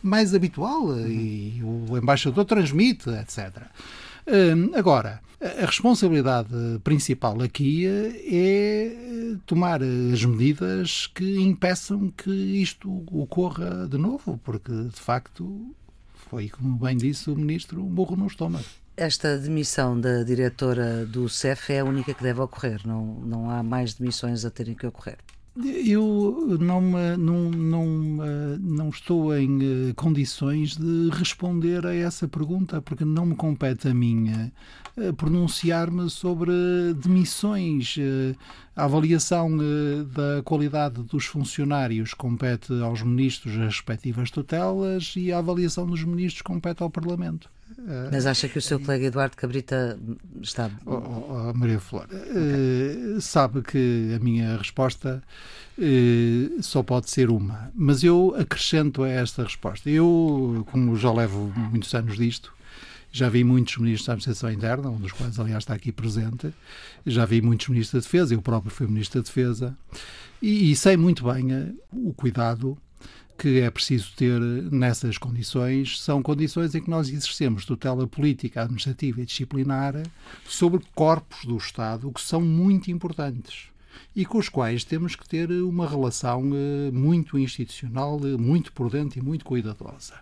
mais 0.00 0.32
habitual 0.32 0.96
e 1.00 1.60
o 1.62 1.98
embaixador 1.98 2.44
transmite, 2.44 3.10
etc. 3.10 3.62
Hum, 4.26 4.70
agora, 4.74 5.20
a 5.40 5.66
responsabilidade 5.66 6.54
principal 6.84 7.42
aqui 7.42 7.84
é 7.86 9.36
tomar 9.44 9.80
as 9.82 10.24
medidas 10.24 11.08
que 11.08 11.40
impeçam 11.40 12.12
que 12.16 12.30
isto 12.30 13.04
ocorra 13.10 13.88
de 13.88 13.98
novo, 13.98 14.40
porque 14.44 14.72
de 14.72 15.00
facto 15.00 15.74
foi, 16.32 16.48
como 16.48 16.78
bem 16.78 16.96
disse 16.96 17.28
o 17.30 17.36
ministro, 17.36 17.84
um 17.84 17.94
burro 17.94 18.16
no 18.16 18.26
estômago. 18.26 18.64
Esta 18.96 19.36
demissão 19.36 20.00
da 20.00 20.22
diretora 20.22 21.04
do 21.04 21.28
CEF 21.28 21.70
é 21.74 21.80
a 21.80 21.84
única 21.84 22.14
que 22.14 22.22
deve 22.22 22.40
ocorrer, 22.40 22.80
não, 22.86 23.04
não 23.20 23.50
há 23.50 23.62
mais 23.62 23.92
demissões 23.92 24.42
a 24.46 24.50
terem 24.50 24.74
que 24.74 24.86
ocorrer. 24.86 25.18
Eu 25.54 26.56
não, 26.58 26.80
não, 27.18 27.50
não, 27.50 27.86
não 28.58 28.88
estou 28.88 29.36
em 29.36 29.90
eh, 29.90 29.92
condições 29.94 30.74
de 30.74 31.10
responder 31.10 31.84
a 31.84 31.94
essa 31.94 32.26
pergunta, 32.26 32.80
porque 32.80 33.04
não 33.04 33.26
me 33.26 33.36
compete 33.36 33.86
a 33.86 33.92
mim 33.92 34.50
eh, 34.96 35.12
pronunciar-me 35.12 36.08
sobre 36.08 36.52
demissões. 36.94 37.96
Eh, 37.98 38.34
a 38.74 38.84
avaliação 38.84 39.58
da 40.14 40.42
qualidade 40.42 41.02
dos 41.02 41.26
funcionários 41.26 42.14
compete 42.14 42.72
aos 42.80 43.02
ministros 43.02 43.52
as 43.52 43.66
respectivas 43.66 44.30
tutelas 44.30 45.12
e 45.14 45.30
a 45.30 45.38
avaliação 45.38 45.86
dos 45.86 46.02
ministros 46.02 46.40
compete 46.40 46.82
ao 46.82 46.88
Parlamento. 46.88 47.50
Mas 48.10 48.26
acha 48.26 48.48
que 48.48 48.58
o 48.58 48.62
seu 48.62 48.78
colega 48.78 49.06
Eduardo 49.06 49.36
Cabrita 49.36 49.98
está. 50.40 50.70
Oh, 50.86 50.94
oh, 50.94 51.50
oh 51.50 51.54
Maria 51.54 51.80
Flor, 51.80 52.04
okay. 52.04 53.16
uh, 53.16 53.20
sabe 53.20 53.62
que 53.62 54.14
a 54.14 54.18
minha 54.18 54.56
resposta 54.56 55.22
uh, 55.78 56.62
só 56.62 56.82
pode 56.82 57.10
ser 57.10 57.30
uma. 57.30 57.70
Mas 57.74 58.02
eu 58.02 58.34
acrescento 58.38 59.02
a 59.02 59.08
esta 59.08 59.42
resposta. 59.42 59.90
Eu, 59.90 60.66
como 60.70 60.96
já 60.96 61.12
levo 61.12 61.52
muitos 61.56 61.94
anos 61.94 62.16
disto, 62.16 62.52
já 63.10 63.28
vi 63.28 63.44
muitos 63.44 63.76
ministros 63.76 64.06
da 64.06 64.14
Administração 64.14 64.50
Interna, 64.50 64.88
um 64.88 64.98
dos 64.98 65.12
quais, 65.12 65.38
aliás, 65.38 65.62
está 65.62 65.74
aqui 65.74 65.92
presente. 65.92 66.52
Já 67.04 67.26
vi 67.26 67.42
muitos 67.42 67.68
ministros 67.68 68.02
da 68.02 68.06
Defesa, 68.06 68.34
eu 68.34 68.40
próprio 68.40 68.70
fui 68.70 68.86
ministro 68.86 69.20
da 69.20 69.26
Defesa. 69.26 69.76
E, 70.40 70.72
e 70.72 70.76
sei 70.76 70.96
muito 70.96 71.30
bem 71.30 71.52
uh, 71.52 71.76
o 71.92 72.14
cuidado 72.14 72.76
que 73.42 73.58
é 73.58 73.68
preciso 73.72 74.12
ter 74.14 74.40
nessas 74.70 75.18
condições 75.18 76.00
são 76.00 76.22
condições 76.22 76.76
em 76.76 76.80
que 76.80 76.88
nós 76.88 77.08
exercemos 77.08 77.64
tutela 77.64 78.06
política, 78.06 78.62
administrativa 78.62 79.20
e 79.20 79.26
disciplinar 79.26 80.00
sobre 80.46 80.80
corpos 80.94 81.44
do 81.44 81.56
Estado 81.56 82.12
que 82.12 82.20
são 82.20 82.40
muito 82.40 82.88
importantes 82.88 83.64
e 84.14 84.24
com 84.24 84.38
os 84.38 84.48
quais 84.48 84.84
temos 84.84 85.16
que 85.16 85.28
ter 85.28 85.50
uma 85.50 85.88
relação 85.88 86.52
eh, 86.54 86.92
muito 86.92 87.36
institucional, 87.36 88.20
eh, 88.22 88.36
muito 88.36 88.72
prudente 88.72 89.18
e 89.18 89.22
muito 89.22 89.44
cuidadosa. 89.44 90.14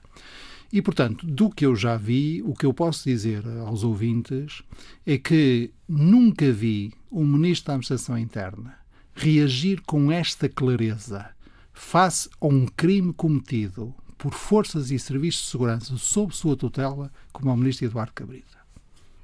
E, 0.72 0.80
portanto, 0.80 1.26
do 1.26 1.50
que 1.50 1.66
eu 1.66 1.76
já 1.76 1.98
vi, 1.98 2.40
o 2.42 2.54
que 2.54 2.64
eu 2.64 2.72
posso 2.72 3.04
dizer 3.04 3.46
aos 3.66 3.84
ouvintes 3.84 4.62
é 5.04 5.18
que 5.18 5.70
nunca 5.86 6.50
vi 6.50 6.94
um 7.12 7.26
Ministro 7.26 7.66
da 7.66 7.72
Administração 7.74 8.16
Interna 8.16 8.76
reagir 9.14 9.82
com 9.82 10.10
esta 10.10 10.48
clareza 10.48 11.28
face 11.80 12.28
a 12.40 12.46
um 12.46 12.66
crime 12.66 13.12
cometido 13.12 13.92
por 14.16 14.34
forças 14.34 14.90
e 14.90 14.98
serviços 14.98 15.42
de 15.42 15.50
segurança 15.50 15.96
sob 15.96 16.32
sua 16.36 16.54
tutela, 16.54 17.10
como 17.32 17.50
o 17.50 17.56
ministro 17.56 17.86
Eduardo 17.86 18.12
Cabrita. 18.12 18.58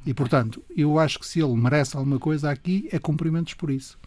E, 0.05 0.15
portanto, 0.15 0.65
eu 0.75 0.99
acho 0.99 1.21
que 1.21 1.27
se 1.27 1.41
ele 1.41 1.55
merece 1.55 1.97
alguma 1.97 2.19
coisa 2.19 2.51
aqui, 2.51 2.89
é 2.91 2.99
cumprimentos 2.99 3.55
por 3.55 3.71
isso. 3.71 3.99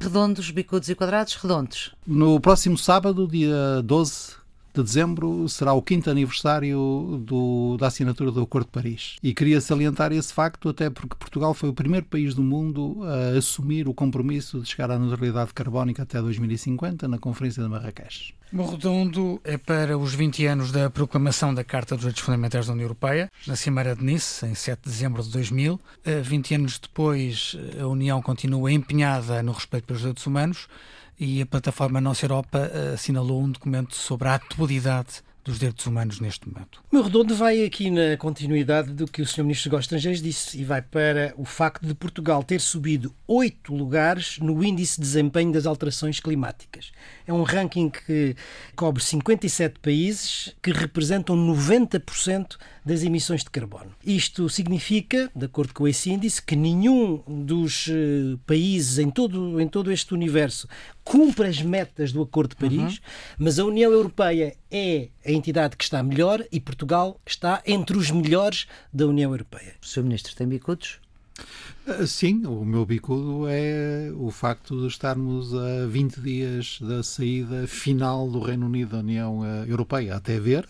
Redondos, 0.00 0.50
bicudos 0.50 0.88
e 0.88 0.94
quadrados, 0.94 1.36
redondos. 1.36 1.94
No 2.04 2.40
próximo 2.40 2.76
sábado, 2.76 3.26
dia 3.26 3.80
12 3.82 4.41
de 4.80 4.82
dezembro 4.82 5.48
será 5.48 5.72
o 5.72 5.82
quinto 5.82 6.10
aniversário 6.10 7.22
do, 7.24 7.76
da 7.78 7.88
assinatura 7.88 8.30
do 8.30 8.42
Acordo 8.42 8.66
de 8.66 8.72
Paris. 8.72 9.16
E 9.22 9.34
queria 9.34 9.60
salientar 9.60 10.12
esse 10.12 10.32
facto, 10.32 10.68
até 10.68 10.88
porque 10.88 11.16
Portugal 11.16 11.54
foi 11.54 11.68
o 11.68 11.74
primeiro 11.74 12.06
país 12.06 12.34
do 12.34 12.42
mundo 12.42 12.98
a 13.04 13.38
assumir 13.38 13.88
o 13.88 13.94
compromisso 13.94 14.60
de 14.60 14.68
chegar 14.68 14.90
à 14.90 14.98
neutralidade 14.98 15.52
carbónica 15.52 16.02
até 16.02 16.20
2050 16.20 17.06
na 17.08 17.18
Conferência 17.18 17.62
de 17.62 17.68
Marrakech. 17.68 18.34
O 18.52 18.66
redondo 18.66 19.40
é 19.44 19.56
para 19.56 19.96
os 19.96 20.14
20 20.14 20.44
anos 20.44 20.70
da 20.70 20.90
proclamação 20.90 21.54
da 21.54 21.64
Carta 21.64 21.94
dos 21.94 22.02
Direitos 22.02 22.22
Fundamentais 22.22 22.66
da 22.66 22.74
União 22.74 22.84
Europeia, 22.84 23.30
na 23.46 23.56
Cimeira 23.56 23.96
de 23.96 24.04
Nice, 24.04 24.44
em 24.44 24.54
7 24.54 24.82
de 24.84 24.90
dezembro 24.90 25.22
de 25.22 25.30
2000. 25.30 25.80
20 26.22 26.54
anos 26.56 26.78
depois, 26.78 27.56
a 27.80 27.86
União 27.86 28.20
continua 28.20 28.70
empenhada 28.70 29.42
no 29.42 29.52
respeito 29.52 29.86
pelos 29.86 30.00
direitos 30.00 30.26
humanos 30.26 30.68
e 31.22 31.40
a 31.40 31.46
plataforma 31.46 32.00
Nossa 32.00 32.24
Europa 32.24 32.68
assinalou 32.94 33.44
um 33.44 33.52
documento 33.52 33.94
sobre 33.94 34.26
a 34.26 34.34
atualidade 34.34 35.22
dos 35.44 35.58
direitos 35.58 35.86
humanos 35.86 36.20
neste 36.20 36.48
momento. 36.48 36.82
O 36.90 36.94
meu 36.94 37.02
redondo 37.02 37.34
vai 37.34 37.64
aqui 37.64 37.90
na 37.90 38.16
continuidade 38.16 38.92
do 38.92 39.06
que 39.06 39.22
o 39.22 39.26
Sr. 39.26 39.42
Ministro 39.42 39.64
dos 39.64 39.72
Negócios 39.72 39.84
Estrangeiros 39.86 40.22
disse 40.22 40.60
e 40.60 40.64
vai 40.64 40.80
para 40.80 41.34
o 41.36 41.44
facto 41.44 41.86
de 41.86 41.94
Portugal 41.94 42.42
ter 42.44 42.60
subido 42.60 43.14
oito 43.26 43.74
lugares 43.74 44.38
no 44.38 44.62
índice 44.62 44.96
de 44.96 45.02
desempenho 45.02 45.52
das 45.52 45.66
alterações 45.66 46.20
climáticas. 46.20 46.92
É 47.26 47.32
um 47.32 47.42
ranking 47.42 47.90
que 47.90 48.36
cobre 48.76 49.02
57 49.02 49.80
países 49.80 50.54
que 50.62 50.70
representam 50.70 51.36
90% 51.36 52.56
das 52.84 53.02
emissões 53.02 53.44
de 53.44 53.50
carbono. 53.50 53.92
Isto 54.04 54.48
significa, 54.48 55.30
de 55.34 55.46
acordo 55.46 55.72
com 55.72 55.86
esse 55.86 56.10
índice, 56.10 56.42
que 56.42 56.56
nenhum 56.56 57.22
dos 57.26 57.88
eh, 57.88 58.36
países 58.46 58.98
em 58.98 59.08
todo, 59.08 59.60
em 59.60 59.68
todo 59.68 59.92
este 59.92 60.12
universo 60.14 60.68
cumpre 61.04 61.48
as 61.48 61.60
metas 61.62 62.12
do 62.12 62.22
Acordo 62.22 62.50
de 62.50 62.56
Paris, 62.56 62.94
uhum. 62.94 63.04
mas 63.38 63.58
a 63.58 63.64
União 63.64 63.90
Europeia 63.90 64.56
é 64.72 65.10
a 65.24 65.30
entidade 65.30 65.76
que 65.76 65.84
está 65.84 66.02
melhor 66.02 66.42
e 66.50 66.58
Portugal 66.58 67.20
está 67.26 67.62
entre 67.66 67.96
os 67.96 68.10
melhores 68.10 68.66
da 68.92 69.06
União 69.06 69.30
Europeia. 69.30 69.74
O 69.82 69.86
Sr. 69.86 70.02
Ministro 70.02 70.34
tem 70.34 70.48
bicudos? 70.48 70.98
Ah, 71.86 72.06
sim, 72.06 72.46
o 72.46 72.64
meu 72.64 72.86
bicudo 72.86 73.46
é 73.48 74.10
o 74.14 74.30
facto 74.30 74.80
de 74.80 74.86
estarmos 74.86 75.54
a 75.54 75.86
20 75.86 76.20
dias 76.20 76.78
da 76.80 77.02
saída 77.02 77.66
final 77.66 78.30
do 78.30 78.40
Reino 78.40 78.66
Unido 78.66 78.92
da 78.92 78.98
União 78.98 79.42
ah, 79.42 79.64
Europeia, 79.66 80.14
até 80.16 80.38
ver, 80.38 80.66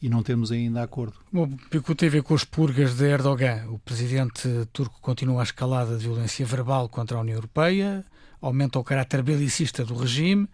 e 0.00 0.08
não 0.08 0.22
temos 0.22 0.50
ainda 0.52 0.82
acordo. 0.82 1.14
O 1.32 1.46
bicudo 1.46 1.96
tem 1.96 2.08
a 2.08 2.12
ver 2.12 2.22
com 2.22 2.34
as 2.34 2.44
purgas 2.44 2.96
de 2.96 3.04
Erdogan. 3.04 3.66
O 3.70 3.78
presidente 3.78 4.48
turco 4.72 4.98
continua 5.00 5.40
a 5.40 5.44
escalada 5.44 5.96
de 5.96 6.04
violência 6.04 6.46
verbal 6.46 6.88
contra 6.88 7.18
a 7.18 7.20
União 7.20 7.36
Europeia, 7.36 8.04
aumenta 8.40 8.78
o 8.78 8.84
caráter 8.84 9.22
belicista 9.22 9.84
do 9.84 9.94
regime. 9.94 10.48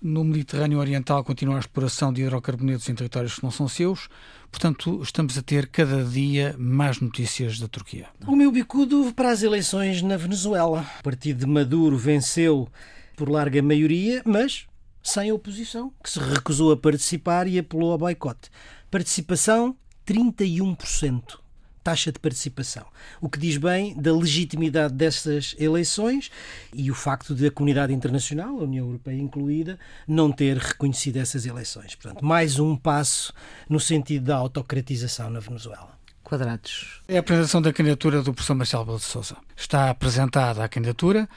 No 0.00 0.22
Mediterrâneo 0.22 0.78
Oriental 0.78 1.24
continua 1.24 1.56
a 1.56 1.60
exploração 1.60 2.12
de 2.12 2.22
hidrocarbonetos 2.22 2.88
em 2.88 2.94
territórios 2.94 3.36
que 3.36 3.42
não 3.42 3.50
são 3.50 3.66
seus. 3.66 4.08
Portanto, 4.50 5.00
estamos 5.02 5.36
a 5.38 5.42
ter 5.42 5.68
cada 5.68 6.04
dia 6.04 6.54
mais 6.58 7.00
notícias 7.00 7.58
da 7.58 7.66
Turquia. 7.66 8.06
O 8.26 8.36
meu 8.36 8.52
bicudo 8.52 9.12
para 9.14 9.30
as 9.30 9.42
eleições 9.42 10.02
na 10.02 10.16
Venezuela. 10.16 10.86
O 11.00 11.02
partido 11.02 11.40
de 11.40 11.46
Maduro 11.46 11.96
venceu 11.96 12.68
por 13.16 13.30
larga 13.30 13.62
maioria, 13.62 14.22
mas 14.24 14.66
sem 15.02 15.32
oposição, 15.32 15.92
que 16.02 16.10
se 16.10 16.18
recusou 16.18 16.72
a 16.72 16.76
participar 16.76 17.46
e 17.46 17.58
apelou 17.58 17.92
ao 17.92 17.98
boicote. 17.98 18.50
Participação 18.90 19.76
31% 20.06 21.45
taxa 21.86 22.10
de 22.10 22.18
participação. 22.18 22.84
O 23.20 23.28
que 23.28 23.38
diz 23.38 23.56
bem 23.56 23.94
da 23.94 24.12
legitimidade 24.12 24.92
dessas 24.92 25.54
eleições 25.56 26.32
e 26.74 26.90
o 26.90 26.94
facto 26.96 27.32
de 27.32 27.46
a 27.46 27.50
comunidade 27.50 27.92
internacional, 27.92 28.58
a 28.58 28.64
União 28.64 28.86
Europeia 28.86 29.20
incluída, 29.20 29.78
não 30.04 30.32
ter 30.32 30.56
reconhecido 30.56 31.18
essas 31.18 31.46
eleições. 31.46 31.94
Portanto, 31.94 32.24
mais 32.24 32.58
um 32.58 32.74
passo 32.74 33.32
no 33.68 33.78
sentido 33.78 34.24
da 34.24 34.34
autocratização 34.34 35.30
na 35.30 35.38
Venezuela. 35.38 35.96
Quadrados. 36.24 37.02
É 37.06 37.18
a 37.18 37.20
apresentação 37.20 37.62
da 37.62 37.72
candidatura 37.72 38.20
do 38.20 38.34
professor 38.34 38.56
Marcelo 38.56 38.84
Belo 38.84 38.98
de 38.98 39.04
Souza. 39.04 39.36
Está 39.56 39.88
apresentada 39.88 40.64
a 40.64 40.68
candidatura, 40.68 41.28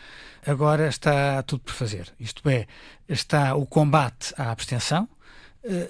agora 0.44 0.88
está 0.88 1.44
tudo 1.44 1.62
por 1.62 1.74
fazer. 1.76 2.12
Isto 2.20 2.50
é, 2.50 2.66
está 3.08 3.54
o 3.54 3.68
combate 3.68 4.34
à 4.36 4.50
abstenção, 4.50 5.08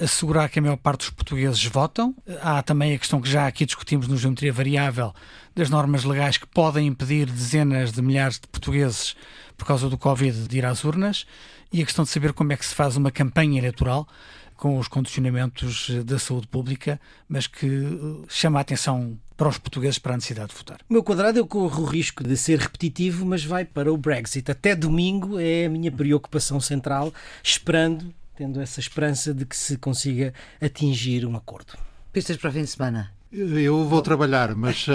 assegurar 0.02 0.50
que 0.50 0.60
a 0.60 0.62
maior 0.62 0.78
parte 0.78 1.00
dos 1.00 1.10
portugueses 1.12 1.64
votam. 1.66 2.16
Há 2.42 2.62
também 2.64 2.94
a 2.94 3.00
questão 3.00 3.22
que 3.22 3.30
já 3.30 3.48
aqui 3.48 3.66
discutimos 3.66 4.08
no 4.08 4.18
Geometria 4.18 4.52
Variável 4.52 5.14
das 5.56 5.70
normas 5.70 6.04
legais 6.04 6.38
que 6.38 6.48
podem 6.48 6.88
impedir 6.88 7.26
dezenas 7.30 7.92
de 7.92 8.02
milhares 8.02 8.40
de 8.40 8.48
portugueses, 8.48 9.16
por 9.58 9.66
causa 9.66 9.90
do 9.90 9.98
Covid, 9.98 10.48
de 10.48 10.58
ir 10.58 10.66
às 10.66 10.84
urnas. 10.84 11.26
E 11.72 11.82
a 11.82 11.86
questão 11.86 12.04
de 12.04 12.10
saber 12.10 12.34
como 12.34 12.52
é 12.54 12.58
que 12.58 12.66
se 12.66 12.74
faz 12.74 12.98
uma 12.98 13.12
campanha 13.12 13.60
eleitoral 13.60 14.08
com 14.60 14.78
os 14.78 14.88
condicionamentos 14.90 15.90
da 16.04 16.20
saúde 16.20 16.48
pública, 16.48 17.00
mas 17.30 17.48
que 17.48 17.66
eh, 17.66 18.26
chama 18.28 18.60
a 18.60 18.62
atenção 18.62 19.18
para 19.38 19.48
os 19.48 19.58
portugueses 19.58 19.98
para 19.98 20.14
a 20.14 20.18
necessidade 20.18 20.50
de 20.50 20.56
votar. 20.58 20.80
O 20.90 20.92
meu 20.94 21.02
quadrado 21.02 21.40
eu 21.40 21.48
corro 21.48 21.84
o 21.84 21.86
risco 21.86 22.26
de 22.26 22.36
ser 22.36 22.60
repetitivo, 22.60 23.26
mas 23.26 23.46
vai 23.46 23.64
para 23.64 23.92
o 23.92 23.96
Brexit. 23.96 24.52
Até 24.52 24.76
domingo 24.76 25.40
é 25.40 25.66
a 25.66 25.70
minha 25.70 25.90
preocupação 25.90 26.60
central, 26.60 27.14
esperando 27.42 28.14
tendo 28.40 28.62
essa 28.62 28.80
esperança 28.80 29.34
de 29.34 29.46
que 29.46 29.54
se 29.54 29.76
consiga 29.76 30.34
atingir 30.62 31.26
um 31.26 31.36
acordo. 31.36 31.74
Pistas 32.14 32.38
para 32.38 32.50
o 32.50 32.54
fim 32.54 32.62
de 32.62 32.68
semana? 32.68 33.12
Eu 33.30 33.84
vou 33.84 34.02
trabalhar, 34.02 34.56
mas 34.56 34.88
uh, 34.88 34.92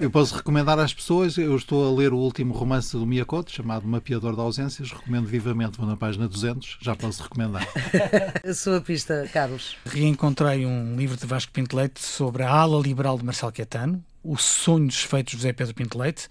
eu 0.00 0.10
posso 0.10 0.34
recomendar 0.34 0.78
às 0.78 0.94
pessoas. 0.94 1.36
Eu 1.36 1.54
estou 1.54 1.86
a 1.86 1.94
ler 1.94 2.14
o 2.14 2.16
último 2.16 2.54
romance 2.54 2.96
do 2.96 3.06
Miyakoto, 3.06 3.52
chamado 3.52 3.86
Mapeador 3.86 4.34
de 4.34 4.40
Ausências. 4.40 4.90
Recomendo 4.90 5.26
vivamente, 5.26 5.76
vou 5.76 5.86
na 5.86 5.98
página 5.98 6.26
200, 6.26 6.78
já 6.80 6.96
posso 6.96 7.22
recomendar. 7.22 7.68
a 8.42 8.54
sua 8.54 8.80
pista, 8.80 9.28
Carlos? 9.30 9.76
Reencontrei 9.84 10.64
um 10.64 10.96
livro 10.96 11.18
de 11.18 11.26
Vasco 11.26 11.52
Pinto 11.52 11.76
Leite 11.76 12.00
sobre 12.00 12.42
a 12.42 12.50
ala 12.50 12.80
liberal 12.80 13.18
de 13.18 13.24
Marcelo 13.24 13.52
Caetano, 13.52 14.02
O 14.24 14.38
Sonho 14.38 14.86
dos 14.86 15.02
Feitos 15.02 15.32
de 15.32 15.36
José 15.36 15.52
Pedro 15.52 15.74
Pinto 15.74 15.98
Leite, 15.98 16.26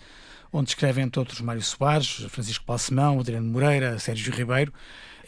onde 0.52 0.72
escrevem, 0.72 1.04
entre 1.04 1.20
outros, 1.20 1.39
Mário 1.39 1.62
Soares, 1.62 2.26
Francisco 2.30 2.66
Balsemão, 2.66 3.20
Adriano 3.20 3.48
Moreira, 3.48 4.00
Sérgio 4.00 4.34
Ribeiro 4.34 4.74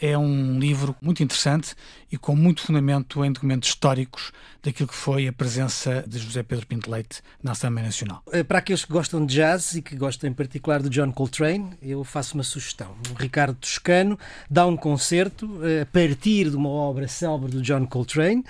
é 0.00 0.16
um 0.16 0.58
livro 0.58 0.94
muito 1.00 1.22
interessante 1.22 1.74
e 2.10 2.16
com 2.16 2.34
muito 2.36 2.62
fundamento 2.62 3.24
em 3.24 3.32
documentos 3.32 3.68
históricos 3.68 4.32
daquilo 4.62 4.88
que 4.88 4.94
foi 4.94 5.28
a 5.28 5.32
presença 5.32 6.04
de 6.06 6.18
José 6.18 6.42
Pedro 6.42 6.66
Pinto 6.66 6.90
Leite 6.90 7.22
na 7.42 7.52
Assembleia 7.52 7.86
Nacional. 7.86 8.22
Eh, 8.32 8.42
para 8.42 8.58
aqueles 8.58 8.84
que 8.84 8.92
gostam 8.92 9.24
de 9.24 9.34
jazz 9.34 9.74
e 9.74 9.82
que 9.82 9.96
gostam 9.96 10.28
em 10.30 10.32
particular 10.32 10.82
do 10.82 10.90
John 10.90 11.12
Coltrane, 11.12 11.70
eu 11.82 12.02
faço 12.04 12.34
uma 12.34 12.44
sugestão. 12.44 12.94
O 13.10 13.14
Ricardo 13.14 13.54
Toscano 13.54 14.18
dá 14.50 14.66
um 14.66 14.76
concerto 14.76 15.60
eh, 15.64 15.82
a 15.82 15.86
partir 15.86 16.50
de 16.50 16.56
uma 16.56 16.68
obra 16.68 17.08
célebre 17.08 17.50
do 17.50 17.62
John 17.62 17.86
Coltrane 17.86 18.44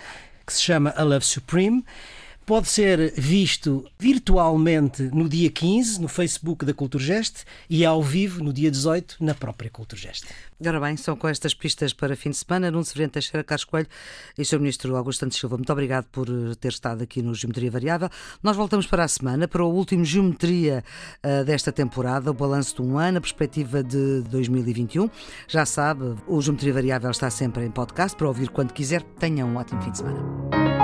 que 0.47 0.53
se 0.53 0.63
chama 0.63 0.93
A 0.97 1.03
Love 1.03 1.25
Supreme 1.25 1.85
pode 2.47 2.69
ser 2.69 3.13
visto 3.17 3.85
virtualmente 3.99 5.03
no 5.05 5.29
dia 5.29 5.51
15, 5.51 6.01
no 6.01 6.09
Facebook 6.09 6.65
da 6.65 6.75
Culturgest, 6.75 7.45
e 7.69 7.85
ao 7.85 8.03
vivo 8.03 8.43
no 8.43 8.53
dia 8.53 8.71
18, 8.71 9.17
na 9.21 9.35
própria 9.35 9.71
Culturgest. 9.71 10.27
Ora 10.65 10.81
bem, 10.81 10.97
são 10.97 11.17
com 11.17 11.29
estas 11.29 11.53
pistas 11.53 11.93
para 11.93 12.17
fim 12.17 12.31
de 12.31 12.37
semana. 12.37 12.71
Nuno 12.71 12.85
Severino 12.85 13.11
Teixeira 13.11 13.43
Carlos 13.45 13.65
Coelho 13.65 13.89
e 14.39 14.45
Sr. 14.45 14.59
Ministro 14.61 14.97
Augusto 14.97 15.21
Santos 15.21 15.39
Silva, 15.39 15.57
muito 15.57 15.73
obrigado 15.73 16.07
por 16.07 16.29
eh, 16.29 16.55
ter 16.59 16.69
estado 16.69 17.03
aqui 17.03 17.23
no 17.23 17.35
Geometria 17.35 17.71
Variável. 17.71 18.09
Nós 18.43 18.57
voltamos 18.57 18.87
para 18.87 19.05
a 19.05 19.09
semana, 19.09 19.49
para 19.49 19.65
o 19.65 19.73
último 19.73 20.05
Geometria 20.05 20.85
uh, 21.25 21.45
desta 21.45 21.73
temporada, 21.73 22.31
o 22.31 22.35
balanço 22.35 22.77
de 22.77 22.83
um 22.83 22.99
ano, 22.99 23.19
a 23.19 23.21
perspectiva 23.21 23.83
de 23.83 24.23
2021. 24.23 25.11
Já 25.49 25.67
sabe, 25.67 26.15
o 26.27 26.41
Geometria 26.41 26.73
Variável 26.73 27.11
está 27.11 27.29
sempre 27.31 27.65
em 27.65 27.71
podcast 27.71 28.17
para 28.17 28.29
ouvir 28.29 28.49
quando 28.49 28.73
quiser. 28.73 29.03
Tenha 29.03 29.45
um 29.45 29.57
ótimo 29.57 29.83
fim 29.83 29.91
de 29.91 29.99
semana. 29.99 30.84